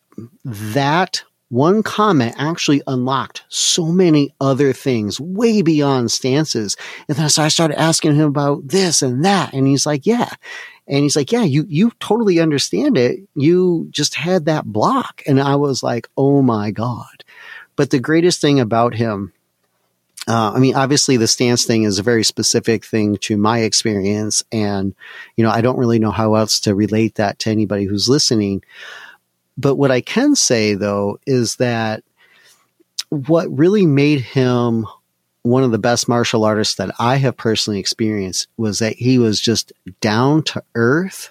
that 0.43 1.23
one 1.49 1.83
comment 1.83 2.35
actually 2.37 2.81
unlocked 2.87 3.43
so 3.49 3.85
many 3.85 4.33
other 4.41 4.73
things 4.73 5.19
way 5.19 5.61
beyond 5.61 6.11
stances. 6.11 6.75
And 7.07 7.17
then 7.17 7.29
so 7.29 7.43
I 7.43 7.49
started 7.49 7.79
asking 7.79 8.15
him 8.15 8.27
about 8.27 8.67
this 8.67 9.01
and 9.01 9.23
that. 9.25 9.53
And 9.53 9.67
he's 9.67 9.85
like, 9.85 10.05
yeah. 10.05 10.29
And 10.87 11.03
he's 11.03 11.15
like, 11.15 11.31
yeah, 11.31 11.43
you, 11.43 11.65
you 11.67 11.91
totally 11.99 12.39
understand 12.39 12.97
it. 12.97 13.19
You 13.35 13.87
just 13.89 14.15
had 14.15 14.45
that 14.45 14.65
block. 14.65 15.21
And 15.27 15.39
I 15.39 15.55
was 15.55 15.83
like, 15.83 16.07
oh 16.17 16.41
my 16.41 16.71
God. 16.71 17.23
But 17.75 17.89
the 17.89 17.99
greatest 17.99 18.41
thing 18.41 18.59
about 18.59 18.95
him, 18.95 19.33
uh, 20.27 20.53
I 20.55 20.59
mean, 20.59 20.75
obviously 20.75 21.17
the 21.17 21.27
stance 21.27 21.65
thing 21.65 21.83
is 21.83 21.99
a 21.99 22.03
very 22.03 22.23
specific 22.23 22.85
thing 22.85 23.17
to 23.17 23.37
my 23.37 23.59
experience. 23.59 24.43
And, 24.51 24.95
you 25.35 25.43
know, 25.43 25.51
I 25.51 25.61
don't 25.61 25.77
really 25.77 25.99
know 25.99 26.11
how 26.11 26.35
else 26.35 26.59
to 26.61 26.75
relate 26.75 27.15
that 27.15 27.39
to 27.39 27.51
anybody 27.51 27.85
who's 27.85 28.09
listening. 28.09 28.63
But 29.57 29.75
what 29.75 29.91
I 29.91 30.01
can 30.01 30.35
say 30.35 30.73
though 30.73 31.19
is 31.25 31.57
that 31.57 32.03
what 33.09 33.55
really 33.55 33.85
made 33.85 34.21
him 34.21 34.87
one 35.43 35.63
of 35.63 35.71
the 35.71 35.77
best 35.77 36.09
martial 36.09 36.43
artists 36.43 36.75
that 36.75 36.89
I 36.97 37.17
have 37.17 37.37
personally 37.37 37.79
experienced 37.79 38.47
was 38.57 38.79
that 38.79 38.95
he 38.95 39.19
was 39.19 39.39
just 39.39 39.71
down 40.01 40.41
to 40.43 40.63
earth. 40.73 41.29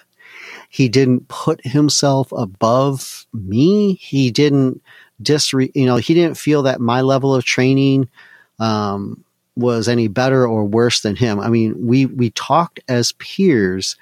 He 0.69 0.87
didn't 0.87 1.27
put 1.27 1.65
himself 1.65 2.31
above 2.31 3.25
me. 3.33 3.95
He 3.95 4.31
didn't 4.31 4.81
disre, 5.21 5.71
you 5.73 5.85
know, 5.85 5.97
he 5.97 6.13
didn't 6.13 6.37
feel 6.37 6.63
that 6.63 6.81
my 6.81 7.01
level 7.01 7.33
of 7.33 7.43
training, 7.43 8.09
um, 8.59 9.23
was 9.55 9.87
any 9.87 10.07
better 10.07 10.45
or 10.45 10.65
worse 10.65 11.01
than 11.01 11.15
him. 11.15 11.39
I 11.39 11.49
mean, 11.49 11.87
we, 11.87 12.05
we 12.05 12.31
talked 12.31 12.79
as 12.89 13.13
peers 13.13 13.95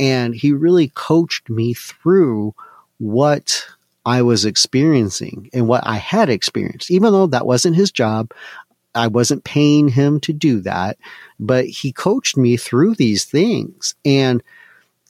and 0.00 0.34
he 0.34 0.52
really 0.52 0.88
coached 0.88 1.48
me 1.48 1.74
through 1.74 2.54
what 2.98 3.66
I 4.04 4.22
was 4.22 4.44
experiencing 4.44 5.50
and 5.52 5.68
what 5.68 5.86
I 5.86 5.96
had 5.96 6.28
experienced, 6.28 6.90
even 6.90 7.12
though 7.12 7.26
that 7.28 7.46
wasn't 7.46 7.76
his 7.76 7.90
job. 7.90 8.32
I 8.94 9.08
wasn't 9.08 9.44
paying 9.44 9.88
him 9.88 10.20
to 10.20 10.32
do 10.32 10.60
that, 10.60 10.96
but 11.38 11.66
he 11.66 11.92
coached 11.92 12.36
me 12.36 12.56
through 12.56 12.94
these 12.94 13.24
things 13.24 13.94
and 14.04 14.42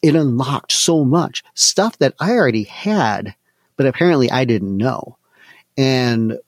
it 0.02 0.14
unlocked 0.14 0.72
so 0.72 1.04
much 1.04 1.42
stuff 1.54 1.98
that 1.98 2.14
I 2.20 2.32
already 2.32 2.64
had, 2.64 3.34
but 3.76 3.86
apparently 3.86 4.30
I 4.30 4.44
didn't 4.44 4.76
know. 4.76 5.16
And 5.76 6.38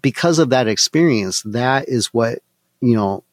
because 0.00 0.38
of 0.38 0.50
that 0.50 0.68
experience, 0.68 1.42
that 1.42 1.88
is 1.88 2.06
what, 2.08 2.40
you 2.80 2.96
know, 2.96 3.24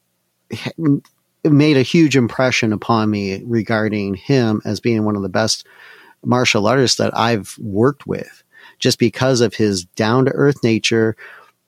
made 1.44 1.78
a 1.78 1.84
huge 1.84 2.16
impression 2.16 2.74
upon 2.74 3.10
me 3.10 3.42
regarding 3.46 4.16
him 4.16 4.62
as 4.66 4.80
being 4.80 5.06
one 5.06 5.16
of 5.16 5.22
the 5.22 5.30
best 5.30 5.66
martial 6.24 6.68
artists 6.68 6.98
that 6.98 7.18
I've 7.18 7.56
worked 7.60 8.06
with 8.06 8.44
just 8.78 9.00
because 9.00 9.42
of 9.42 9.54
his 9.54 9.86
down 9.86 10.26
to 10.26 10.32
earth 10.32 10.64
nature. 10.64 11.16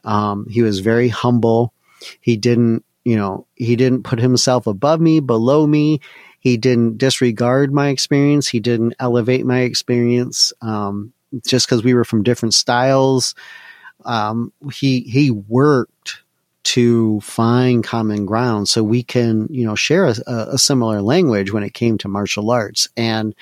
Um, 0.03 0.47
he 0.49 0.61
was 0.61 0.79
very 0.79 1.07
humble. 1.07 1.73
He 2.19 2.38
didn't, 2.38 2.84
you 3.05 3.15
know, 3.15 3.47
he 3.55 3.75
didn't 3.75 4.03
put 4.03 4.19
himself 4.19 4.67
above 4.67 4.99
me, 4.99 5.19
below 5.19 5.65
me. 5.65 6.01
He 6.39 6.57
didn't 6.57 6.97
disregard 6.97 7.71
my 7.71 7.89
experience. 7.89 8.47
He 8.47 8.59
didn't 8.59 8.95
elevate 8.99 9.45
my 9.45 9.59
experience. 9.59 10.53
Um, 10.61 11.13
just 11.45 11.65
because 11.65 11.84
we 11.84 11.93
were 11.93 12.03
from 12.03 12.23
different 12.23 12.53
styles. 12.53 13.36
Um, 14.06 14.54
he, 14.74 15.02
he 15.02 15.32
worked 15.32 16.22
to 16.64 17.20
find 17.22 17.84
common 17.84 18.26
ground 18.26 18.70
so 18.70 18.84
we 18.84 19.04
can, 19.04 19.47
you 19.49 19.66
know, 19.66 19.76
share 19.76 20.06
a, 20.06 20.16
a 20.28 20.58
similar 20.58 21.02
language 21.02 21.52
when 21.52 21.64
it 21.64 21.74
came 21.74 21.97
to 21.99 22.08
martial 22.08 22.52
arts. 22.52 22.88
And, 22.95 23.36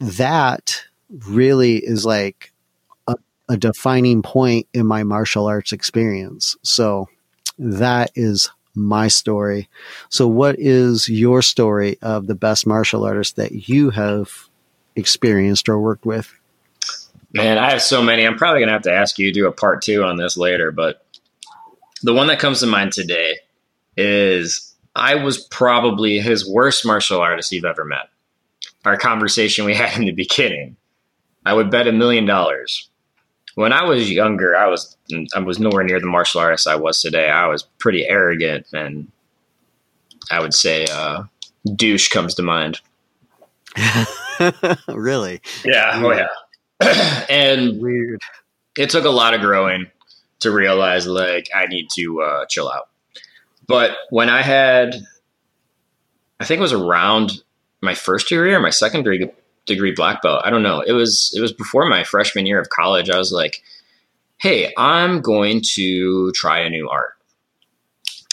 that 0.00 0.82
really 1.28 1.76
is 1.76 2.04
like 2.04 2.52
a, 3.06 3.16
a 3.48 3.56
defining 3.56 4.22
point 4.22 4.66
in 4.72 4.86
my 4.86 5.04
martial 5.04 5.46
arts 5.46 5.72
experience. 5.72 6.56
So 6.62 7.08
that 7.58 8.10
is 8.14 8.50
my 8.74 9.08
story. 9.08 9.68
So, 10.08 10.26
what 10.26 10.56
is 10.58 11.08
your 11.08 11.42
story 11.42 11.98
of 12.00 12.26
the 12.26 12.34
best 12.34 12.66
martial 12.66 13.04
artist 13.04 13.36
that 13.36 13.68
you 13.68 13.90
have 13.90 14.48
experienced 14.96 15.68
or 15.68 15.78
worked 15.78 16.06
with? 16.06 16.32
Man, 17.32 17.58
I 17.58 17.70
have 17.70 17.82
so 17.82 18.02
many. 18.02 18.26
I'm 18.26 18.36
probably 18.36 18.60
going 18.60 18.68
to 18.68 18.72
have 18.72 18.82
to 18.82 18.92
ask 18.92 19.18
you 19.18 19.26
to 19.26 19.32
do 19.32 19.46
a 19.46 19.52
part 19.52 19.82
two 19.82 20.02
on 20.02 20.16
this 20.16 20.36
later, 20.36 20.72
but 20.72 21.06
the 22.02 22.14
one 22.14 22.26
that 22.26 22.40
comes 22.40 22.60
to 22.60 22.66
mind 22.66 22.92
today 22.92 23.36
is 23.96 24.74
I 24.96 25.16
was 25.16 25.38
probably 25.46 26.18
his 26.18 26.48
worst 26.48 26.84
martial 26.84 27.20
artist 27.20 27.52
you've 27.52 27.64
ever 27.64 27.84
met 27.84 28.08
our 28.84 28.96
conversation 28.96 29.64
we 29.64 29.74
had 29.76 29.98
in 29.98 30.04
the 30.04 30.12
beginning, 30.12 30.76
I 31.44 31.54
would 31.54 31.70
bet 31.70 31.86
a 31.86 31.92
million 31.92 32.26
dollars. 32.26 32.88
When 33.54 33.72
I 33.72 33.84
was 33.84 34.10
younger, 34.10 34.56
I 34.56 34.68
was 34.68 34.96
I 35.34 35.40
was 35.40 35.58
nowhere 35.58 35.82
near 35.82 36.00
the 36.00 36.06
martial 36.06 36.40
artist 36.40 36.68
I 36.68 36.76
was 36.76 37.00
today. 37.02 37.28
I 37.28 37.48
was 37.48 37.64
pretty 37.78 38.06
arrogant, 38.06 38.66
and 38.72 39.10
I 40.30 40.40
would 40.40 40.54
say 40.54 40.86
uh, 40.86 41.24
douche 41.74 42.08
comes 42.08 42.34
to 42.34 42.42
mind. 42.42 42.80
really? 44.88 45.40
Yeah. 45.64 45.90
Oh 45.94 46.12
yeah. 46.12 46.28
and 47.30 47.80
weird. 47.80 48.20
It 48.78 48.90
took 48.90 49.04
a 49.04 49.10
lot 49.10 49.34
of 49.34 49.40
growing 49.40 49.90
to 50.40 50.50
realize 50.50 51.06
like 51.06 51.48
I 51.54 51.66
need 51.66 51.88
to 51.96 52.22
uh, 52.22 52.46
chill 52.46 52.70
out. 52.70 52.88
But 53.66 53.96
when 54.10 54.28
I 54.28 54.42
had, 54.42 54.96
I 56.40 56.44
think 56.44 56.58
it 56.58 56.62
was 56.62 56.72
around 56.72 57.42
my 57.82 57.94
first 57.94 58.28
degree 58.28 58.54
or 58.54 58.60
my 58.60 58.70
second 58.70 59.04
degree, 59.04 59.30
degree 59.66 59.92
black 59.92 60.22
belt. 60.22 60.42
I 60.44 60.50
don't 60.50 60.62
know. 60.62 60.80
It 60.80 60.92
was 60.92 61.32
it 61.36 61.40
was 61.40 61.52
before 61.52 61.86
my 61.86 62.04
freshman 62.04 62.46
year 62.46 62.60
of 62.60 62.70
college. 62.70 63.10
I 63.10 63.18
was 63.18 63.32
like, 63.32 63.62
"Hey, 64.38 64.72
I'm 64.76 65.20
going 65.20 65.62
to 65.74 66.32
try 66.32 66.60
a 66.60 66.70
new 66.70 66.88
art." 66.88 67.14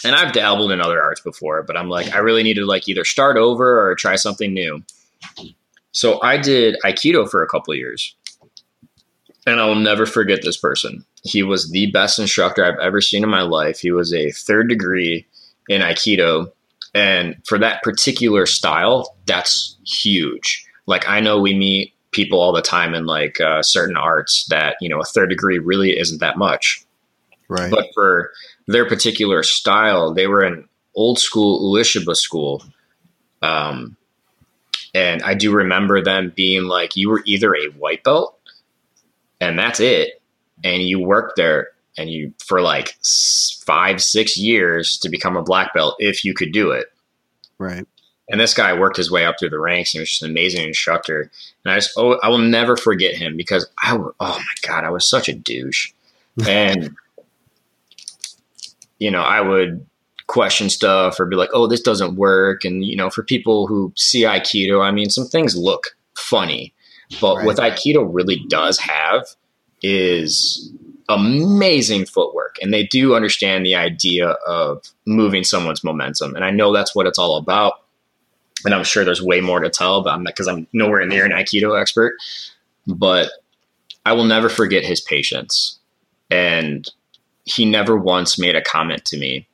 And 0.04 0.14
I've 0.14 0.32
dabbled 0.32 0.70
in 0.70 0.80
other 0.80 1.02
arts 1.02 1.20
before, 1.20 1.62
but 1.64 1.76
I'm 1.76 1.88
like, 1.88 2.14
I 2.14 2.18
really 2.18 2.44
need 2.44 2.54
to 2.54 2.64
like 2.64 2.88
either 2.88 3.04
start 3.04 3.36
over 3.36 3.88
or 3.88 3.94
try 3.96 4.14
something 4.14 4.54
new. 4.54 4.82
So 5.92 6.22
I 6.22 6.36
did 6.36 6.76
Aikido 6.84 7.28
for 7.28 7.42
a 7.42 7.48
couple 7.48 7.74
years. 7.74 8.14
And 9.46 9.60
I 9.60 9.66
will 9.66 9.76
never 9.76 10.04
forget 10.04 10.40
this 10.42 10.58
person. 10.58 11.04
He 11.22 11.42
was 11.42 11.70
the 11.70 11.90
best 11.90 12.18
instructor 12.18 12.64
I've 12.64 12.78
ever 12.80 13.00
seen 13.00 13.22
in 13.22 13.30
my 13.30 13.42
life. 13.42 13.78
He 13.78 13.92
was 13.92 14.12
a 14.12 14.30
third 14.30 14.68
degree 14.68 15.26
in 15.68 15.80
Aikido 15.80 16.50
and 16.94 17.36
for 17.46 17.58
that 17.58 17.82
particular 17.82 18.46
style, 18.46 19.16
that's 19.26 19.76
huge. 19.86 20.66
Like 20.86 21.08
I 21.08 21.20
know 21.20 21.38
we 21.38 21.54
meet 21.54 21.94
people 22.10 22.40
all 22.40 22.52
the 22.52 22.62
time 22.62 22.94
in 22.94 23.06
like 23.06 23.40
uh, 23.40 23.62
certain 23.62 23.96
arts 23.96 24.46
that 24.46 24.76
you 24.80 24.88
know 24.88 25.00
a 25.00 25.04
third 25.04 25.28
degree 25.28 25.58
really 25.58 25.98
isn't 25.98 26.20
that 26.20 26.38
much. 26.38 26.84
Right. 27.48 27.70
But 27.70 27.88
for 27.94 28.30
their 28.66 28.86
particular 28.86 29.42
style, 29.42 30.12
they 30.12 30.26
were 30.26 30.42
an 30.42 30.68
old 30.94 31.18
school 31.18 31.72
Ueshiba 31.72 32.14
school. 32.14 32.62
Um, 33.42 33.96
and 34.94 35.22
I 35.22 35.34
do 35.34 35.52
remember 35.52 36.02
them 36.02 36.32
being 36.34 36.64
like, 36.64 36.96
you 36.96 37.08
were 37.08 37.22
either 37.24 37.54
a 37.54 37.68
white 37.78 38.02
belt 38.02 38.37
and 39.40 39.58
that's 39.58 39.80
it. 39.80 40.20
And 40.64 40.82
you 40.82 41.00
worked 41.00 41.36
there 41.36 41.68
and 41.96 42.10
you 42.10 42.32
for 42.44 42.60
like 42.60 42.96
five 43.66 44.02
six 44.02 44.36
years 44.36 44.96
to 44.98 45.08
become 45.08 45.36
a 45.36 45.42
black 45.42 45.74
belt 45.74 45.96
if 45.98 46.24
you 46.24 46.34
could 46.34 46.52
do 46.52 46.70
it. 46.70 46.86
Right. 47.58 47.86
And 48.30 48.40
this 48.40 48.54
guy 48.54 48.78
worked 48.78 48.98
his 48.98 49.10
way 49.10 49.24
up 49.24 49.36
through 49.38 49.50
the 49.50 49.58
ranks 49.58 49.94
and 49.94 49.98
he 49.98 50.02
was 50.02 50.10
just 50.10 50.22
an 50.22 50.30
amazing 50.30 50.66
instructor. 50.66 51.30
And 51.64 51.72
i 51.72 51.76
just 51.76 51.92
oh 51.96 52.18
i 52.22 52.28
will 52.28 52.38
never 52.38 52.76
forget 52.76 53.14
him 53.14 53.36
because 53.36 53.68
i 53.82 53.96
oh 53.96 54.14
my 54.20 54.44
god 54.66 54.84
i 54.84 54.90
was 54.90 55.08
such 55.08 55.28
a 55.28 55.34
douche. 55.34 55.92
And 56.46 56.94
you 59.00 59.10
know 59.10 59.22
i 59.22 59.40
would 59.40 59.84
question 60.28 60.70
stuff 60.70 61.18
or 61.18 61.26
be 61.26 61.34
like 61.34 61.50
oh 61.52 61.66
this 61.66 61.80
doesn't 61.80 62.16
work. 62.16 62.64
And 62.64 62.84
you 62.84 62.96
know 62.96 63.10
for 63.10 63.22
people 63.22 63.66
who 63.66 63.92
see 63.96 64.22
aikido 64.22 64.84
i 64.84 64.90
mean 64.90 65.10
some 65.10 65.26
things 65.26 65.56
look 65.56 65.96
funny 66.14 66.72
but 67.20 67.36
right. 67.36 67.46
what 67.46 67.56
aikido 67.56 68.06
really 68.10 68.44
does 68.48 68.78
have 68.78 69.26
is 69.82 70.72
amazing 71.08 72.04
footwork 72.04 72.56
and 72.60 72.72
they 72.72 72.84
do 72.84 73.14
understand 73.14 73.64
the 73.64 73.74
idea 73.74 74.30
of 74.46 74.82
moving 75.06 75.42
someone's 75.42 75.82
momentum. 75.82 76.34
And 76.34 76.44
I 76.44 76.50
know 76.50 76.72
that's 76.72 76.94
what 76.94 77.06
it's 77.06 77.18
all 77.18 77.36
about. 77.36 77.74
And 78.64 78.74
I'm 78.74 78.84
sure 78.84 79.04
there's 79.04 79.22
way 79.22 79.40
more 79.40 79.60
to 79.60 79.70
tell, 79.70 80.02
but 80.02 80.10
I'm 80.10 80.24
because 80.24 80.48
I'm 80.48 80.66
nowhere 80.72 81.04
near 81.06 81.24
an 81.24 81.32
Aikido 81.32 81.80
expert. 81.80 82.14
But 82.86 83.30
I 84.04 84.12
will 84.12 84.24
never 84.24 84.48
forget 84.48 84.84
his 84.84 85.00
patience. 85.00 85.78
And 86.30 86.88
he 87.44 87.64
never 87.64 87.96
once 87.96 88.38
made 88.38 88.56
a 88.56 88.62
comment 88.62 89.04
to 89.06 89.18
me. 89.18 89.46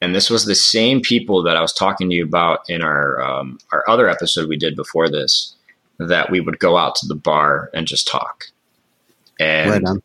And 0.00 0.14
this 0.14 0.30
was 0.30 0.46
the 0.46 0.54
same 0.54 1.00
people 1.00 1.42
that 1.42 1.56
I 1.56 1.60
was 1.60 1.74
talking 1.74 2.08
to 2.08 2.16
you 2.16 2.24
about 2.24 2.60
in 2.68 2.82
our 2.82 3.20
um, 3.20 3.58
our 3.72 3.84
other 3.86 4.08
episode 4.08 4.48
we 4.48 4.56
did 4.56 4.74
before 4.74 5.10
this. 5.10 5.54
That 6.00 6.30
we 6.30 6.40
would 6.40 6.58
go 6.58 6.76
out 6.78 6.94
to 6.96 7.06
the 7.06 7.14
bar 7.14 7.70
and 7.74 7.86
just 7.86 8.08
talk. 8.08 8.46
And 9.38 9.70
Right 9.70 9.84
on. 9.84 10.02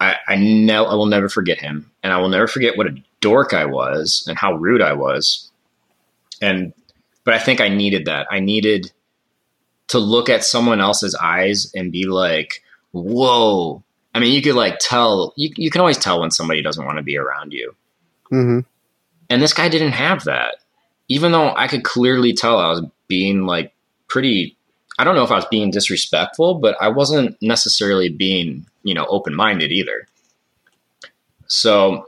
I, 0.00 0.16
I 0.28 0.36
know 0.36 0.86
I 0.86 0.94
will 0.94 1.06
never 1.06 1.28
forget 1.28 1.60
him, 1.60 1.90
and 2.02 2.12
I 2.12 2.18
will 2.18 2.30
never 2.30 2.46
forget 2.46 2.78
what 2.78 2.86
a 2.86 2.96
dork 3.20 3.52
I 3.52 3.66
was 3.66 4.24
and 4.26 4.38
how 4.38 4.54
rude 4.54 4.80
I 4.80 4.94
was. 4.94 5.50
And 6.40 6.72
but 7.24 7.34
I 7.34 7.38
think 7.38 7.60
I 7.60 7.68
needed 7.68 8.06
that. 8.06 8.26
I 8.30 8.40
needed 8.40 8.92
to 9.88 9.98
look 9.98 10.28
at 10.28 10.44
someone 10.44 10.80
else's 10.80 11.14
eyes 11.16 11.70
and 11.74 11.92
be 11.92 12.06
like, 12.06 12.62
"Whoa!" 12.92 13.82
I 14.14 14.20
mean, 14.20 14.32
you 14.32 14.40
could 14.40 14.54
like 14.54 14.78
tell. 14.80 15.34
You 15.36 15.50
you 15.56 15.70
can 15.70 15.80
always 15.80 15.98
tell 15.98 16.20
when 16.20 16.30
somebody 16.30 16.62
doesn't 16.62 16.84
want 16.84 16.96
to 16.96 17.02
be 17.02 17.18
around 17.18 17.52
you. 17.52 17.74
hmm 18.30 18.60
And 19.28 19.42
this 19.42 19.52
guy 19.52 19.68
didn't 19.68 19.92
have 19.92 20.24
that. 20.24 20.56
Even 21.08 21.32
though 21.32 21.54
I 21.54 21.68
could 21.68 21.84
clearly 21.84 22.32
tell 22.32 22.58
I 22.58 22.70
was 22.70 22.82
being 23.06 23.44
like 23.44 23.74
pretty 24.08 24.56
I 25.00 25.04
don't 25.04 25.14
know 25.14 25.24
if 25.24 25.30
I 25.30 25.36
was 25.36 25.46
being 25.46 25.70
disrespectful, 25.70 26.56
but 26.56 26.76
I 26.78 26.88
wasn't 26.88 27.36
necessarily 27.40 28.10
being, 28.10 28.66
you 28.82 28.94
know, 28.94 29.06
open-minded 29.06 29.72
either. 29.72 30.06
So 31.46 32.04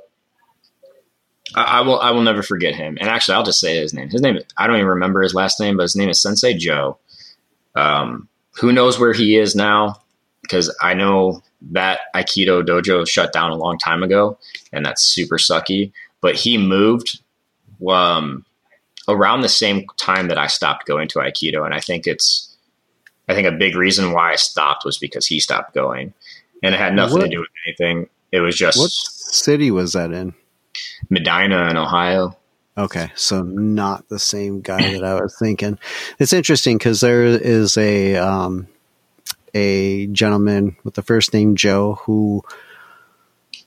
I, 1.54 1.62
I 1.62 1.80
will 1.80 1.98
I 1.98 2.10
will 2.10 2.22
never 2.22 2.42
forget 2.42 2.74
him. 2.74 2.98
And 3.00 3.08
actually 3.08 3.34
I'll 3.34 3.44
just 3.44 3.60
say 3.60 3.76
his 3.76 3.94
name. 3.94 4.10
His 4.10 4.20
name 4.20 4.38
I 4.58 4.66
don't 4.66 4.76
even 4.76 4.88
remember 4.88 5.22
his 5.22 5.34
last 5.34 5.58
name, 5.58 5.76
but 5.76 5.84
his 5.84 5.96
name 5.96 6.10
is 6.10 6.20
Sensei 6.20 6.52
Joe. 6.52 6.98
Um, 7.74 8.28
who 8.60 8.72
knows 8.72 9.00
where 9.00 9.14
he 9.14 9.36
is 9.36 9.56
now? 9.56 10.02
Because 10.42 10.74
I 10.82 10.92
know 10.92 11.42
that 11.70 12.00
Aikido 12.14 12.62
dojo 12.62 13.08
shut 13.08 13.32
down 13.32 13.52
a 13.52 13.56
long 13.56 13.78
time 13.78 14.02
ago, 14.02 14.36
and 14.72 14.84
that's 14.84 15.02
super 15.02 15.38
sucky. 15.38 15.92
But 16.20 16.34
he 16.34 16.58
moved 16.58 17.20
um, 17.88 18.44
around 19.08 19.40
the 19.40 19.48
same 19.48 19.86
time 19.96 20.28
that 20.28 20.38
I 20.38 20.48
stopped 20.48 20.86
going 20.86 21.08
to 21.08 21.20
Aikido, 21.20 21.64
and 21.64 21.72
I 21.72 21.80
think 21.80 22.06
it's, 22.06 22.51
I 23.32 23.34
think 23.34 23.48
a 23.48 23.52
big 23.52 23.74
reason 23.76 24.12
why 24.12 24.32
I 24.32 24.36
stopped 24.36 24.84
was 24.84 24.98
because 24.98 25.26
he 25.26 25.40
stopped 25.40 25.74
going, 25.74 26.12
and 26.62 26.74
it 26.74 26.78
had 26.78 26.94
nothing 26.94 27.18
What- 27.18 27.24
to 27.24 27.30
do 27.30 27.40
with 27.40 27.48
anything. 27.66 28.08
It 28.30 28.40
was 28.40 28.56
just 28.56 28.78
What 28.78 28.90
city 28.90 29.70
was 29.70 29.92
that 29.92 30.12
in? 30.12 30.34
Medina 31.10 31.68
in 31.68 31.76
Ohio. 31.76 32.36
Okay, 32.78 33.10
so 33.14 33.42
not 33.42 34.08
the 34.08 34.18
same 34.18 34.62
guy 34.62 34.92
that 34.92 35.04
I 35.04 35.20
was 35.20 35.36
thinking. 35.38 35.78
It's 36.18 36.32
interesting 36.32 36.78
because 36.78 37.00
there 37.02 37.24
is 37.24 37.76
a 37.76 38.16
um, 38.16 38.66
a 39.52 40.06
gentleman 40.08 40.76
with 40.82 40.94
the 40.94 41.02
first 41.02 41.34
name 41.34 41.56
Joe 41.56 41.98
who 42.04 42.42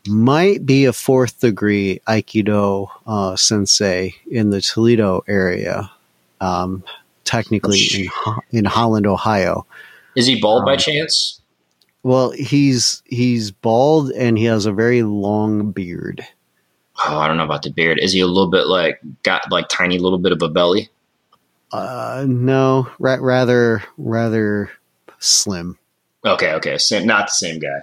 might 0.08 0.66
be 0.66 0.86
a 0.86 0.94
fourth 0.94 1.40
degree 1.40 2.00
Aikido 2.08 2.90
uh, 3.06 3.36
sensei 3.36 4.16
in 4.30 4.50
the 4.50 4.62
Toledo 4.62 5.24
area, 5.28 5.92
um, 6.42 6.84
technically 7.26 7.82
in 7.94 8.08
Ho- 8.14 8.42
in 8.52 8.66
Holland, 8.66 9.06
Ohio. 9.06 9.66
Is 10.16 10.26
he 10.28 10.40
bald 10.40 10.64
by 10.66 10.74
Um, 10.74 10.80
chance? 10.80 11.42
Well, 12.04 12.32
he's 12.32 13.02
he's 13.06 13.52
bald 13.52 14.12
and 14.12 14.38
he 14.38 14.46
has 14.46 14.66
a 14.66 14.72
very 14.72 15.04
long 15.04 15.72
beard. 15.72 16.26
Oh, 17.06 17.18
I 17.18 17.28
don't 17.28 17.36
know 17.38 17.44
about 17.44 17.64
the 17.64 17.72
beard. 17.72 18.00
Is 18.00 18.14
he 18.14 18.22
a 18.22 18.28
little 18.28 18.50
bit 18.50 18.68
like 18.68 19.00
got 19.24 19.42
like 19.52 19.68
tiny 19.70 19.98
little 20.00 20.20
bit 20.20 20.32
of 20.32 20.42
a 20.42 20.48
belly? 20.48 20.90
Uh, 21.72 22.24
no, 22.28 22.88
ra- 23.00 23.18
rather 23.20 23.84
rather 23.98 24.72
slim. 25.20 25.78
Okay, 26.24 26.54
okay, 26.54 26.78
same, 26.78 27.06
not 27.06 27.28
the 27.28 27.34
same 27.34 27.60
guy. 27.60 27.80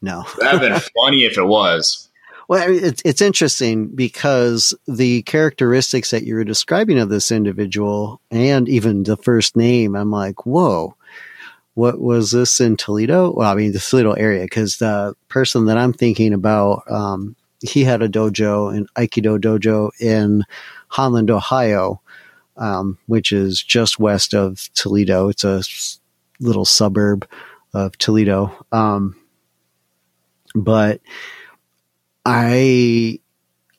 No. 0.00 0.24
That'd 0.38 0.60
been 0.60 0.80
funny 1.02 1.24
if 1.24 1.36
it 1.36 1.44
was. 1.44 2.08
Well, 2.48 2.68
it's 2.68 3.02
it's 3.04 3.22
interesting 3.22 3.88
because 3.88 4.74
the 4.86 5.22
characteristics 5.22 6.10
that 6.10 6.24
you 6.24 6.34
were 6.34 6.44
describing 6.44 6.98
of 6.98 7.08
this 7.08 7.30
individual, 7.30 8.20
and 8.30 8.68
even 8.68 9.02
the 9.02 9.16
first 9.16 9.56
name, 9.56 9.96
I'm 9.96 10.10
like, 10.10 10.44
whoa, 10.44 10.94
what 11.74 12.00
was 12.00 12.30
this 12.30 12.60
in 12.60 12.76
Toledo? 12.76 13.32
Well, 13.32 13.50
I 13.50 13.54
mean, 13.54 13.72
the 13.72 13.78
Toledo 13.78 14.12
area, 14.12 14.44
because 14.44 14.76
the 14.76 15.14
person 15.28 15.66
that 15.66 15.78
I'm 15.78 15.92
thinking 15.92 16.32
about, 16.32 16.84
um, 16.90 17.34
he 17.60 17.84
had 17.84 18.02
a 18.02 18.08
dojo, 18.08 18.76
an 18.76 18.86
Aikido 18.96 19.38
dojo 19.38 19.90
in 20.00 20.44
Holland, 20.88 21.30
Ohio, 21.30 22.00
um, 22.56 22.98
which 23.06 23.32
is 23.32 23.62
just 23.62 23.98
west 23.98 24.34
of 24.34 24.68
Toledo. 24.74 25.28
It's 25.28 25.44
a 25.44 25.62
little 26.40 26.64
suburb 26.64 27.26
of 27.72 27.96
Toledo. 27.98 28.52
Um, 28.70 29.16
but 30.54 31.00
I 32.24 33.20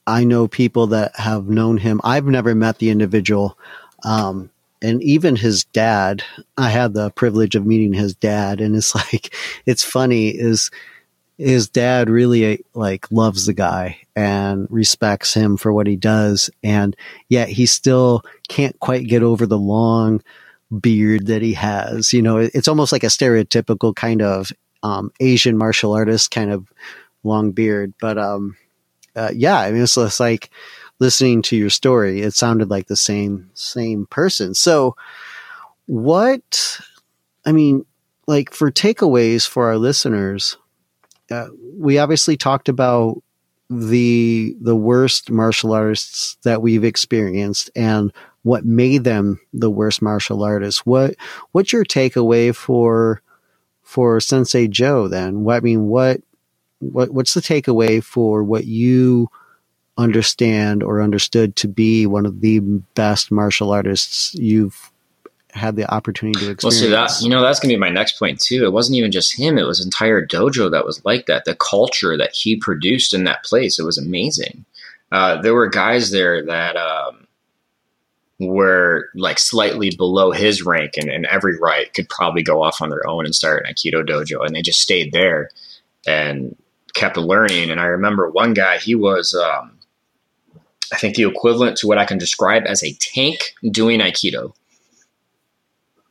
I 0.07 0.23
know 0.23 0.47
people 0.47 0.87
that 0.87 1.15
have 1.15 1.47
known 1.47 1.77
him. 1.77 1.99
I've 2.03 2.25
never 2.25 2.53
met 2.53 2.77
the 2.77 2.89
individual, 2.89 3.57
um, 4.03 4.51
and 4.81 5.01
even 5.01 5.35
his 5.35 5.63
dad. 5.65 6.23
I 6.57 6.69
had 6.69 6.93
the 6.93 7.09
privilege 7.11 7.55
of 7.55 7.65
meeting 7.65 7.93
his 7.93 8.15
dad, 8.15 8.61
and 8.61 8.75
it's 8.75 8.93
like 9.13 9.33
it's 9.65 9.83
funny 9.83 10.29
is 10.29 10.69
his 11.37 11.67
dad 11.67 12.09
really 12.09 12.63
like 12.73 13.11
loves 13.11 13.45
the 13.45 13.53
guy 13.53 13.99
and 14.15 14.67
respects 14.69 15.33
him 15.33 15.57
for 15.57 15.73
what 15.73 15.87
he 15.87 15.95
does, 15.95 16.49
and 16.63 16.95
yet 17.29 17.49
he 17.49 17.65
still 17.65 18.23
can't 18.47 18.79
quite 18.79 19.07
get 19.07 19.23
over 19.23 19.45
the 19.45 19.57
long 19.57 20.21
beard 20.79 21.27
that 21.27 21.41
he 21.41 21.53
has. 21.53 22.13
You 22.13 22.21
know, 22.21 22.37
it's 22.37 22.67
almost 22.67 22.91
like 22.91 23.03
a 23.03 23.07
stereotypical 23.07 23.95
kind 23.95 24.21
of 24.21 24.51
um, 24.83 25.11
Asian 25.19 25.57
martial 25.57 25.93
artist 25.93 26.31
kind 26.31 26.51
of 26.51 26.67
long 27.25 27.51
beard, 27.51 27.93
but 27.99 28.17
um, 28.17 28.55
uh, 29.15 29.31
yeah, 29.33 29.59
I 29.59 29.71
mean, 29.71 29.81
it's 29.83 30.19
like 30.19 30.49
listening 30.99 31.41
to 31.43 31.55
your 31.55 31.69
story. 31.69 32.21
It 32.21 32.33
sounded 32.33 32.69
like 32.69 32.87
the 32.87 32.95
same 32.95 33.49
same 33.53 34.05
person. 34.07 34.53
So, 34.53 34.95
what? 35.85 36.79
I 37.45 37.51
mean, 37.51 37.85
like 38.27 38.53
for 38.53 38.71
takeaways 38.71 39.47
for 39.47 39.67
our 39.67 39.77
listeners, 39.77 40.57
uh, 41.31 41.47
we 41.77 41.97
obviously 41.97 42.37
talked 42.37 42.69
about 42.69 43.21
the 43.69 44.55
the 44.61 44.75
worst 44.75 45.31
martial 45.31 45.73
artists 45.73 46.37
that 46.43 46.61
we've 46.61 46.83
experienced 46.83 47.71
and 47.75 48.11
what 48.43 48.63
made 48.63 49.03
them 49.03 49.39
the 49.53 49.71
worst 49.71 50.01
martial 50.01 50.43
artists. 50.43 50.85
What 50.85 51.15
what's 51.51 51.73
your 51.73 51.85
takeaway 51.85 52.53
for 52.53 53.21
for 53.81 54.19
Sensei 54.19 54.67
Joe 54.67 55.07
then? 55.07 55.43
What 55.43 55.57
I 55.57 55.59
mean, 55.61 55.87
what 55.87 56.21
what 56.91 57.11
what's 57.11 57.33
the 57.33 57.41
takeaway 57.41 58.03
for 58.03 58.43
what 58.43 58.65
you 58.65 59.29
understand 59.97 60.83
or 60.83 61.01
understood 61.01 61.55
to 61.55 61.67
be 61.67 62.05
one 62.05 62.25
of 62.25 62.41
the 62.41 62.59
best 62.59 63.31
martial 63.31 63.71
artists 63.71 64.33
you've 64.35 64.91
had 65.55 65.77
the 65.77 65.91
opportunity 65.91 66.37
to 66.39 66.51
experience. 66.51 66.63
Well, 66.63 66.71
see 66.71 66.89
that 66.89 67.21
you 67.21 67.29
know 67.29 67.41
that's 67.41 67.59
gonna 67.59 67.73
be 67.73 67.79
my 67.79 67.89
next 67.89 68.19
point 68.19 68.39
too. 68.39 68.65
It 68.65 68.73
wasn't 68.73 68.97
even 68.97 69.11
just 69.11 69.37
him; 69.37 69.57
it 69.57 69.63
was 69.65 69.83
entire 69.83 70.25
dojo 70.25 70.69
that 70.71 70.85
was 70.85 71.03
like 71.05 71.25
that. 71.27 71.45
The 71.45 71.55
culture 71.55 72.17
that 72.17 72.33
he 72.33 72.57
produced 72.57 73.13
in 73.13 73.23
that 73.23 73.43
place, 73.43 73.79
it 73.79 73.83
was 73.83 73.97
amazing. 73.97 74.65
Uh, 75.11 75.41
there 75.41 75.53
were 75.53 75.67
guys 75.67 76.11
there 76.11 76.45
that 76.45 76.75
um, 76.75 77.27
were 78.39 79.09
like 79.15 79.39
slightly 79.39 79.95
below 79.95 80.31
his 80.31 80.63
rank 80.63 80.97
and 80.97 81.09
in 81.09 81.25
every 81.27 81.57
right 81.57 81.93
could 81.93 82.09
probably 82.09 82.43
go 82.43 82.61
off 82.61 82.81
on 82.81 82.89
their 82.89 83.07
own 83.07 83.23
and 83.23 83.33
start 83.33 83.65
an 83.65 83.73
aikido 83.73 84.05
dojo, 84.05 84.45
and 84.45 84.55
they 84.55 84.61
just 84.61 84.81
stayed 84.81 85.13
there 85.13 85.49
and 86.05 86.55
kept 86.95 87.17
learning. 87.17 87.69
And 87.69 87.79
I 87.79 87.85
remember 87.85 88.29
one 88.29 88.53
guy; 88.53 88.77
he 88.79 88.95
was. 88.95 89.35
Um, 89.35 89.79
I 90.93 90.97
think 90.97 91.15
the 91.15 91.23
equivalent 91.27 91.77
to 91.77 91.87
what 91.87 91.97
I 91.97 92.05
can 92.05 92.17
describe 92.17 92.63
as 92.65 92.83
a 92.83 92.93
tank 92.93 93.53
doing 93.71 93.99
Aikido. 93.99 94.53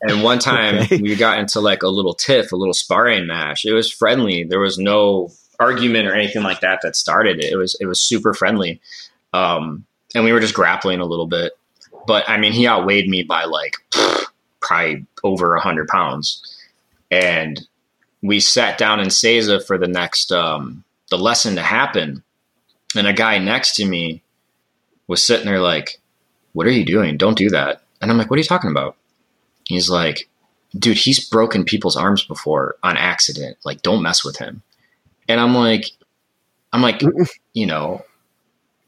and 0.02 0.24
one 0.24 0.40
time 0.40 0.76
Okay. 0.80 1.02
we 1.02 1.16
got 1.16 1.40
into 1.40 1.60
like 1.60 1.82
a 1.84 1.88
little 1.88 2.14
tiff, 2.14 2.52
a 2.52 2.56
little 2.56 2.74
sparring 2.74 3.28
match. 3.28 3.66
It 3.66 3.74
was 3.74 3.92
friendly. 3.92 4.44
There 4.44 4.60
was 4.60 4.78
no 4.78 5.32
argument 5.60 6.08
or 6.08 6.14
anything 6.14 6.44
like 6.44 6.62
that 6.62 6.80
that 6.84 6.96
started 6.96 7.40
it. 7.40 7.52
It 7.52 7.58
was 7.58 7.76
it 7.80 7.86
was 7.86 8.00
super 8.02 8.34
friendly. 8.34 8.82
Um, 9.34 9.86
and 10.16 10.24
we 10.24 10.32
were 10.32 10.40
just 10.40 10.54
grappling 10.54 11.00
a 11.00 11.06
little 11.06 11.28
bit. 11.28 11.54
But 12.08 12.28
I 12.30 12.38
mean, 12.38 12.52
he 12.52 12.68
outweighed 12.68 13.08
me 13.10 13.24
by 13.24 13.46
like 13.46 13.76
probably 14.62 15.06
over 15.24 15.56
a 15.56 15.62
hundred 15.62 15.88
pounds. 15.88 16.42
And 17.12 17.60
we 18.22 18.40
sat 18.40 18.78
down 18.78 19.00
in 19.00 19.08
Seiza 19.08 19.66
for 19.66 19.78
the 19.78 19.88
next 19.88 20.32
um, 20.32 20.84
the 21.10 21.18
lesson 21.18 21.56
to 21.56 21.62
happen. 21.62 22.24
And 22.96 23.08
a 23.08 23.14
guy 23.14 23.38
next 23.38 23.76
to 23.76 23.86
me 23.86 24.24
was 25.08 25.24
sitting 25.24 25.46
there 25.46 25.60
like, 25.60 26.00
What 26.54 26.68
are 26.68 26.72
you 26.72 26.86
doing? 26.86 27.18
Don't 27.18 27.38
do 27.38 27.50
that. 27.50 27.82
And 28.02 28.12
I'm 28.12 28.18
like, 28.18 28.30
What 28.30 28.38
are 28.38 28.42
you 28.42 28.48
talking 28.48 28.72
about? 28.72 28.96
He's 29.66 29.90
like, 29.90 30.30
Dude, 30.78 30.98
he's 30.98 31.28
broken 31.28 31.64
people's 31.64 31.96
arms 31.96 32.24
before 32.24 32.76
on 32.84 32.98
accident. 32.98 33.58
Like, 33.64 33.82
don't 33.82 34.04
mess 34.04 34.24
with 34.24 34.38
him. 34.38 34.62
And 35.28 35.40
I'm 35.40 35.56
like, 35.56 35.86
I'm 36.74 36.82
like, 36.82 37.02
you 37.54 37.66
know, 37.66 38.04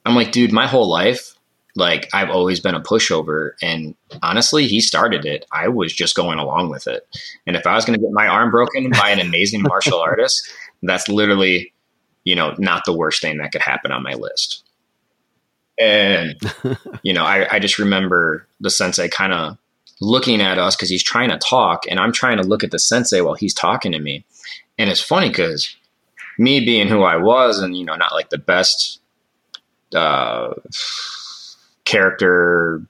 I'm 0.05 0.15
like, 0.15 0.31
dude, 0.31 0.51
my 0.51 0.67
whole 0.67 0.89
life, 0.89 1.35
like, 1.75 2.09
I've 2.13 2.29
always 2.29 2.59
been 2.59 2.75
a 2.75 2.81
pushover. 2.81 3.51
And 3.61 3.95
honestly, 4.21 4.67
he 4.67 4.81
started 4.81 5.25
it. 5.25 5.45
I 5.51 5.67
was 5.67 5.93
just 5.93 6.15
going 6.15 6.39
along 6.39 6.69
with 6.69 6.87
it. 6.87 7.07
And 7.47 7.55
if 7.55 7.65
I 7.65 7.75
was 7.75 7.85
going 7.85 7.97
to 7.97 8.03
get 8.03 8.11
my 8.11 8.27
arm 8.27 8.51
broken 8.51 8.89
by 8.91 9.09
an 9.09 9.19
amazing 9.19 9.61
martial 9.61 9.99
artist, 10.01 10.49
that's 10.83 11.07
literally 11.07 11.71
you 12.23 12.35
know, 12.35 12.55
not 12.57 12.85
the 12.85 12.93
worst 12.93 13.21
thing 13.21 13.37
that 13.37 13.51
could 13.51 13.61
happen 13.61 13.91
on 13.91 14.03
my 14.03 14.13
list. 14.13 14.63
And, 15.79 16.35
you 17.03 17.13
know, 17.13 17.23
I, 17.23 17.55
I 17.55 17.59
just 17.59 17.79
remember 17.79 18.47
the 18.59 18.69
sensei 18.69 19.07
kind 19.07 19.33
of 19.33 19.57
looking 19.99 20.41
at 20.41 20.57
us 20.57 20.75
because 20.75 20.89
he's 20.89 21.03
trying 21.03 21.29
to 21.29 21.37
talk 21.37 21.83
and 21.89 21.99
I'm 21.99 22.11
trying 22.11 22.37
to 22.37 22.43
look 22.43 22.63
at 22.63 22.71
the 22.71 22.79
sensei 22.79 23.21
while 23.21 23.35
he's 23.35 23.53
talking 23.53 23.91
to 23.91 23.99
me. 23.99 24.25
And 24.77 24.89
it's 24.89 25.01
funny 25.01 25.29
because 25.29 25.75
me 26.37 26.59
being 26.59 26.87
who 26.87 27.03
I 27.03 27.17
was 27.17 27.59
and, 27.59 27.77
you 27.77 27.85
know, 27.85 27.95
not 27.95 28.13
like 28.13 28.29
the 28.29 28.37
best 28.37 28.99
uh, 29.95 30.53
character 31.91 32.81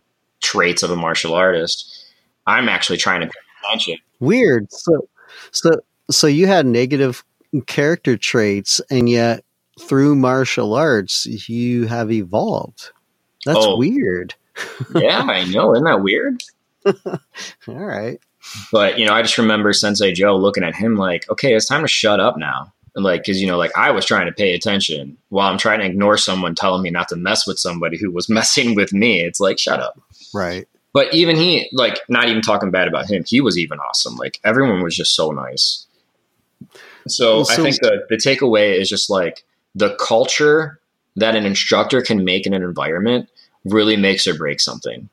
traits 0.42 0.84
of 0.84 0.92
a 0.92 0.96
martial 0.96 1.34
artist, 1.34 2.06
I'm 2.46 2.70
actually 2.70 2.98
trying 2.98 3.22
to 3.22 3.32
attention. 3.64 3.98
Weird. 4.20 4.72
So, 4.72 5.08
so, 5.52 5.72
so 6.10 6.28
you 6.28 6.48
had 6.48 6.66
negative 6.66 7.24
character 7.66 8.16
traits 8.16 8.80
and 8.90 9.10
yet 9.10 9.44
through 9.80 10.16
martial 10.16 10.76
arts 10.76 11.26
you 11.50 11.88
have 11.88 12.12
evolved. 12.12 12.92
That's 13.46 13.58
oh, 13.60 13.78
weird. 13.78 14.36
yeah, 14.96 15.22
I 15.22 15.46
know. 15.46 15.74
Isn't 15.74 15.86
that 15.86 16.04
weird? 16.04 16.44
All 16.86 17.26
right. 17.68 18.20
But, 18.72 19.00
you 19.00 19.06
know, 19.06 19.14
I 19.14 19.22
just 19.22 19.38
remember 19.38 19.74
Sensei 19.74 20.12
Joe 20.14 20.36
looking 20.36 20.64
at 20.64 20.76
him 20.76 20.96
like, 20.96 21.30
okay, 21.30 21.56
it's 21.56 21.68
time 21.68 21.82
to 21.82 21.88
shut 21.88 22.20
up 22.20 22.38
now. 22.38 22.74
And 22.96 23.06
like, 23.06 23.26
cause, 23.26 23.38
you 23.38 23.48
know, 23.48 23.58
like 23.58 23.76
I 23.78 23.92
was 23.92 24.06
trying 24.06 24.26
to 24.26 24.34
pay 24.34 24.54
attention 24.54 25.18
while 25.30 25.50
I'm 25.50 25.58
trying 25.58 25.80
to 25.80 25.86
ignore 25.86 26.18
someone 26.18 26.56
telling 26.56 26.82
me 26.82 26.90
not 26.90 27.08
to 27.10 27.16
mess 27.16 27.48
with 27.48 27.58
somebody 27.58 27.98
who 27.98 28.12
was 28.12 28.30
messing 28.30 28.76
with 28.76 28.94
me. 28.94 29.22
It's 29.22 29.40
like, 29.40 29.60
shut 29.60 29.80
up. 29.80 30.00
Right. 30.34 30.68
But 30.94 31.14
even 31.14 31.38
he, 31.38 31.70
like, 31.72 32.00
not 32.10 32.28
even 32.28 32.42
talking 32.42 32.70
bad 32.70 32.90
about 32.90 33.10
him, 33.10 33.24
he 33.26 33.40
was 33.40 33.58
even 33.58 33.80
awesome. 33.80 34.18
Like, 34.18 34.40
everyone 34.44 34.84
was 34.84 34.96
just 34.96 35.16
so 35.16 35.32
nice. 35.32 35.88
So, 37.08 37.44
so 37.44 37.54
I 37.54 37.56
think 37.56 37.78
the, 37.78 38.06
the 38.10 38.18
takeaway 38.18 38.78
is 38.78 38.90
just 38.90 39.10
like 39.10 39.46
the 39.74 39.96
culture 39.96 40.80
that 41.16 41.36
an 41.36 41.46
instructor 41.46 42.02
can 42.02 42.24
make 42.26 42.46
in 42.46 42.54
an 42.54 42.62
environment 42.62 43.30
really 43.66 43.96
makes 43.96 44.28
or 44.28 44.36
breaks 44.36 44.66
something. 44.66 45.10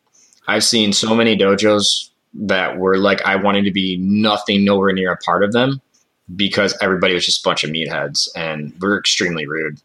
I've 0.46 0.64
seen 0.64 0.92
so 0.92 1.14
many 1.14 1.36
dojos 1.36 2.10
that 2.34 2.78
were 2.78 2.98
like 2.98 3.22
I 3.22 3.36
wanted 3.36 3.64
to 3.64 3.70
be 3.70 3.96
nothing 3.98 4.64
nowhere 4.64 4.92
near 4.92 5.12
a 5.12 5.16
part 5.16 5.42
of 5.42 5.52
them 5.52 5.80
because 6.34 6.76
everybody 6.80 7.14
was 7.14 7.24
just 7.24 7.44
a 7.44 7.48
bunch 7.48 7.64
of 7.64 7.70
meatheads 7.70 8.28
and 8.36 8.72
we're 8.80 8.98
extremely 8.98 9.46
rude. 9.46 9.80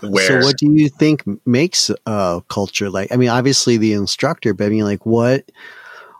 Where, 0.00 0.42
so 0.42 0.46
what 0.46 0.56
do 0.58 0.70
you 0.70 0.88
think 0.88 1.24
makes 1.44 1.90
a 2.06 2.40
culture 2.48 2.88
like 2.88 3.10
I 3.10 3.16
mean 3.16 3.30
obviously 3.30 3.78
the 3.78 3.94
instructor 3.94 4.54
but 4.54 4.66
I 4.66 4.68
mean 4.68 4.84
like 4.84 5.04
what 5.04 5.50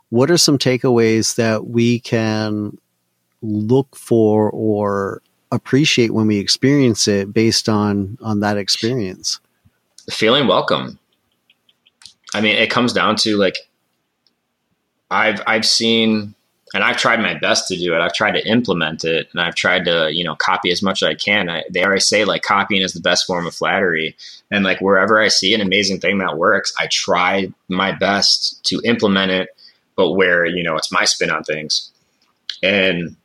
what 0.08 0.32
are 0.32 0.38
some 0.38 0.58
takeaways 0.58 1.36
that 1.36 1.68
we 1.68 2.00
can 2.00 2.76
look 3.40 3.94
for 3.94 4.50
or 4.50 5.22
appreciate 5.52 6.12
when 6.12 6.26
we 6.26 6.38
experience 6.38 7.06
it 7.06 7.32
based 7.32 7.68
on 7.68 8.18
on 8.20 8.40
that 8.40 8.56
experience 8.56 9.38
feeling 10.10 10.48
welcome 10.48 10.98
I 12.34 12.40
mean, 12.40 12.56
it 12.56 12.70
comes 12.70 12.92
down 12.92 13.16
to 13.16 13.36
like 13.36 13.56
I've 15.10 15.40
I've 15.46 15.66
seen 15.66 16.34
and 16.74 16.84
I've 16.84 16.98
tried 16.98 17.20
my 17.20 17.34
best 17.34 17.68
to 17.68 17.76
do 17.76 17.94
it. 17.94 18.00
I've 18.00 18.12
tried 18.12 18.32
to 18.32 18.46
implement 18.46 19.04
it 19.04 19.28
and 19.32 19.40
I've 19.40 19.54
tried 19.54 19.84
to, 19.86 20.10
you 20.12 20.22
know, 20.22 20.36
copy 20.36 20.70
as 20.70 20.82
much 20.82 21.02
as 21.02 21.08
I 21.08 21.14
can. 21.14 21.48
I, 21.48 21.64
they 21.70 21.82
always 21.82 22.06
say 22.06 22.24
like 22.24 22.42
copying 22.42 22.82
is 22.82 22.92
the 22.92 23.00
best 23.00 23.26
form 23.26 23.46
of 23.46 23.54
flattery. 23.54 24.16
And 24.50 24.64
like 24.64 24.80
wherever 24.80 25.20
I 25.20 25.28
see 25.28 25.54
an 25.54 25.60
amazing 25.60 26.00
thing 26.00 26.18
that 26.18 26.36
works, 26.36 26.72
I 26.78 26.86
try 26.88 27.52
my 27.68 27.92
best 27.92 28.62
to 28.66 28.80
implement 28.84 29.32
it, 29.32 29.48
but 29.96 30.12
where, 30.12 30.44
you 30.44 30.62
know, 30.62 30.76
it's 30.76 30.92
my 30.92 31.04
spin 31.04 31.30
on 31.30 31.42
things. 31.42 31.90
And 32.62 33.16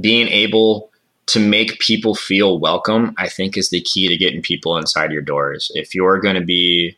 being 0.00 0.28
able 0.28 0.90
to 1.26 1.40
make 1.40 1.78
people 1.80 2.14
feel 2.14 2.58
welcome, 2.58 3.14
I 3.18 3.28
think 3.28 3.56
is 3.56 3.70
the 3.70 3.80
key 3.80 4.08
to 4.08 4.16
getting 4.16 4.42
people 4.42 4.78
inside 4.78 5.12
your 5.12 5.22
doors. 5.22 5.70
If 5.74 5.94
you're 5.94 6.20
going 6.20 6.36
to 6.36 6.44
be 6.44 6.96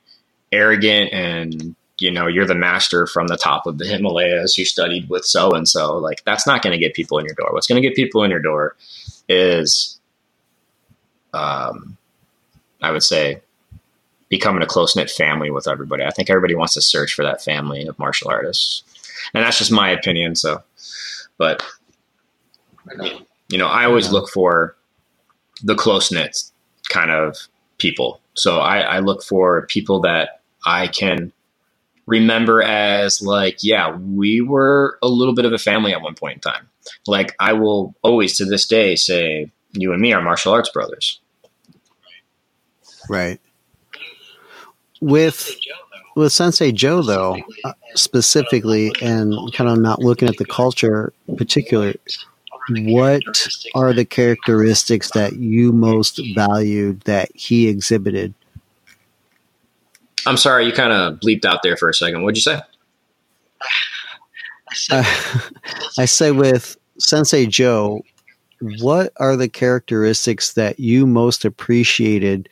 arrogant 0.52 1.12
and 1.12 1.74
you 1.99 2.11
know 2.11 2.26
you're 2.26 2.46
the 2.46 2.55
master 2.55 3.07
from 3.07 3.28
the 3.28 3.36
top 3.36 3.66
of 3.66 3.78
the 3.78 3.86
Himalayas 3.86 4.55
who 4.55 4.64
studied 4.64 5.09
with 5.09 5.24
so 5.24 5.51
and 5.53 5.68
so 5.68 5.96
like 5.96 6.24
that's 6.24 6.46
not 6.46 6.62
going 6.62 6.72
to 6.72 6.78
get 6.78 6.94
people 6.94 7.18
in 7.18 7.24
your 7.24 7.34
door. 7.34 7.53
What's 7.53 7.66
going 7.66 7.80
to 7.80 7.86
get 7.86 7.96
people 7.96 8.22
in 8.22 8.30
your 8.30 8.40
door 8.40 8.76
is 9.28 9.99
um 11.34 11.96
I 12.82 12.90
would 12.90 13.03
say 13.03 13.42
becoming 14.28 14.62
a 14.62 14.66
close 14.66 14.94
knit 14.94 15.11
family 15.11 15.51
with 15.51 15.66
everybody. 15.66 16.05
I 16.05 16.11
think 16.11 16.30
everybody 16.30 16.55
wants 16.55 16.74
to 16.74 16.82
search 16.82 17.14
for 17.14 17.22
that 17.22 17.42
family 17.42 17.86
of 17.86 17.99
martial 17.99 18.30
artists. 18.30 18.82
And 19.34 19.44
that's 19.44 19.59
just 19.59 19.72
my 19.72 19.90
opinion 19.90 20.36
so 20.36 20.62
but 21.36 21.62
you 23.49 23.59
know 23.59 23.66
I 23.66 23.84
always 23.84 24.12
look 24.12 24.30
for 24.30 24.76
the 25.62 25.74
close 25.74 26.12
knit 26.12 26.42
kind 26.88 27.11
of 27.11 27.36
people. 27.78 28.20
So 28.34 28.59
I, 28.59 28.80
I 28.80 28.99
look 29.01 29.22
for 29.22 29.66
people 29.66 30.01
that 30.01 30.40
I 30.64 30.88
can 30.88 31.32
remember 32.09 32.62
as 32.62 33.20
like, 33.20 33.59
yeah, 33.62 33.94
we 33.94 34.40
were 34.40 34.98
a 35.02 35.09
little 35.09 35.34
bit 35.34 35.44
of 35.44 35.52
a 35.52 35.59
family 35.59 35.92
at 35.92 36.00
one 36.00 36.14
point 36.14 36.36
in 36.36 36.40
time. 36.40 36.68
Like 37.06 37.34
I 37.38 37.52
will 37.52 37.94
always 38.02 38.36
to 38.38 38.46
this 38.46 38.66
day 38.66 38.96
say, 38.96 39.50
you 39.72 39.92
and 39.92 40.00
me 40.00 40.12
are 40.14 40.22
martial 40.22 40.52
arts 40.52 40.70
brothers. 40.70 41.20
Right. 43.09 43.40
With 45.00 45.54
with 46.16 46.32
Sensei 46.32 46.72
Joe 46.72 47.02
though, 47.02 47.36
uh, 47.64 47.72
specifically, 47.94 48.90
and 49.00 49.34
kind 49.52 49.70
of 49.70 49.78
not 49.78 50.00
looking 50.00 50.28
at 50.28 50.38
the 50.38 50.46
culture 50.46 51.12
particular, 51.36 51.94
what 52.70 53.22
are 53.74 53.92
the 53.92 54.04
characteristics 54.04 55.11
that 55.12 55.34
you 55.34 55.72
most 55.72 56.20
valued 56.34 57.02
that 57.02 57.30
he 57.34 57.68
exhibited 57.68 58.34
I'm 60.26 60.36
sorry, 60.36 60.66
you 60.66 60.72
kind 60.72 60.92
of 60.92 61.20
bleeped 61.20 61.44
out 61.44 61.62
there 61.62 61.76
for 61.76 61.88
a 61.88 61.94
second. 61.94 62.22
What'd 62.22 62.36
you 62.36 62.42
say? 62.42 62.60
Uh, 64.90 65.04
I 65.98 66.04
say 66.04 66.30
with 66.32 66.76
Sensei 66.98 67.46
Joe, 67.46 68.02
what 68.80 69.12
are 69.18 69.36
the 69.36 69.48
characteristics 69.48 70.54
that 70.54 70.80
you 70.80 71.06
most 71.06 71.44
appreciated 71.44 72.48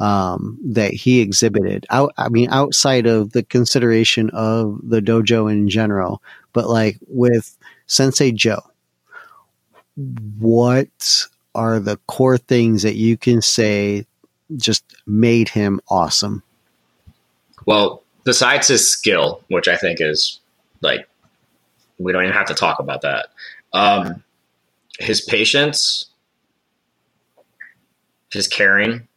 um, 0.00 0.58
that 0.64 0.92
he 0.92 1.20
exhibited? 1.20 1.86
Out, 1.90 2.12
I 2.16 2.28
mean, 2.28 2.48
outside 2.50 3.06
of 3.06 3.32
the 3.32 3.42
consideration 3.42 4.30
of 4.30 4.80
the 4.82 5.00
dojo 5.00 5.50
in 5.50 5.68
general, 5.68 6.22
but 6.52 6.68
like 6.68 6.98
with 7.08 7.56
Sensei 7.86 8.32
Joe, 8.32 8.62
what 10.38 11.26
are 11.54 11.78
the 11.78 11.98
core 12.06 12.38
things 12.38 12.82
that 12.82 12.96
you 12.96 13.16
can 13.16 13.40
say 13.42 14.06
just 14.56 14.96
made 15.06 15.48
him 15.48 15.80
awesome? 15.88 16.42
Well, 17.66 18.02
besides 18.24 18.68
his 18.68 18.90
skill, 18.90 19.42
which 19.48 19.68
I 19.68 19.76
think 19.76 20.00
is 20.00 20.40
like 20.80 21.08
we 21.98 22.12
don't 22.12 22.22
even 22.24 22.34
have 22.34 22.46
to 22.46 22.54
talk 22.54 22.78
about 22.78 23.02
that. 23.02 23.28
Um, 23.72 24.22
his 24.98 25.20
patience, 25.20 26.06
his 28.32 28.48
caring, 28.48 29.08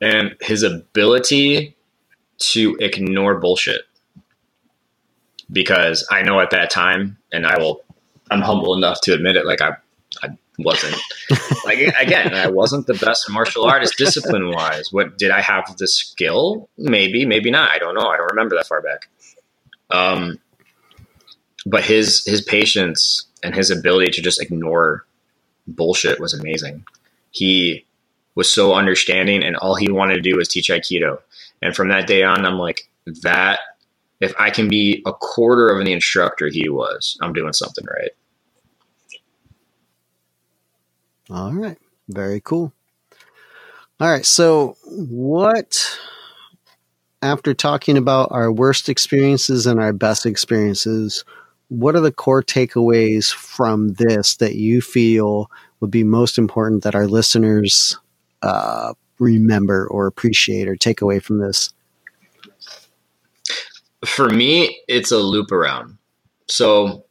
and 0.00 0.36
his 0.40 0.62
ability 0.62 1.76
to 2.38 2.76
ignore 2.80 3.38
bullshit. 3.38 3.82
Because 5.50 6.06
I 6.10 6.22
know 6.22 6.40
at 6.40 6.50
that 6.50 6.70
time, 6.70 7.18
and 7.32 7.46
I 7.46 7.58
will, 7.58 7.82
I'm 8.30 8.40
humble 8.40 8.74
enough 8.74 9.00
to 9.02 9.14
admit 9.14 9.36
it. 9.36 9.46
Like 9.46 9.60
I, 9.60 9.76
wasn't. 10.58 10.96
Like 11.64 11.78
again 11.78 12.34
i 12.34 12.48
wasn't 12.48 12.86
the 12.86 12.94
best 12.94 13.28
martial 13.30 13.64
artist 13.64 13.96
discipline 13.98 14.50
wise 14.50 14.92
what 14.92 15.18
did 15.18 15.30
i 15.30 15.40
have 15.40 15.76
the 15.78 15.88
skill? 15.88 16.68
Maybe 16.78 17.26
maybe 17.26 17.50
not. 17.50 17.70
I 17.70 17.78
don't 17.78 17.94
know. 17.94 18.06
I 18.06 18.16
don't 18.16 18.30
remember 18.30 18.56
that 18.56 18.66
far 18.66 18.80
back. 18.80 19.08
Um 19.90 20.38
but 21.66 21.84
his 21.84 22.24
his 22.24 22.40
patience 22.40 23.26
and 23.42 23.54
his 23.54 23.70
ability 23.70 24.12
to 24.12 24.22
just 24.22 24.40
ignore 24.40 25.04
bullshit 25.66 26.20
was 26.20 26.32
amazing. 26.32 26.84
He 27.32 27.84
was 28.34 28.50
so 28.50 28.74
understanding 28.74 29.42
and 29.42 29.56
all 29.56 29.74
he 29.74 29.90
wanted 29.90 30.14
to 30.14 30.20
do 30.20 30.36
was 30.36 30.48
teach 30.48 30.68
aikido. 30.68 31.18
And 31.62 31.74
from 31.74 31.88
that 31.88 32.06
day 32.06 32.22
on 32.22 32.46
i'm 32.46 32.58
like 32.58 32.88
that 33.22 33.60
if 34.20 34.34
i 34.38 34.50
can 34.50 34.68
be 34.68 35.02
a 35.06 35.12
quarter 35.12 35.68
of 35.68 35.84
the 35.84 35.92
instructor 35.92 36.48
he 36.48 36.68
was 36.68 37.16
i'm 37.20 37.32
doing 37.32 37.52
something 37.52 37.84
right 37.86 38.10
all 41.30 41.52
right. 41.52 41.78
Very 42.08 42.40
cool. 42.40 42.72
All 43.98 44.10
right. 44.10 44.26
So, 44.26 44.76
what, 44.84 45.98
after 47.22 47.54
talking 47.54 47.96
about 47.96 48.28
our 48.30 48.52
worst 48.52 48.88
experiences 48.88 49.66
and 49.66 49.80
our 49.80 49.92
best 49.92 50.26
experiences, 50.26 51.24
what 51.68 51.96
are 51.96 52.00
the 52.00 52.12
core 52.12 52.42
takeaways 52.42 53.32
from 53.32 53.94
this 53.94 54.36
that 54.36 54.54
you 54.54 54.80
feel 54.80 55.50
would 55.80 55.90
be 55.90 56.04
most 56.04 56.38
important 56.38 56.84
that 56.84 56.94
our 56.94 57.06
listeners 57.06 57.98
uh, 58.42 58.92
remember 59.18 59.88
or 59.88 60.06
appreciate 60.06 60.68
or 60.68 60.76
take 60.76 61.00
away 61.00 61.18
from 61.18 61.38
this? 61.38 61.72
For 64.04 64.28
me, 64.28 64.78
it's 64.88 65.10
a 65.10 65.18
loop 65.18 65.50
around. 65.50 65.96
So, 66.48 67.06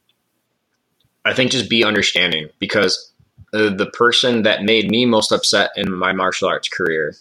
I 1.26 1.34
think 1.34 1.52
just 1.52 1.70
be 1.70 1.84
understanding 1.84 2.50
because 2.60 3.12
the 3.56 3.90
person 3.94 4.44
that 4.44 4.64
made 4.64 4.90
me 4.90 5.06
most 5.06 5.32
upset 5.32 5.72
in 5.76 5.94
my 5.94 6.12
martial 6.12 6.48
arts 6.48 6.68
career, 6.68 7.16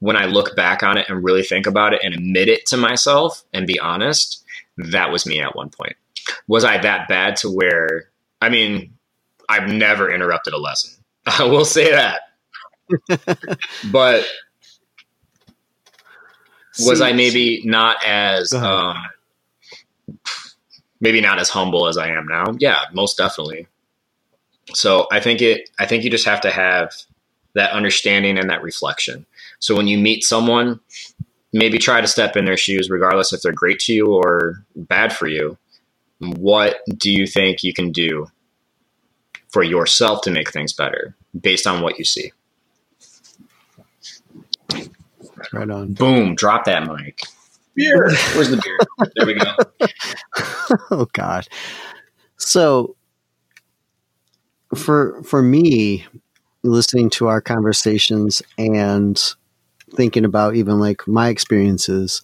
when 0.00 0.16
I 0.16 0.26
look 0.26 0.54
back 0.54 0.82
on 0.82 0.98
it 0.98 1.08
and 1.08 1.24
really 1.24 1.42
think 1.42 1.66
about 1.66 1.94
it 1.94 2.00
and 2.04 2.12
admit 2.14 2.48
it 2.48 2.66
to 2.66 2.76
myself 2.76 3.42
and 3.54 3.66
be 3.66 3.80
honest, 3.80 4.44
that 4.76 5.10
was 5.10 5.26
me 5.26 5.40
at 5.40 5.56
one 5.56 5.70
point. 5.70 5.96
Was 6.46 6.64
I 6.64 6.78
that 6.78 7.08
bad 7.08 7.36
to 7.36 7.50
where, 7.50 8.10
I 8.42 8.50
mean, 8.50 8.92
I've 9.48 9.68
never 9.68 10.12
interrupted 10.12 10.52
a 10.52 10.58
lesson. 10.58 11.02
I 11.26 11.44
will 11.44 11.64
say 11.64 11.90
that. 11.90 12.20
but 13.90 14.26
was 16.80 17.00
I 17.00 17.12
maybe 17.12 17.62
not 17.64 17.96
as 18.04 18.52
um, 18.52 18.96
maybe 21.00 21.22
not 21.22 21.38
as 21.38 21.48
humble 21.48 21.86
as 21.86 21.96
I 21.96 22.08
am 22.08 22.26
now? 22.26 22.54
Yeah, 22.58 22.80
most 22.92 23.16
definitely. 23.16 23.68
So 24.72 25.06
I 25.12 25.20
think 25.20 25.42
it 25.42 25.68
I 25.78 25.86
think 25.86 26.04
you 26.04 26.10
just 26.10 26.26
have 26.26 26.40
to 26.42 26.50
have 26.50 26.92
that 27.54 27.72
understanding 27.72 28.38
and 28.38 28.50
that 28.50 28.62
reflection. 28.62 29.26
So 29.58 29.76
when 29.76 29.86
you 29.86 29.98
meet 29.98 30.24
someone, 30.24 30.80
maybe 31.52 31.78
try 31.78 32.00
to 32.00 32.06
step 32.06 32.36
in 32.36 32.44
their 32.44 32.56
shoes 32.56 32.90
regardless 32.90 33.32
if 33.32 33.42
they're 33.42 33.52
great 33.52 33.78
to 33.80 33.92
you 33.92 34.12
or 34.12 34.64
bad 34.74 35.12
for 35.12 35.26
you. 35.26 35.56
What 36.18 36.78
do 36.96 37.10
you 37.10 37.26
think 37.26 37.62
you 37.62 37.72
can 37.74 37.92
do 37.92 38.26
for 39.52 39.62
yourself 39.62 40.22
to 40.22 40.30
make 40.30 40.50
things 40.50 40.72
better 40.72 41.14
based 41.38 41.66
on 41.66 41.82
what 41.82 41.98
you 41.98 42.04
see? 42.04 42.32
Right 45.52 45.70
on. 45.70 45.92
Boom, 45.92 46.34
drop 46.34 46.64
that 46.64 46.86
mic. 46.86 47.20
Beer. 47.74 48.10
Where's 48.34 48.50
the 48.50 48.56
beer? 48.56 49.10
There 49.16 49.26
we 49.26 49.34
go. 49.34 50.76
oh 50.90 51.06
God. 51.12 51.46
So 52.36 52.96
for 54.74 55.22
for 55.22 55.42
me, 55.42 56.06
listening 56.62 57.10
to 57.10 57.28
our 57.28 57.40
conversations 57.40 58.42
and 58.58 59.20
thinking 59.94 60.24
about 60.24 60.56
even 60.56 60.80
like 60.80 61.06
my 61.06 61.28
experiences, 61.28 62.22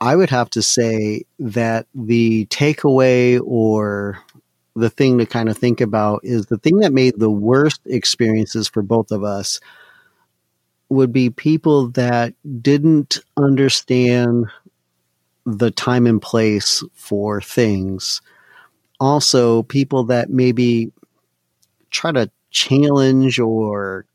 I 0.00 0.16
would 0.16 0.30
have 0.30 0.50
to 0.50 0.62
say 0.62 1.24
that 1.38 1.86
the 1.94 2.46
takeaway 2.46 3.40
or 3.44 4.18
the 4.76 4.90
thing 4.90 5.18
to 5.18 5.26
kind 5.26 5.48
of 5.48 5.56
think 5.56 5.80
about 5.80 6.20
is 6.24 6.46
the 6.46 6.58
thing 6.58 6.78
that 6.80 6.92
made 6.92 7.18
the 7.18 7.30
worst 7.30 7.80
experiences 7.86 8.68
for 8.68 8.82
both 8.82 9.10
of 9.12 9.22
us 9.22 9.60
would 10.88 11.12
be 11.12 11.30
people 11.30 11.88
that 11.88 12.34
didn't 12.60 13.18
understand 13.36 14.46
the 15.46 15.70
time 15.70 16.06
and 16.06 16.20
place 16.20 16.82
for 16.94 17.40
things. 17.40 18.20
Also, 19.00 19.62
people 19.64 20.04
that 20.04 20.30
maybe 20.30 20.92
try 21.90 22.12
to 22.12 22.30
challenge 22.50 23.38
or 23.38 24.06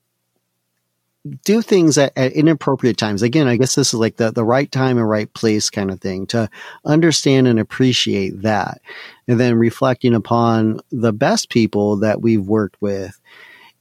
do 1.44 1.62
things 1.62 1.98
at, 1.98 2.14
at, 2.16 2.32
inappropriate 2.32 2.98
times. 2.98 3.22
Again, 3.22 3.48
I 3.48 3.58
guess 3.58 3.76
this 3.76 3.94
is 3.94 4.00
like 4.00 4.16
the, 4.16 4.32
the 4.32 4.46
right 4.46 4.72
time 4.72 4.98
and 4.98 5.08
right 5.08 5.32
place 5.34 5.70
kind 5.70 5.92
of 5.92 6.00
thing 6.00 6.26
to 6.28 6.50
understand 6.86 7.48
and 7.48 7.60
appreciate 7.60 8.42
that. 8.42 8.82
And 9.28 9.40
then 9.40 9.56
reflecting 9.56 10.16
upon 10.16 10.80
the 10.92 11.14
best 11.14 11.50
people 11.50 11.98
that 11.98 12.22
we've 12.22 12.46
worked 12.46 12.82
with 12.82 13.20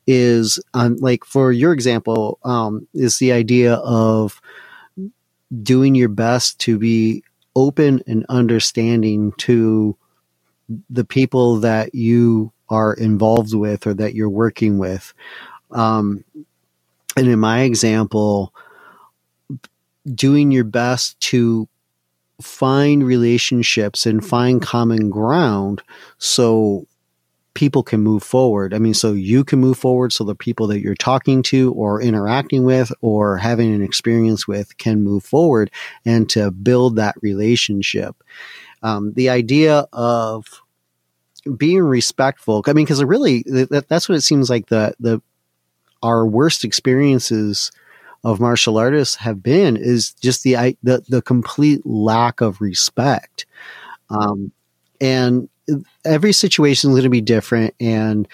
is 0.06 0.58
um, 0.74 0.96
like 0.96 1.24
for 1.24 1.52
your 1.52 1.72
example 1.72 2.38
um, 2.44 2.88
is 2.94 3.18
the 3.18 3.32
idea 3.32 3.74
of 3.74 4.40
doing 5.62 5.94
your 5.94 6.08
best 6.08 6.58
to 6.60 6.78
be 6.78 7.22
open 7.54 8.02
and 8.06 8.26
understanding 8.28 9.32
to 9.38 9.96
the 10.90 11.04
people 11.04 11.60
that 11.60 11.94
you 11.94 12.52
are 12.68 12.92
involved 12.92 13.54
with 13.54 13.86
or 13.86 13.94
that 13.94 14.14
you're 14.14 14.28
working 14.28 14.78
with 14.78 15.14
um, 15.70 16.24
and 17.16 17.26
in 17.26 17.38
my 17.38 17.60
example 17.60 18.52
doing 20.14 20.50
your 20.50 20.64
best 20.64 21.18
to 21.20 21.68
find 22.40 23.04
relationships 23.04 24.06
and 24.06 24.24
find 24.24 24.62
common 24.62 25.10
ground 25.10 25.82
so 26.18 26.86
people 27.54 27.82
can 27.82 28.00
move 28.00 28.22
forward. 28.22 28.72
I 28.72 28.78
mean, 28.78 28.94
so 28.94 29.12
you 29.12 29.42
can 29.42 29.58
move 29.58 29.76
forward 29.76 30.12
so 30.12 30.22
the 30.22 30.36
people 30.36 30.68
that 30.68 30.80
you're 30.80 30.94
talking 30.94 31.42
to 31.44 31.72
or 31.72 32.00
interacting 32.00 32.62
with 32.62 32.92
or 33.00 33.36
having 33.36 33.74
an 33.74 33.82
experience 33.82 34.46
with 34.46 34.78
can 34.78 35.02
move 35.02 35.24
forward 35.24 35.72
and 36.04 36.30
to 36.30 36.52
build 36.52 36.94
that 36.96 37.16
relationship. 37.20 38.14
Um, 38.82 39.12
the 39.14 39.30
idea 39.30 39.86
of 39.92 40.62
being 41.56 41.82
respectful, 41.82 42.62
I 42.66 42.72
mean, 42.72 42.84
because 42.84 43.02
really 43.02 43.42
that, 43.46 43.86
that's 43.88 44.08
what 44.08 44.16
it 44.16 44.22
seems 44.22 44.50
like 44.50 44.68
the, 44.68 44.94
the, 45.00 45.20
our 46.02 46.26
worst 46.26 46.64
experiences 46.64 47.72
of 48.24 48.40
martial 48.40 48.78
artists 48.78 49.16
have 49.16 49.42
been 49.42 49.76
is 49.76 50.12
just 50.12 50.42
the, 50.42 50.76
the, 50.82 51.02
the 51.08 51.22
complete 51.22 51.84
lack 51.84 52.40
of 52.40 52.60
respect. 52.60 53.46
Um, 54.10 54.52
and 55.00 55.48
every 56.04 56.32
situation 56.32 56.90
is 56.90 56.94
going 56.94 57.04
to 57.04 57.10
be 57.10 57.20
different, 57.20 57.74
and 57.78 58.26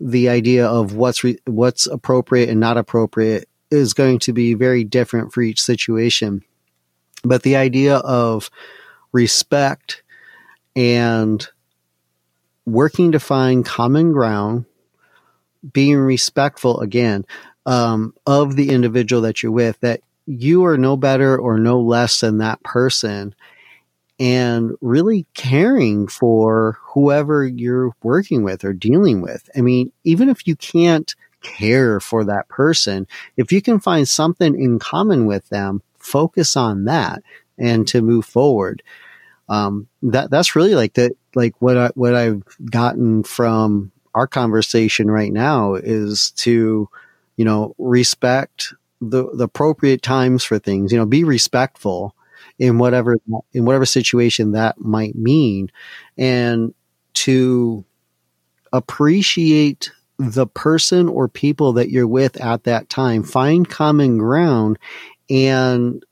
the 0.00 0.28
idea 0.28 0.66
of 0.66 0.94
what's 0.94 1.22
re- 1.24 1.38
what's 1.44 1.86
appropriate 1.86 2.48
and 2.48 2.60
not 2.60 2.76
appropriate 2.76 3.48
is 3.70 3.94
going 3.94 4.18
to 4.20 4.32
be 4.32 4.54
very 4.54 4.84
different 4.84 5.32
for 5.32 5.42
each 5.42 5.60
situation. 5.60 6.42
But 7.24 7.42
the 7.42 7.56
idea 7.56 7.96
of 7.96 8.50
respect 9.12 10.02
and 10.76 11.46
working 12.66 13.12
to 13.12 13.20
find 13.20 13.64
common 13.64 14.12
ground, 14.12 14.64
being 15.72 15.96
respectful 15.96 16.80
again 16.80 17.24
um, 17.66 18.14
of 18.26 18.56
the 18.56 18.70
individual 18.70 19.22
that 19.22 19.42
you're 19.42 19.52
with, 19.52 19.80
that 19.80 20.00
you 20.26 20.64
are 20.64 20.78
no 20.78 20.96
better 20.96 21.38
or 21.38 21.58
no 21.58 21.80
less 21.80 22.20
than 22.20 22.38
that 22.38 22.62
person, 22.62 23.34
and 24.20 24.72
really 24.80 25.26
caring 25.34 26.06
for 26.06 26.78
whoever 26.82 27.46
you're 27.46 27.92
working 28.02 28.42
with 28.42 28.64
or 28.64 28.72
dealing 28.72 29.20
with. 29.20 29.48
I 29.56 29.60
mean, 29.60 29.92
even 30.04 30.28
if 30.28 30.46
you 30.46 30.56
can't 30.56 31.14
care 31.42 32.00
for 32.00 32.24
that 32.24 32.48
person, 32.48 33.06
if 33.36 33.52
you 33.52 33.62
can 33.62 33.80
find 33.80 34.08
something 34.08 34.60
in 34.60 34.78
common 34.78 35.26
with 35.26 35.48
them, 35.48 35.82
focus 35.98 36.56
on 36.56 36.84
that 36.84 37.22
and 37.58 37.86
to 37.88 38.02
move 38.02 38.24
forward. 38.24 38.82
Um, 39.48 39.88
that 40.02 40.30
that's 40.30 40.54
really 40.54 40.74
like 40.74 40.94
that, 40.94 41.12
like 41.34 41.54
what 41.60 41.76
I, 41.76 41.90
what 41.94 42.14
I've 42.14 42.42
gotten 42.70 43.22
from 43.22 43.92
our 44.14 44.26
conversation 44.26 45.10
right 45.10 45.32
now 45.32 45.74
is 45.74 46.32
to, 46.32 46.88
you 47.36 47.44
know, 47.44 47.74
respect 47.78 48.74
the, 49.00 49.30
the 49.34 49.44
appropriate 49.44 50.02
times 50.02 50.44
for 50.44 50.58
things, 50.58 50.92
you 50.92 50.98
know, 50.98 51.06
be 51.06 51.24
respectful 51.24 52.14
in 52.58 52.78
whatever 52.78 53.16
in 53.52 53.64
whatever 53.64 53.86
situation 53.86 54.52
that 54.52 54.78
might 54.78 55.14
mean 55.14 55.70
and 56.16 56.74
to 57.14 57.84
appreciate 58.72 59.90
the 60.18 60.46
person 60.46 61.08
or 61.08 61.28
people 61.28 61.72
that 61.72 61.90
you're 61.90 62.06
with 62.06 62.40
at 62.40 62.64
that 62.64 62.88
time 62.88 63.22
find 63.22 63.68
common 63.68 64.18
ground 64.18 64.78
and 65.30 66.04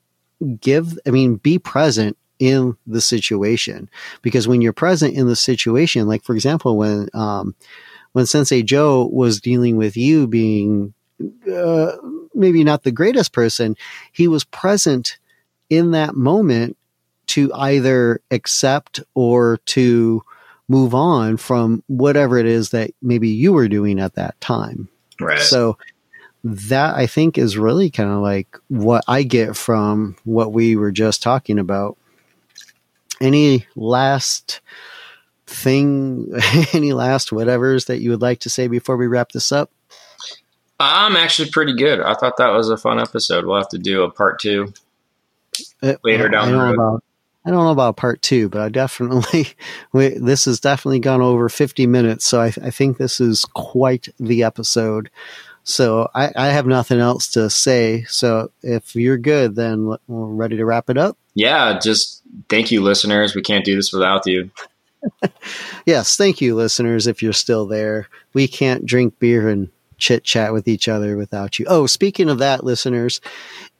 give 0.59 0.97
i 1.05 1.09
mean 1.09 1.35
be 1.35 1.57
present 1.57 2.17
in 2.39 2.77
the 2.85 3.01
situation 3.01 3.89
because 4.21 4.47
when 4.47 4.61
you're 4.61 4.73
present 4.73 5.15
in 5.15 5.27
the 5.27 5.35
situation 5.35 6.07
like 6.07 6.23
for 6.23 6.35
example 6.35 6.77
when 6.77 7.09
um 7.13 7.55
when 8.11 8.25
sensei 8.25 8.61
joe 8.61 9.09
was 9.11 9.41
dealing 9.41 9.77
with 9.77 9.97
you 9.97 10.27
being 10.27 10.93
uh, 11.51 11.93
maybe 12.35 12.63
not 12.63 12.83
the 12.83 12.91
greatest 12.91 13.33
person 13.33 13.75
he 14.11 14.27
was 14.27 14.43
present 14.43 15.17
in 15.69 15.91
that 15.91 16.15
moment 16.15 16.77
to 17.27 17.51
either 17.53 18.21
accept 18.31 19.01
or 19.15 19.57
to 19.65 20.23
move 20.67 20.93
on 20.93 21.37
from 21.37 21.83
whatever 21.87 22.37
it 22.37 22.45
is 22.45 22.71
that 22.71 22.91
maybe 23.01 23.29
you 23.29 23.53
were 23.53 23.67
doing 23.67 23.99
at 23.99 24.15
that 24.15 24.39
time. 24.41 24.89
Right. 25.19 25.39
So 25.39 25.77
that 26.43 26.95
I 26.95 27.07
think 27.07 27.37
is 27.37 27.57
really 27.57 27.89
kind 27.89 28.11
of 28.11 28.21
like 28.21 28.57
what 28.67 29.03
I 29.07 29.23
get 29.23 29.55
from 29.55 30.15
what 30.23 30.53
we 30.53 30.75
were 30.75 30.91
just 30.91 31.21
talking 31.21 31.59
about. 31.59 31.97
Any 33.19 33.65
last 33.75 34.61
thing, 35.47 36.31
any 36.73 36.93
last 36.93 37.31
whatevers 37.31 37.87
that 37.87 37.99
you 37.99 38.11
would 38.11 38.21
like 38.21 38.39
to 38.39 38.49
say 38.49 38.67
before 38.67 38.97
we 38.97 39.07
wrap 39.07 39.31
this 39.31 39.51
up? 39.51 39.71
I'm 40.79 41.15
actually 41.15 41.49
pretty 41.49 41.75
good. 41.75 41.99
I 42.01 42.13
thought 42.13 42.37
that 42.37 42.49
was 42.49 42.69
a 42.69 42.77
fun 42.77 42.99
episode. 42.99 43.45
We'll 43.45 43.57
have 43.57 43.69
to 43.69 43.79
do 43.79 44.03
a 44.03 44.11
part 44.11 44.39
two 44.39 44.73
uh, 45.81 45.95
later 46.03 46.29
down 46.29 46.51
the 46.51 46.57
road. 46.57 46.73
About, 46.75 47.03
I 47.45 47.49
don't 47.49 47.63
know 47.63 47.71
about 47.71 47.97
part 47.97 48.21
two, 48.21 48.49
but 48.49 48.61
I 48.61 48.69
definitely 48.69 49.47
we, 49.93 50.09
this 50.09 50.45
has 50.45 50.59
definitely 50.59 50.99
gone 50.99 51.21
over 51.21 51.49
50 51.49 51.87
minutes, 51.87 52.27
so 52.27 52.41
I, 52.41 52.47
I 52.61 52.69
think 52.69 52.97
this 52.97 53.19
is 53.19 53.45
quite 53.45 54.09
the 54.19 54.43
episode. 54.43 55.09
So 55.67 56.09
I, 56.15 56.31
I, 56.33 56.47
have 56.47 56.65
nothing 56.65 56.99
else 56.99 57.27
to 57.31 57.49
say. 57.49 58.05
So 58.05 58.51
if 58.63 58.95
you're 58.95 59.17
good, 59.17 59.55
then 59.55 59.85
we're 59.85 59.99
ready 60.07 60.55
to 60.55 60.65
wrap 60.65 60.89
it 60.89 60.97
up. 60.97 61.17
Yeah, 61.35 61.77
just 61.77 62.23
thank 62.47 62.71
you, 62.71 62.81
listeners. 62.81 63.35
We 63.35 63.41
can't 63.41 63.65
do 63.65 63.75
this 63.75 63.91
without 63.91 64.25
you. 64.25 64.49
yes, 65.85 66.15
thank 66.15 66.39
you, 66.39 66.55
listeners, 66.55 67.05
if 67.05 67.21
you're 67.21 67.33
still 67.33 67.65
there. 67.65 68.07
We 68.33 68.47
can't 68.47 68.85
drink 68.85 69.19
beer 69.19 69.49
and 69.49 69.67
chit 69.97 70.23
chat 70.23 70.53
with 70.53 70.69
each 70.69 70.87
other 70.87 71.17
without 71.17 71.59
you. 71.59 71.65
Oh, 71.67 71.85
speaking 71.85 72.29
of 72.29 72.37
that, 72.37 72.63
listeners, 72.63 73.19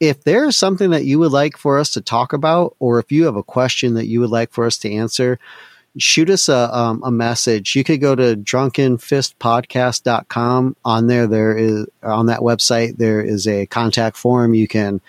if 0.02 0.26
there's 0.26 0.58
something 0.58 0.90
that 0.90 1.06
you 1.06 1.20
would 1.20 1.32
like 1.32 1.56
for 1.56 1.80
us 1.80 1.92
to 1.92 2.02
talk 2.02 2.34
about, 2.34 2.76
or 2.80 3.00
if 3.00 3.14
you 3.14 3.24
have 3.26 3.38
a 3.38 3.44
question 3.44 3.94
that 3.94 4.08
you 4.08 4.20
would 4.20 4.30
like 4.30 4.52
for 4.52 4.66
us 4.66 4.78
to 4.80 4.92
answer, 4.92 5.40
shoot 5.98 6.30
us 6.30 6.50
a, 6.50 6.76
um, 6.76 7.02
a 7.04 7.12
message. 7.12 7.76
You 7.76 7.84
could 7.84 8.02
go 8.02 8.16
to 8.16 8.36
drunkenfistpodcast.com. 8.36 10.76
On 10.86 11.08
there, 11.08 11.28
there 11.28 11.58
is 11.58 11.86
on 12.04 12.26
that 12.28 12.42
website, 12.42 12.98
there 12.98 13.22
is 13.22 13.48
a 13.48 13.66
contact 13.68 14.18
form. 14.18 14.54
You 14.54 14.68
can 14.68 15.00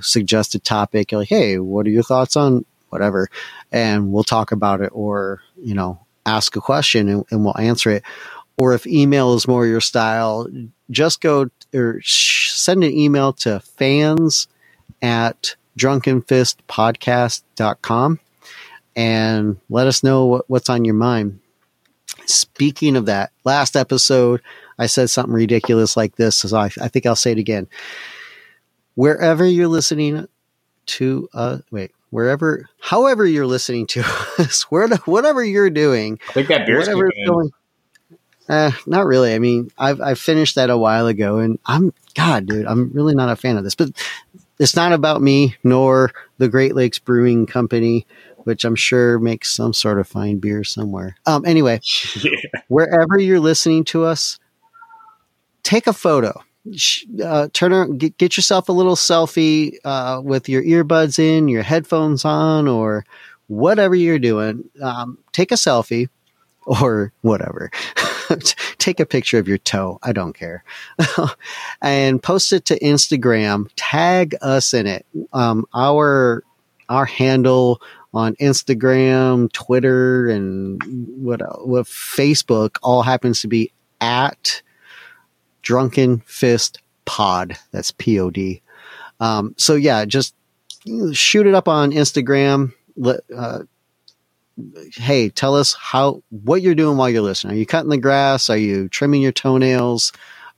suggest 0.00 0.54
a 0.54 0.58
topic. 0.58 1.12
You're 1.12 1.20
like, 1.20 1.28
hey, 1.28 1.58
what 1.58 1.86
are 1.86 1.90
your 1.90 2.02
thoughts 2.02 2.34
on 2.36 2.64
whatever? 2.90 3.28
And 3.72 4.12
we'll 4.12 4.24
talk 4.24 4.52
about 4.52 4.80
it, 4.80 4.90
or 4.92 5.42
you 5.56 5.74
know, 5.74 6.00
ask 6.26 6.56
a 6.56 6.60
question 6.60 7.08
and, 7.08 7.24
and 7.30 7.44
we'll 7.44 7.58
answer 7.58 7.90
it. 7.90 8.02
Or 8.56 8.72
if 8.74 8.86
email 8.86 9.34
is 9.34 9.48
more 9.48 9.66
your 9.66 9.80
style, 9.80 10.46
just 10.90 11.20
go 11.20 11.48
or 11.74 12.00
send 12.02 12.84
an 12.84 12.92
email 12.92 13.32
to 13.32 13.58
fans 13.60 14.46
at 15.02 15.56
drunkenfistpodcast.com 15.76 18.20
and 18.96 19.58
let 19.68 19.86
us 19.86 20.02
know 20.02 20.26
what, 20.26 20.50
what's 20.50 20.70
on 20.70 20.84
your 20.84 20.94
mind. 20.94 21.40
Speaking 22.26 22.96
of 22.96 23.06
that, 23.06 23.32
last 23.44 23.76
episode, 23.76 24.40
I 24.78 24.86
said 24.86 25.10
something 25.10 25.34
ridiculous 25.34 25.96
like 25.96 26.16
this, 26.16 26.36
so 26.36 26.56
I, 26.56 26.66
I 26.80 26.88
think 26.88 27.06
I'll 27.06 27.16
say 27.16 27.32
it 27.32 27.38
again. 27.38 27.68
Wherever 28.94 29.44
you're 29.44 29.68
listening 29.68 30.26
to, 30.86 31.28
uh, 31.34 31.58
wait, 31.70 31.92
wherever, 32.10 32.68
however 32.80 33.26
you're 33.26 33.46
listening 33.46 33.86
to 33.88 34.00
us, 34.38 34.62
where, 34.70 34.88
whatever 35.04 35.44
you're 35.44 35.70
doing, 35.70 36.18
I 36.28 36.32
think 36.32 36.48
that 36.48 36.66
beer's 36.66 36.88
going, 36.88 37.50
uh, 38.48 38.72
not 38.86 39.06
really. 39.06 39.34
I 39.34 39.38
mean, 39.38 39.70
I've 39.78 40.00
I 40.00 40.14
finished 40.14 40.56
that 40.56 40.70
a 40.70 40.76
while 40.76 41.06
ago, 41.06 41.38
and 41.38 41.58
I'm 41.64 41.92
God, 42.14 42.46
dude. 42.46 42.66
I'm 42.66 42.90
really 42.92 43.14
not 43.14 43.30
a 43.30 43.36
fan 43.36 43.56
of 43.56 43.64
this. 43.64 43.74
But 43.74 43.90
it's 44.58 44.76
not 44.76 44.92
about 44.92 45.22
me 45.22 45.56
nor 45.64 46.12
the 46.38 46.48
Great 46.48 46.74
Lakes 46.74 46.98
Brewing 46.98 47.46
Company, 47.46 48.06
which 48.44 48.64
I'm 48.64 48.76
sure 48.76 49.18
makes 49.18 49.50
some 49.50 49.72
sort 49.72 49.98
of 49.98 50.06
fine 50.06 50.38
beer 50.38 50.64
somewhere. 50.64 51.16
Um, 51.26 51.44
anyway, 51.44 51.80
wherever 52.68 53.18
you're 53.18 53.40
listening 53.40 53.84
to 53.84 54.04
us, 54.04 54.38
take 55.62 55.86
a 55.86 55.92
photo. 55.92 56.42
Uh, 57.22 57.48
turn 57.52 57.74
around, 57.74 57.98
get, 57.98 58.16
get 58.16 58.38
yourself 58.38 58.70
a 58.70 58.72
little 58.72 58.96
selfie 58.96 59.76
uh, 59.84 60.20
with 60.24 60.48
your 60.48 60.62
earbuds 60.62 61.18
in, 61.18 61.48
your 61.48 61.62
headphones 61.62 62.24
on, 62.24 62.66
or 62.66 63.04
whatever 63.48 63.94
you're 63.94 64.18
doing. 64.18 64.64
Um, 64.80 65.18
take 65.32 65.52
a 65.52 65.56
selfie 65.56 66.08
or 66.66 67.12
whatever. 67.20 67.70
Take 68.78 69.00
a 69.00 69.06
picture 69.06 69.38
of 69.38 69.46
your 69.46 69.58
toe. 69.58 69.98
I 70.02 70.12
don't 70.12 70.32
care. 70.32 70.64
and 71.82 72.22
post 72.22 72.52
it 72.52 72.64
to 72.66 72.78
Instagram. 72.78 73.68
Tag 73.76 74.34
us 74.40 74.72
in 74.72 74.86
it. 74.86 75.04
Um, 75.32 75.66
our 75.74 76.42
our 76.88 77.04
handle 77.04 77.80
on 78.14 78.36
Instagram, 78.36 79.52
Twitter, 79.52 80.28
and 80.28 80.80
what 81.22 81.40
what 81.66 81.84
Facebook 81.86 82.78
all 82.82 83.02
happens 83.02 83.40
to 83.40 83.48
be 83.48 83.72
at 84.00 84.62
Drunken 85.62 86.20
Fist 86.20 86.80
Pod. 87.04 87.56
That's 87.72 87.90
P 87.90 88.18
O 88.20 88.30
D. 88.30 88.62
Um, 89.20 89.54
so 89.58 89.74
yeah, 89.74 90.04
just 90.04 90.34
shoot 91.12 91.46
it 91.46 91.54
up 91.54 91.68
on 91.68 91.90
Instagram. 91.90 92.72
Let, 92.96 93.20
uh, 93.36 93.64
hey, 94.94 95.30
tell 95.30 95.56
us 95.56 95.74
how 95.74 96.22
what 96.30 96.62
you're 96.62 96.74
doing 96.74 96.96
while 96.96 97.10
you're 97.10 97.22
listening. 97.22 97.54
Are 97.54 97.58
you 97.58 97.66
cutting 97.66 97.90
the 97.90 97.98
grass? 97.98 98.48
Are 98.48 98.56
you 98.56 98.88
trimming 98.88 99.22
your 99.22 99.32
toenails? 99.32 100.12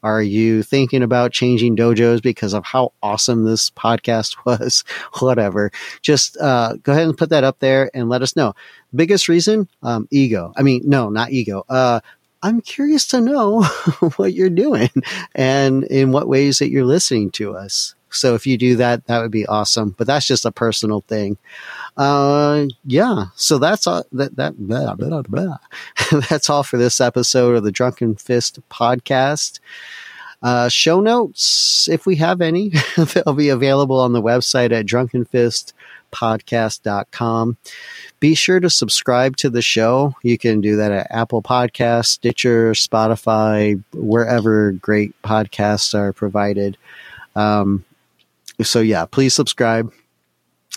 Are 0.06 0.22
you 0.22 0.62
thinking 0.62 1.02
about 1.02 1.32
changing 1.32 1.74
dojos 1.74 2.22
because 2.22 2.54
of 2.54 2.64
how 2.64 2.92
awesome 3.02 3.42
this 3.42 3.70
podcast 3.70 4.36
was? 4.46 4.84
Whatever. 5.18 5.72
Just 6.00 6.36
uh, 6.36 6.74
go 6.84 6.92
ahead 6.92 7.08
and 7.08 7.18
put 7.18 7.30
that 7.30 7.42
up 7.42 7.58
there 7.58 7.90
and 7.92 8.08
let 8.08 8.22
us 8.22 8.36
know. 8.36 8.54
Biggest 8.94 9.28
reason? 9.28 9.68
Um, 9.82 10.06
ego. 10.12 10.52
I 10.56 10.62
mean, 10.62 10.82
no, 10.84 11.08
not 11.08 11.32
ego. 11.32 11.64
Uh, 11.68 11.98
I'm 12.40 12.60
curious 12.60 13.08
to 13.08 13.20
know 13.20 13.64
what 14.14 14.32
you're 14.32 14.48
doing 14.48 14.90
and 15.34 15.82
in 15.82 16.12
what 16.12 16.28
ways 16.28 16.60
that 16.60 16.70
you're 16.70 16.84
listening 16.84 17.32
to 17.32 17.56
us. 17.56 17.95
So 18.10 18.34
if 18.34 18.46
you 18.46 18.56
do 18.56 18.76
that, 18.76 19.06
that 19.06 19.20
would 19.20 19.30
be 19.30 19.46
awesome. 19.46 19.94
But 19.96 20.06
that's 20.06 20.26
just 20.26 20.44
a 20.44 20.52
personal 20.52 21.02
thing. 21.02 21.38
Uh, 21.96 22.66
yeah. 22.84 23.26
So 23.34 23.58
that's 23.58 23.86
all. 23.86 24.04
That 24.12 24.36
that 24.36 24.58
blah, 24.58 24.94
blah, 24.94 25.22
blah. 25.22 25.56
that's 26.28 26.50
all 26.50 26.62
for 26.62 26.76
this 26.76 27.00
episode 27.00 27.56
of 27.56 27.64
the 27.64 27.72
Drunken 27.72 28.16
Fist 28.16 28.58
podcast. 28.70 29.60
Uh, 30.42 30.68
show 30.68 31.00
notes, 31.00 31.88
if 31.90 32.04
we 32.06 32.16
have 32.16 32.42
any, 32.42 32.72
they'll 32.96 33.34
be 33.34 33.48
available 33.48 33.98
on 33.98 34.12
the 34.12 34.22
website 34.22 34.70
at 34.70 34.86
drunkenfistpodcast.com. 34.86 37.56
Be 38.20 38.34
sure 38.34 38.60
to 38.60 38.70
subscribe 38.70 39.36
to 39.38 39.50
the 39.50 39.62
show. 39.62 40.14
You 40.22 40.36
can 40.36 40.60
do 40.60 40.76
that 40.76 40.92
at 40.92 41.06
Apple 41.10 41.42
Podcasts, 41.42 42.04
Stitcher, 42.06 42.72
Spotify, 42.72 43.82
wherever 43.92 44.72
great 44.72 45.14
podcasts 45.22 45.94
are 45.94 46.12
provided. 46.12 46.76
Um, 47.34 47.86
so 48.62 48.80
yeah, 48.80 49.04
please 49.06 49.34
subscribe. 49.34 49.92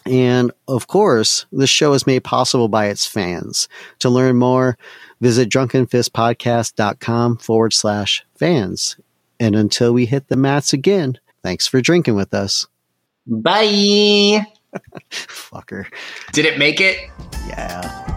And 0.06 0.52
of 0.68 0.88
course, 0.88 1.46
this 1.52 1.70
show 1.70 1.94
is 1.94 2.08
made 2.08 2.24
possible 2.24 2.68
by 2.68 2.88
its 2.88 3.06
fans. 3.06 3.68
To 4.00 4.10
learn 4.10 4.38
more, 4.38 4.78
visit 5.20 5.50
drunkenfistpodcast.com 5.50 7.38
forward 7.38 7.74
slash 7.74 8.26
fans. 8.36 8.98
And 9.40 9.56
until 9.56 9.94
we 9.94 10.06
hit 10.06 10.28
the 10.28 10.36
mats 10.36 10.74
again, 10.74 11.20
thanks 11.44 11.68
for 11.68 11.82
drinking 11.82 12.16
with 12.16 12.34
us. 12.34 12.68
Bye. 13.28 14.46
Fucker. 15.12 15.86
Did 16.32 16.46
it 16.46 16.58
make 16.58 16.82
it? 16.82 17.10
Yeah. 17.48 18.16